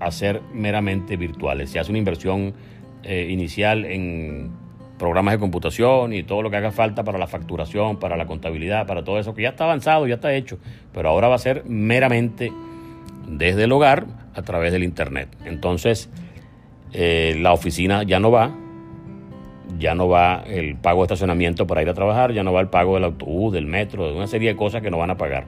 a 0.00 0.10
ser 0.10 0.42
meramente 0.52 1.16
virtuales. 1.16 1.70
Se 1.70 1.78
hace 1.78 1.90
una 1.90 1.98
inversión 1.98 2.54
eh, 3.02 3.28
inicial 3.30 3.84
en 3.84 4.50
programas 4.98 5.34
de 5.34 5.38
computación 5.38 6.12
y 6.12 6.22
todo 6.22 6.42
lo 6.42 6.50
que 6.50 6.56
haga 6.56 6.72
falta 6.72 7.04
para 7.04 7.18
la 7.18 7.26
facturación, 7.26 7.98
para 7.98 8.16
la 8.16 8.26
contabilidad, 8.26 8.86
para 8.86 9.04
todo 9.04 9.18
eso, 9.18 9.34
que 9.34 9.42
ya 9.42 9.50
está 9.50 9.64
avanzado, 9.64 10.06
ya 10.06 10.14
está 10.14 10.34
hecho, 10.34 10.58
pero 10.92 11.10
ahora 11.10 11.28
va 11.28 11.34
a 11.34 11.38
ser 11.38 11.64
meramente 11.66 12.52
desde 13.28 13.64
el 13.64 13.72
hogar 13.72 14.06
a 14.34 14.42
través 14.42 14.72
del 14.72 14.84
Internet. 14.84 15.28
Entonces, 15.44 16.08
eh, 16.92 17.36
la 17.40 17.52
oficina 17.52 18.02
ya 18.04 18.20
no 18.20 18.30
va, 18.30 18.54
ya 19.78 19.94
no 19.94 20.08
va 20.08 20.42
el 20.46 20.76
pago 20.76 21.02
de 21.02 21.04
estacionamiento 21.06 21.66
para 21.66 21.82
ir 21.82 21.88
a 21.88 21.94
trabajar, 21.94 22.32
ya 22.32 22.42
no 22.42 22.52
va 22.52 22.60
el 22.60 22.68
pago 22.68 22.94
del 22.94 23.04
autobús, 23.04 23.52
del 23.52 23.66
metro, 23.66 24.08
de 24.08 24.14
una 24.14 24.26
serie 24.26 24.50
de 24.50 24.56
cosas 24.56 24.82
que 24.82 24.90
no 24.90 24.98
van 24.98 25.10
a 25.10 25.16
pagar. 25.16 25.44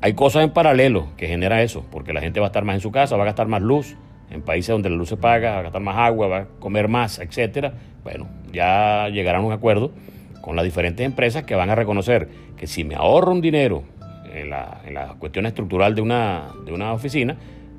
Hay 0.00 0.14
cosas 0.14 0.44
en 0.44 0.50
paralelo 0.50 1.08
que 1.16 1.26
genera 1.26 1.62
eso, 1.62 1.84
porque 1.90 2.12
la 2.12 2.20
gente 2.20 2.40
va 2.40 2.46
a 2.46 2.48
estar 2.48 2.64
más 2.64 2.74
en 2.74 2.80
su 2.80 2.90
casa, 2.90 3.16
va 3.16 3.22
a 3.22 3.26
gastar 3.26 3.48
más 3.48 3.62
luz, 3.62 3.96
en 4.30 4.42
países 4.42 4.68
donde 4.68 4.90
la 4.90 4.96
luz 4.96 5.08
se 5.08 5.16
paga, 5.16 5.52
va 5.52 5.58
a 5.58 5.62
gastar 5.62 5.82
más 5.82 5.96
agua, 5.96 6.26
va 6.26 6.38
a 6.38 6.44
comer 6.58 6.88
más, 6.88 7.18
etcétera. 7.18 7.74
Bueno, 8.02 8.28
ya 8.52 9.08
llegarán 9.08 9.42
a 9.42 9.46
un 9.46 9.52
acuerdo 9.52 9.92
con 10.40 10.56
las 10.56 10.64
diferentes 10.64 11.04
empresas 11.04 11.44
que 11.44 11.54
van 11.54 11.70
a 11.70 11.74
reconocer 11.74 12.28
que 12.56 12.66
si 12.66 12.84
me 12.84 12.94
ahorro 12.94 13.32
un 13.32 13.40
dinero 13.40 13.84
en 14.32 14.50
la, 14.50 14.80
en 14.84 14.94
la 14.94 15.14
cuestión 15.18 15.46
estructural 15.46 15.94
de 15.94 16.02
una, 16.02 16.48
de 16.66 16.72
una 16.72 16.92
oficina, 16.92 17.36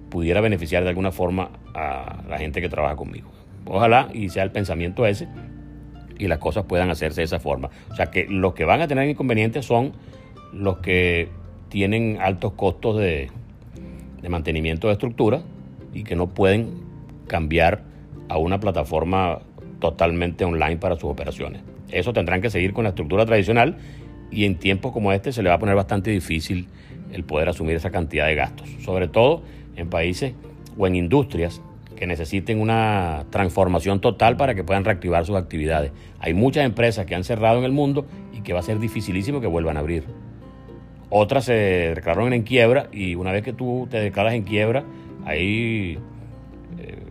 pudiera 0.10 0.42
beneficiar 0.42 0.84
de 0.84 0.90
alguna 0.90 1.12
forma 1.12 1.50
a 1.74 2.24
la 2.28 2.38
gente 2.38 2.62
que 2.62 2.70
trabaja 2.70 2.96
conmigo. 2.96 3.30
Ojalá 3.66 4.10
y 4.14 4.30
sea 4.30 4.44
el 4.44 4.52
pensamiento 4.52 5.06
ese 5.06 5.28
y 6.18 6.28
las 6.28 6.40
cosas 6.40 6.66
puedan 6.66 6.90
hacerse 6.90 7.22
de 7.22 7.26
esa 7.26 7.40
forma. 7.40 7.70
O 7.92 7.96
sea 7.96 8.08
que 8.08 8.26
los 8.30 8.54
que 8.54 8.66
van 8.66 8.82
a 8.82 8.88
tener 8.88 9.10
inconvenientes 9.10 9.66
son 9.66 9.94
los 10.54 10.78
que 10.78 11.30
tienen 11.70 12.18
altos 12.22 12.54
costos 12.54 12.98
de, 12.98 13.30
mantenimiento 14.28 14.88
de 14.88 14.94
estructura 14.94 15.44
y 15.94 16.04
que 16.04 16.16
no 16.16 16.28
pueden 16.28 16.72
cambiar 17.28 17.84
a 18.28 18.40
una 18.40 18.60
plataforma 18.60 19.40
totalmente 19.80 20.44
online 20.46 20.78
para 20.78 20.96
sus 20.96 21.12
operaciones. 21.12 21.62
Eso 21.92 22.12
tendrán 22.12 22.42
que 22.42 22.50
seguir 22.50 22.74
con 22.74 22.86
la 22.86 22.90
estructura 22.90 23.26
tradicional 23.28 23.78
y 24.32 24.46
en 24.46 24.56
tiempos 24.56 24.92
como 24.92 25.12
este 25.12 25.32
se 25.32 25.44
le 25.44 25.50
va 25.50 25.56
a 25.56 25.60
poner 25.60 25.76
bastante 25.76 26.10
difícil 26.10 26.68
el 27.12 27.24
poder 27.24 27.50
asumir 27.50 27.76
esa 27.76 27.92
cantidad 27.92 28.26
de 28.26 28.34
gastos, 28.34 28.68
sobre 28.84 29.08
todo 29.08 29.44
en 29.76 29.90
países 29.90 30.34
o 30.76 30.88
en 30.88 30.96
industrias 30.96 31.62
que 31.96 32.08
necesiten 32.08 32.60
una 32.60 33.26
transformación 33.30 34.02
total 34.02 34.38
para 34.38 34.54
que 34.54 34.64
puedan 34.64 34.84
reactivar 34.84 35.26
sus 35.26 35.36
actividades. 35.38 35.92
Hay 36.20 36.34
muchas 36.34 36.66
empresas 36.66 37.06
que 37.06 37.16
han 37.16 37.24
cerrado 37.24 37.60
en 37.60 37.66
el 37.66 37.72
mundo 37.72 38.06
y 38.34 38.42
que 38.42 38.54
va 38.54 38.60
a 38.60 38.64
ser 38.64 38.80
dificilísimo 38.80 39.40
que 39.40 39.48
vuelvan 39.48 39.78
a 39.78 39.80
abrir. 39.80 40.04
Otras 41.18 41.46
se 41.46 41.54
declararon 41.96 42.34
en 42.34 42.44
quiebra 42.44 42.90
y 42.92 43.16
una 43.16 43.32
vez 43.32 43.42
que 43.42 43.54
tú 43.54 43.88
te 43.90 44.02
declaras 44.02 44.34
en 44.34 44.44
quiebra, 44.44 44.84
hay 45.24 45.98
eh, 46.78 47.04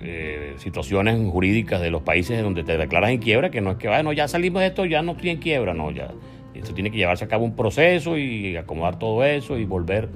eh, 0.00 0.54
situaciones 0.56 1.20
jurídicas 1.30 1.82
de 1.82 1.90
los 1.90 2.00
países 2.00 2.42
donde 2.42 2.64
te 2.64 2.78
declaras 2.78 3.10
en 3.10 3.18
quiebra 3.18 3.50
que 3.50 3.60
no 3.60 3.72
es 3.72 3.76
que, 3.76 3.88
bueno, 3.88 4.14
ya 4.14 4.26
salimos 4.26 4.62
de 4.62 4.68
esto, 4.68 4.86
ya 4.86 5.02
no 5.02 5.12
estoy 5.12 5.28
en 5.28 5.36
quiebra, 5.36 5.74
no, 5.74 5.90
ya. 5.90 6.12
Esto 6.54 6.72
tiene 6.72 6.90
que 6.90 6.96
llevarse 6.96 7.26
a 7.26 7.28
cabo 7.28 7.44
un 7.44 7.54
proceso 7.54 8.16
y 8.16 8.56
acomodar 8.56 8.98
todo 8.98 9.22
eso 9.22 9.58
y 9.58 9.66
volver 9.66 10.08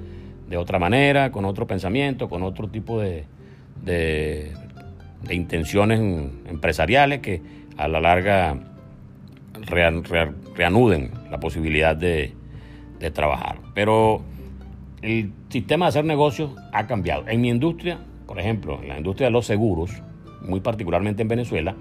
de 0.49 0.57
otra 0.57 0.79
manera, 0.79 1.31
con 1.31 1.45
otro 1.45 1.67
pensamiento, 1.67 2.27
con 2.27 2.41
otro 2.41 2.69
tipo 2.69 2.99
de, 2.99 3.25
de, 3.83 4.51
intenciones 5.29 5.99
empresariales 5.99 7.19
que 7.19 7.39
a 7.77 7.87
la 7.87 8.01
larga 8.01 8.57
reanuden 10.55 11.11
la 11.29 11.39
posibilidad 11.39 11.95
de, 11.95 12.38
de 12.99 13.11
trabajar. 13.11 13.59
Pero 13.73 14.21
el 15.01 15.31
sistema 15.49 15.85
de 15.85 15.89
hacer 15.89 16.05
negocios 16.05 16.51
ha 16.73 16.87
cambiado. 16.87 17.25
En 17.27 17.41
mi 17.41 17.49
industria 17.49 17.99
por 18.29 18.39
ejemplo, 18.39 18.77
en 18.83 18.89
la 18.89 18.97
industria 18.99 19.25
de 19.25 19.31
los 19.31 19.47
seguros, 19.47 20.03
muy 20.43 20.59
particularmente 20.59 21.23
en 21.23 21.27
Venezuela, 21.27 21.75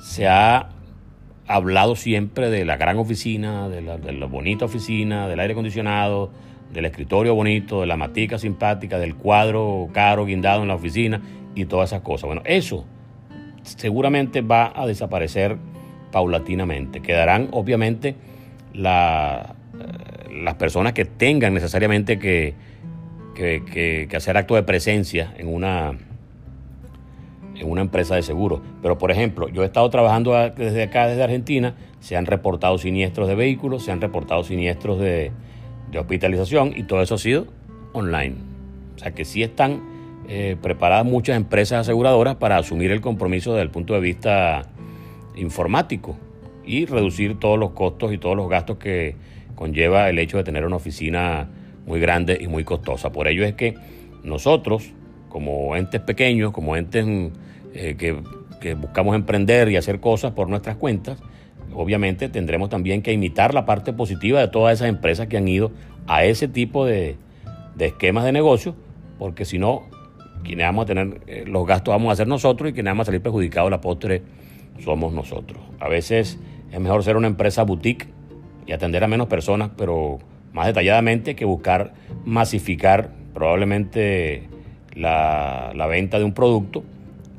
se 0.00 0.26
ha 0.26 0.70
hablado 1.46 1.94
siempre 1.94 2.50
de 2.50 2.64
la 2.64 2.76
gran 2.76 2.98
oficina, 2.98 3.68
de 3.68 3.80
la, 3.80 3.96
de 3.96 4.12
la 4.12 4.26
bonita 4.26 4.64
oficina, 4.64 5.28
del 5.28 5.38
aire 5.38 5.52
acondicionado, 5.52 6.32
del 6.72 6.86
escritorio 6.86 7.36
bonito, 7.36 7.82
de 7.82 7.86
la 7.86 7.96
matica 7.96 8.38
simpática, 8.38 8.98
del 8.98 9.14
cuadro 9.14 9.88
caro 9.92 10.24
guindado 10.24 10.62
en 10.62 10.68
la 10.68 10.74
oficina 10.74 11.22
y 11.54 11.66
todas 11.66 11.90
esas 11.90 12.02
cosas. 12.02 12.26
Bueno, 12.26 12.42
eso 12.44 12.84
seguramente 13.62 14.40
va 14.40 14.72
a 14.74 14.84
desaparecer 14.84 15.58
paulatinamente. 16.10 17.02
Quedarán 17.02 17.50
obviamente 17.52 18.16
la, 18.74 19.54
eh, 19.78 20.11
las 20.32 20.54
personas 20.54 20.92
que 20.92 21.04
tengan 21.04 21.54
necesariamente 21.54 22.18
que, 22.18 22.54
que, 23.34 24.08
hacer 24.14 24.36
acto 24.36 24.54
de 24.54 24.62
presencia 24.62 25.34
en 25.36 25.48
una, 25.48 25.92
en 27.54 27.70
una 27.70 27.82
empresa 27.82 28.14
de 28.14 28.22
seguro. 28.22 28.62
Pero, 28.80 28.98
por 28.98 29.10
ejemplo, 29.10 29.48
yo 29.48 29.62
he 29.62 29.66
estado 29.66 29.88
trabajando 29.90 30.32
desde 30.56 30.82
acá, 30.82 31.06
desde 31.06 31.22
Argentina, 31.22 31.74
se 32.00 32.16
han 32.16 32.26
reportado 32.26 32.78
siniestros 32.78 33.28
de 33.28 33.34
vehículos, 33.34 33.84
se 33.84 33.92
han 33.92 34.00
reportado 34.00 34.42
siniestros 34.44 34.98
de, 34.98 35.32
de 35.90 35.98
hospitalización 35.98 36.72
y 36.76 36.84
todo 36.84 37.02
eso 37.02 37.14
ha 37.14 37.18
sido 37.18 37.46
online. 37.92 38.36
O 38.96 38.98
sea 38.98 39.12
que 39.12 39.24
sí 39.24 39.42
están 39.42 39.82
eh, 40.28 40.56
preparadas 40.60 41.04
muchas 41.04 41.36
empresas 41.36 41.80
aseguradoras 41.80 42.36
para 42.36 42.56
asumir 42.56 42.90
el 42.90 43.00
compromiso 43.00 43.52
desde 43.52 43.62
el 43.62 43.70
punto 43.70 43.94
de 43.94 44.00
vista 44.00 44.62
informático 45.36 46.16
y 46.64 46.86
reducir 46.86 47.38
todos 47.38 47.58
los 47.58 47.70
costos 47.70 48.12
y 48.12 48.18
todos 48.18 48.36
los 48.36 48.48
gastos 48.48 48.78
que 48.78 49.16
conlleva 49.62 50.10
el 50.10 50.18
hecho 50.18 50.38
de 50.38 50.42
tener 50.42 50.66
una 50.66 50.74
oficina 50.74 51.48
muy 51.86 52.00
grande 52.00 52.36
y 52.40 52.48
muy 52.48 52.64
costosa. 52.64 53.12
Por 53.12 53.28
ello 53.28 53.44
es 53.44 53.54
que 53.54 53.76
nosotros, 54.24 54.92
como 55.28 55.76
entes 55.76 56.00
pequeños, 56.00 56.50
como 56.50 56.74
entes 56.76 57.06
eh, 57.72 57.94
que, 57.96 58.74
buscamos 58.74 59.14
emprender 59.14 59.68
y 59.68 59.76
hacer 59.76 60.00
cosas 60.00 60.32
por 60.32 60.48
nuestras 60.48 60.74
cuentas, 60.74 61.22
obviamente 61.72 62.28
tendremos 62.28 62.70
también 62.70 63.02
que 63.02 63.12
imitar 63.12 63.54
la 63.54 63.64
parte 63.64 63.92
positiva 63.92 64.40
de 64.40 64.48
todas 64.48 64.74
esas 64.74 64.88
empresas 64.88 65.28
que 65.28 65.36
han 65.36 65.46
ido 65.46 65.70
a 66.08 66.24
ese 66.24 66.48
tipo 66.48 66.84
de, 66.84 67.16
esquemas 67.78 68.24
de 68.24 68.32
negocio, 68.32 68.74
porque 69.16 69.44
si 69.44 69.60
no, 69.60 69.82
quienes 70.42 70.66
vamos 70.66 70.82
a 70.82 70.86
tener 70.86 71.20
eh, 71.28 71.44
los 71.46 71.64
gastos 71.68 71.92
vamos 71.92 72.12
a 72.12 72.16
ser 72.16 72.26
nosotros 72.26 72.70
y 72.70 72.72
quienes 72.72 72.90
vamos 72.90 73.04
a 73.04 73.06
salir 73.06 73.22
perjudicados 73.22 73.70
la 73.70 73.80
postre 73.80 74.22
somos 74.80 75.12
nosotros. 75.12 75.60
A 75.78 75.88
veces 75.88 76.40
es 76.72 76.80
mejor 76.80 77.04
ser 77.04 77.16
una 77.16 77.28
empresa 77.28 77.62
boutique 77.62 78.08
y 78.66 78.72
atender 78.72 79.04
a 79.04 79.08
menos 79.08 79.26
personas, 79.26 79.70
pero 79.76 80.18
más 80.52 80.66
detalladamente 80.66 81.34
que 81.34 81.44
buscar 81.44 81.92
masificar 82.24 83.10
probablemente 83.34 84.48
la, 84.94 85.86
venta 85.88 86.18
de 86.18 86.24
un 86.24 86.32
producto 86.32 86.84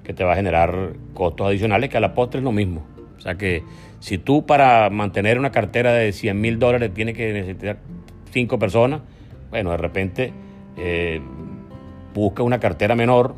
que 0.04 0.14
te 0.14 0.24
va 0.24 0.34
a 0.34 0.36
generar 0.36 0.94
costos 1.14 1.48
adicionales 1.48 1.90
que 1.90 1.98
a 1.98 2.00
la 2.00 2.14
postre 2.14 2.40
es 2.40 2.44
lo 2.44 2.52
mismo. 2.52 2.86
O 3.18 3.22
sea 3.22 3.36
que 3.36 3.64
si 4.00 4.18
tú 4.18 4.46
para 4.46 4.90
mantener 4.90 5.40
una 5.40 5.52
cartera 5.52 5.94
de 5.94 6.12
100 6.12 6.42
mil 6.42 6.60
dólares 6.60 6.94
tienes 6.94 7.16
que 7.16 7.32
necesitar 7.32 7.78
cinco 8.32 8.60
personas, 8.60 9.02
bueno, 9.50 9.72
de 9.72 9.78
repente 9.78 10.34
eh, 10.78 11.22
busca 12.14 12.44
una 12.44 12.60
cartera 12.60 12.96
menor, 12.96 13.36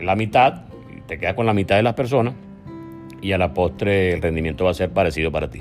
la 0.00 0.14
mitad, 0.14 0.66
te 1.06 1.18
quedas 1.18 1.34
con 1.34 1.46
la 1.46 1.54
mitad 1.54 1.76
de 1.76 1.82
las 1.82 1.94
personas 1.94 2.34
y 3.20 3.32
a 3.32 3.38
la 3.38 3.54
postre 3.54 4.12
el 4.12 4.22
rendimiento 4.22 4.64
va 4.64 4.70
a 4.70 4.74
ser 4.74 4.90
parecido 4.90 5.32
para 5.32 5.50
ti. 5.50 5.60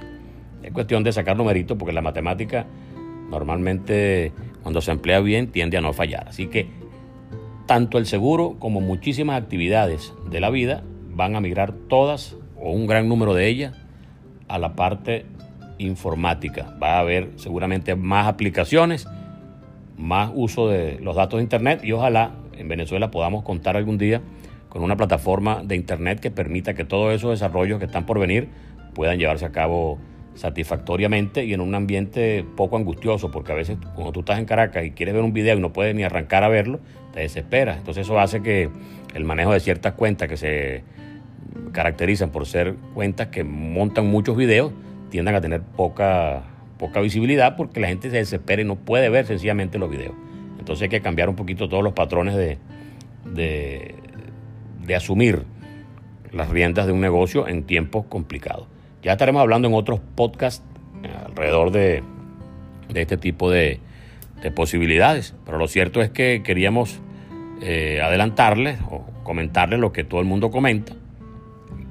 Es 0.65 0.73
cuestión 0.73 1.03
de 1.03 1.13
sacar 1.13 1.37
numeritos 1.37 1.77
porque 1.77 1.93
la 1.93 2.01
matemática 2.01 2.65
normalmente 3.29 4.31
cuando 4.63 4.81
se 4.81 4.91
emplea 4.91 5.19
bien 5.19 5.51
tiende 5.51 5.77
a 5.77 5.81
no 5.81 5.93
fallar. 5.93 6.27
Así 6.27 6.47
que 6.47 6.67
tanto 7.67 7.99
el 7.99 8.07
seguro 8.07 8.55
como 8.57 8.81
muchísimas 8.81 9.41
actividades 9.41 10.13
de 10.29 10.39
la 10.39 10.49
vida 10.49 10.83
van 11.11 11.35
a 11.35 11.39
migrar 11.39 11.73
todas 11.73 12.35
o 12.57 12.71
un 12.71 12.87
gran 12.87 13.07
número 13.07 13.35
de 13.35 13.47
ellas 13.47 13.75
a 14.47 14.57
la 14.57 14.75
parte 14.75 15.25
informática. 15.77 16.75
Va 16.81 16.95
a 16.95 16.99
haber 16.99 17.29
seguramente 17.35 17.95
más 17.95 18.27
aplicaciones, 18.27 19.07
más 19.97 20.31
uso 20.33 20.67
de 20.67 20.99
los 20.99 21.15
datos 21.15 21.37
de 21.37 21.43
Internet 21.43 21.81
y 21.83 21.91
ojalá 21.91 22.31
en 22.57 22.67
Venezuela 22.67 23.11
podamos 23.11 23.43
contar 23.43 23.77
algún 23.77 23.99
día 23.99 24.21
con 24.69 24.81
una 24.81 24.97
plataforma 24.97 25.61
de 25.63 25.75
Internet 25.75 26.19
que 26.19 26.31
permita 26.31 26.73
que 26.73 26.85
todos 26.85 27.13
esos 27.13 27.29
desarrollos 27.29 27.77
que 27.77 27.85
están 27.85 28.07
por 28.07 28.19
venir 28.19 28.49
puedan 28.93 29.19
llevarse 29.19 29.45
a 29.45 29.51
cabo 29.51 29.99
satisfactoriamente 30.35 31.45
y 31.45 31.53
en 31.53 31.61
un 31.61 31.73
ambiente 31.75 32.45
poco 32.55 32.77
angustioso, 32.77 33.31
porque 33.31 33.51
a 33.51 33.55
veces 33.55 33.77
cuando 33.95 34.11
tú 34.11 34.19
estás 34.19 34.37
en 34.37 34.45
Caracas 34.45 34.85
y 34.85 34.91
quieres 34.91 35.15
ver 35.15 35.23
un 35.23 35.33
video 35.33 35.57
y 35.57 35.61
no 35.61 35.73
puedes 35.73 35.95
ni 35.95 36.03
arrancar 36.03 36.43
a 36.43 36.49
verlo, 36.49 36.79
te 37.13 37.21
desesperas. 37.21 37.77
Entonces 37.77 38.05
eso 38.05 38.19
hace 38.19 38.41
que 38.41 38.69
el 39.13 39.23
manejo 39.23 39.53
de 39.53 39.59
ciertas 39.59 39.93
cuentas 39.93 40.27
que 40.27 40.37
se 40.37 40.83
caracterizan 41.71 42.29
por 42.29 42.45
ser 42.45 42.75
cuentas 42.93 43.27
que 43.27 43.43
montan 43.43 44.07
muchos 44.07 44.35
videos, 44.35 44.73
tiendan 45.09 45.35
a 45.35 45.41
tener 45.41 45.61
poca, 45.61 46.43
poca 46.77 46.99
visibilidad 46.99 47.55
porque 47.55 47.79
la 47.79 47.87
gente 47.87 48.09
se 48.09 48.17
desespera 48.17 48.61
y 48.61 48.65
no 48.65 48.75
puede 48.75 49.09
ver 49.09 49.25
sencillamente 49.25 49.79
los 49.79 49.89
videos. 49.89 50.13
Entonces 50.59 50.83
hay 50.83 50.89
que 50.89 51.01
cambiar 51.01 51.29
un 51.29 51.35
poquito 51.35 51.69
todos 51.69 51.83
los 51.83 51.93
patrones 51.93 52.35
de, 52.35 52.57
de, 53.33 53.95
de 54.85 54.95
asumir 54.95 55.43
las 56.31 56.49
riendas 56.49 56.87
de 56.87 56.91
un 56.91 56.99
negocio 56.99 57.47
en 57.47 57.63
tiempos 57.63 58.05
complicados. 58.07 58.67
Ya 59.05 59.11
estaremos 59.11 59.39
hablando 59.39 59.67
en 59.67 59.75
otros 59.75 59.99
podcasts 60.15 60.65
eh, 61.03 61.11
alrededor 61.27 61.69
de, 61.69 62.01
de 62.89 63.01
este 63.03 63.17
tipo 63.17 63.51
de, 63.51 63.79
de, 64.41 64.49
posibilidades, 64.49 65.35
pero 65.45 65.59
lo 65.59 65.67
cierto 65.67 66.01
es 66.01 66.09
que 66.09 66.41
queríamos 66.43 66.99
eh, 67.61 68.01
adelantarles 68.01 68.79
o 68.89 69.05
comentarles 69.21 69.79
lo 69.79 69.93
que 69.93 70.03
todo 70.03 70.21
el 70.21 70.25
mundo 70.25 70.49
comenta, 70.49 70.93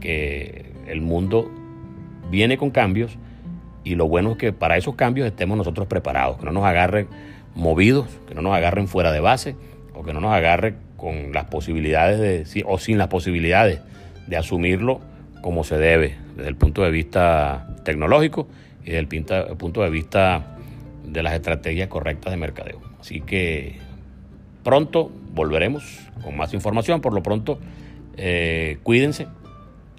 que 0.01 0.73
el 0.89 1.03
mundo 1.03 1.49
viene 2.33 2.59
con 2.59 2.73
cambios 2.73 3.17
y 3.85 3.95
lo 3.95 4.09
bueno 4.09 4.33
es 4.33 4.37
que 4.37 4.53
para 4.53 4.77
esos 4.77 4.97
cambios 4.97 5.29
estemos 5.29 5.57
nosotros 5.57 5.87
preparados, 5.87 6.39
que 6.39 6.47
no 6.47 6.51
nos 6.51 6.65
agarren 6.65 7.07
movidos, 7.55 8.09
que 8.27 8.35
no 8.35 8.43
nos 8.43 8.57
agarren 8.57 8.89
fuera 8.89 9.13
de 9.13 9.21
base 9.21 9.55
o 9.95 10.03
que 10.03 10.13
no 10.13 10.21
nos 10.21 10.33
agarre 10.33 10.75
con 10.97 11.33
las 11.33 11.45
posibilidades 11.45 12.19
de, 12.53 12.65
o 12.67 12.77
sin 12.79 12.99
las 12.99 13.07
posibilidades 13.07 13.83
de 14.27 14.37
asumirlo 14.37 15.14
como 15.45 15.63
se 15.63 15.77
debe 15.77 16.17
desde 16.37 16.49
el 16.49 16.57
punto 16.57 16.85
de 16.85 16.91
vista 16.91 17.69
tecnológico 17.85 18.49
y 18.83 18.93
desde 18.93 19.01
el 19.01 19.57
punto 19.59 19.83
de 19.83 19.91
vista 19.91 20.57
de 21.05 21.23
las 21.23 21.35
estrategias 21.35 21.89
correctas 21.89 22.31
de 22.31 22.39
mercadeo. 22.39 22.81
Así 22.99 23.21
que 23.21 23.77
pronto 24.63 25.13
volveremos 25.35 26.09
con 26.23 26.35
más 26.35 26.55
información. 26.55 27.03
Por 27.03 27.13
lo 27.13 27.23
pronto, 27.23 27.59
eh, 28.17 28.79
cuídense, 28.85 29.27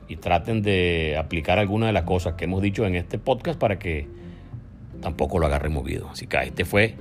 y 0.08 0.16
traten 0.16 0.64
de 0.64 1.16
aplicar 1.16 1.60
algunas 1.60 1.90
de 1.90 1.94
las 1.94 2.06
cosas 2.06 2.34
que 2.34 2.46
hemos 2.46 2.64
dicho 2.64 2.88
en 2.88 2.96
este 2.96 3.20
podcast 3.20 3.60
para 3.60 3.78
que 3.78 4.08
tampoco 5.00 5.38
lo 5.38 5.46
agarren 5.46 5.74
movido. 5.74 6.10
Así 6.10 6.26
que 6.26 6.38
este 6.38 6.66
fue 6.66 6.96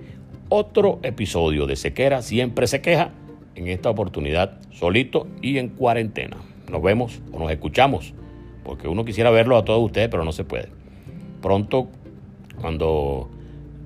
otro 0.51 1.01
episodio 1.03 1.67
de 1.67 1.77
Sequera 1.77 2.21
Siempre 2.21 2.67
se 2.67 2.83
queja, 2.83 3.11
en 3.55 3.69
esta 3.69 3.89
oportunidad 3.89 4.61
solito 4.71 5.29
y 5.41 5.57
en 5.57 5.71
cuarentena. 5.71 6.37
Nos 6.71 6.83
vemos 6.83 7.23
o 7.33 7.39
nos 7.39 7.51
escuchamos, 7.51 8.13
porque 8.65 8.89
uno 8.89 9.05
quisiera 9.05 9.31
verlo 9.31 9.57
a 9.57 9.65
todos 9.65 9.85
ustedes, 9.85 10.09
pero 10.09 10.25
no 10.25 10.33
se 10.33 10.45
puede. 10.45 10.69
Pronto, 11.43 11.89
cuando 12.61 13.31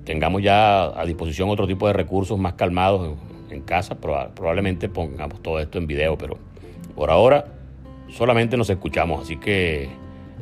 tengamos 0.05 0.41
ya 0.41 0.99
a 0.99 1.05
disposición 1.05 1.49
otro 1.49 1.67
tipo 1.67 1.85
de 1.87 1.93
recursos 1.93 2.39
más 2.39 2.53
calmados 2.53 3.17
en, 3.49 3.61
casa, 3.61 3.95
probablemente 3.99 4.89
pongamos 4.89 5.41
todo 5.41 5.59
esto 5.59 5.77
en 5.77 5.85
video, 5.85 6.17
pero 6.17 6.37
por 6.95 7.11
ahora 7.11 7.45
solamente 8.07 8.57
nos 8.57 8.69
escuchamos, 8.69 9.23
así 9.23 9.37
que 9.37 9.89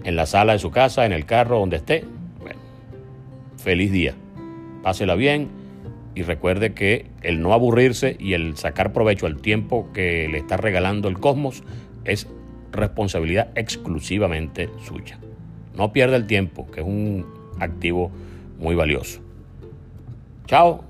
en 0.03 0.15
la 0.15 0.25
sala 0.25 0.53
de 0.53 0.59
su 0.59 0.71
casa, 0.71 1.05
en 1.05 1.11
el 1.11 1.25
carro, 1.25 1.59
donde 1.59 1.77
esté, 1.77 2.05
bueno, 2.39 2.59
feliz 3.57 3.91
día, 3.91 4.13
pásela 4.83 5.15
bien 5.15 5.49
y 6.15 6.23
recuerde 6.23 6.73
que 6.73 7.07
el 7.21 7.41
no 7.41 7.53
aburrirse 7.53 8.15
y 8.19 8.33
el 8.33 8.57
sacar 8.57 8.93
provecho 8.93 9.25
al 9.25 9.37
tiempo 9.41 9.89
que 9.93 10.27
le 10.29 10.37
está 10.37 10.57
regalando 10.57 11.09
el 11.09 11.19
cosmos 11.19 11.63
es 12.05 12.27
responsabilidad 12.77 13.49
exclusivamente 13.55 14.69
suya. 14.85 15.19
No 15.75 15.91
pierda 15.91 16.15
el 16.15 16.25
tiempo, 16.25 16.69
que 16.71 16.81
es 16.81 16.87
un 16.87 17.25
activo 17.59 18.11
muy 18.57 18.75
valioso. 18.75 19.19
Chao. 20.45 20.83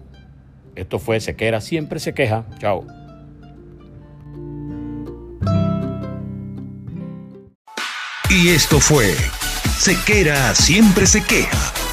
Esto 0.76 1.00
fue 1.00 1.20
Sequera, 1.20 1.60
siempre 1.60 2.00
se 2.00 2.14
queja. 2.14 2.46
Chao. 2.60 2.86
Y 8.30 8.50
esto 8.50 8.80
fue 8.80 9.16
Sequera 9.78 10.54
siempre 10.54 11.08
se 11.08 11.24
queja 11.24 11.87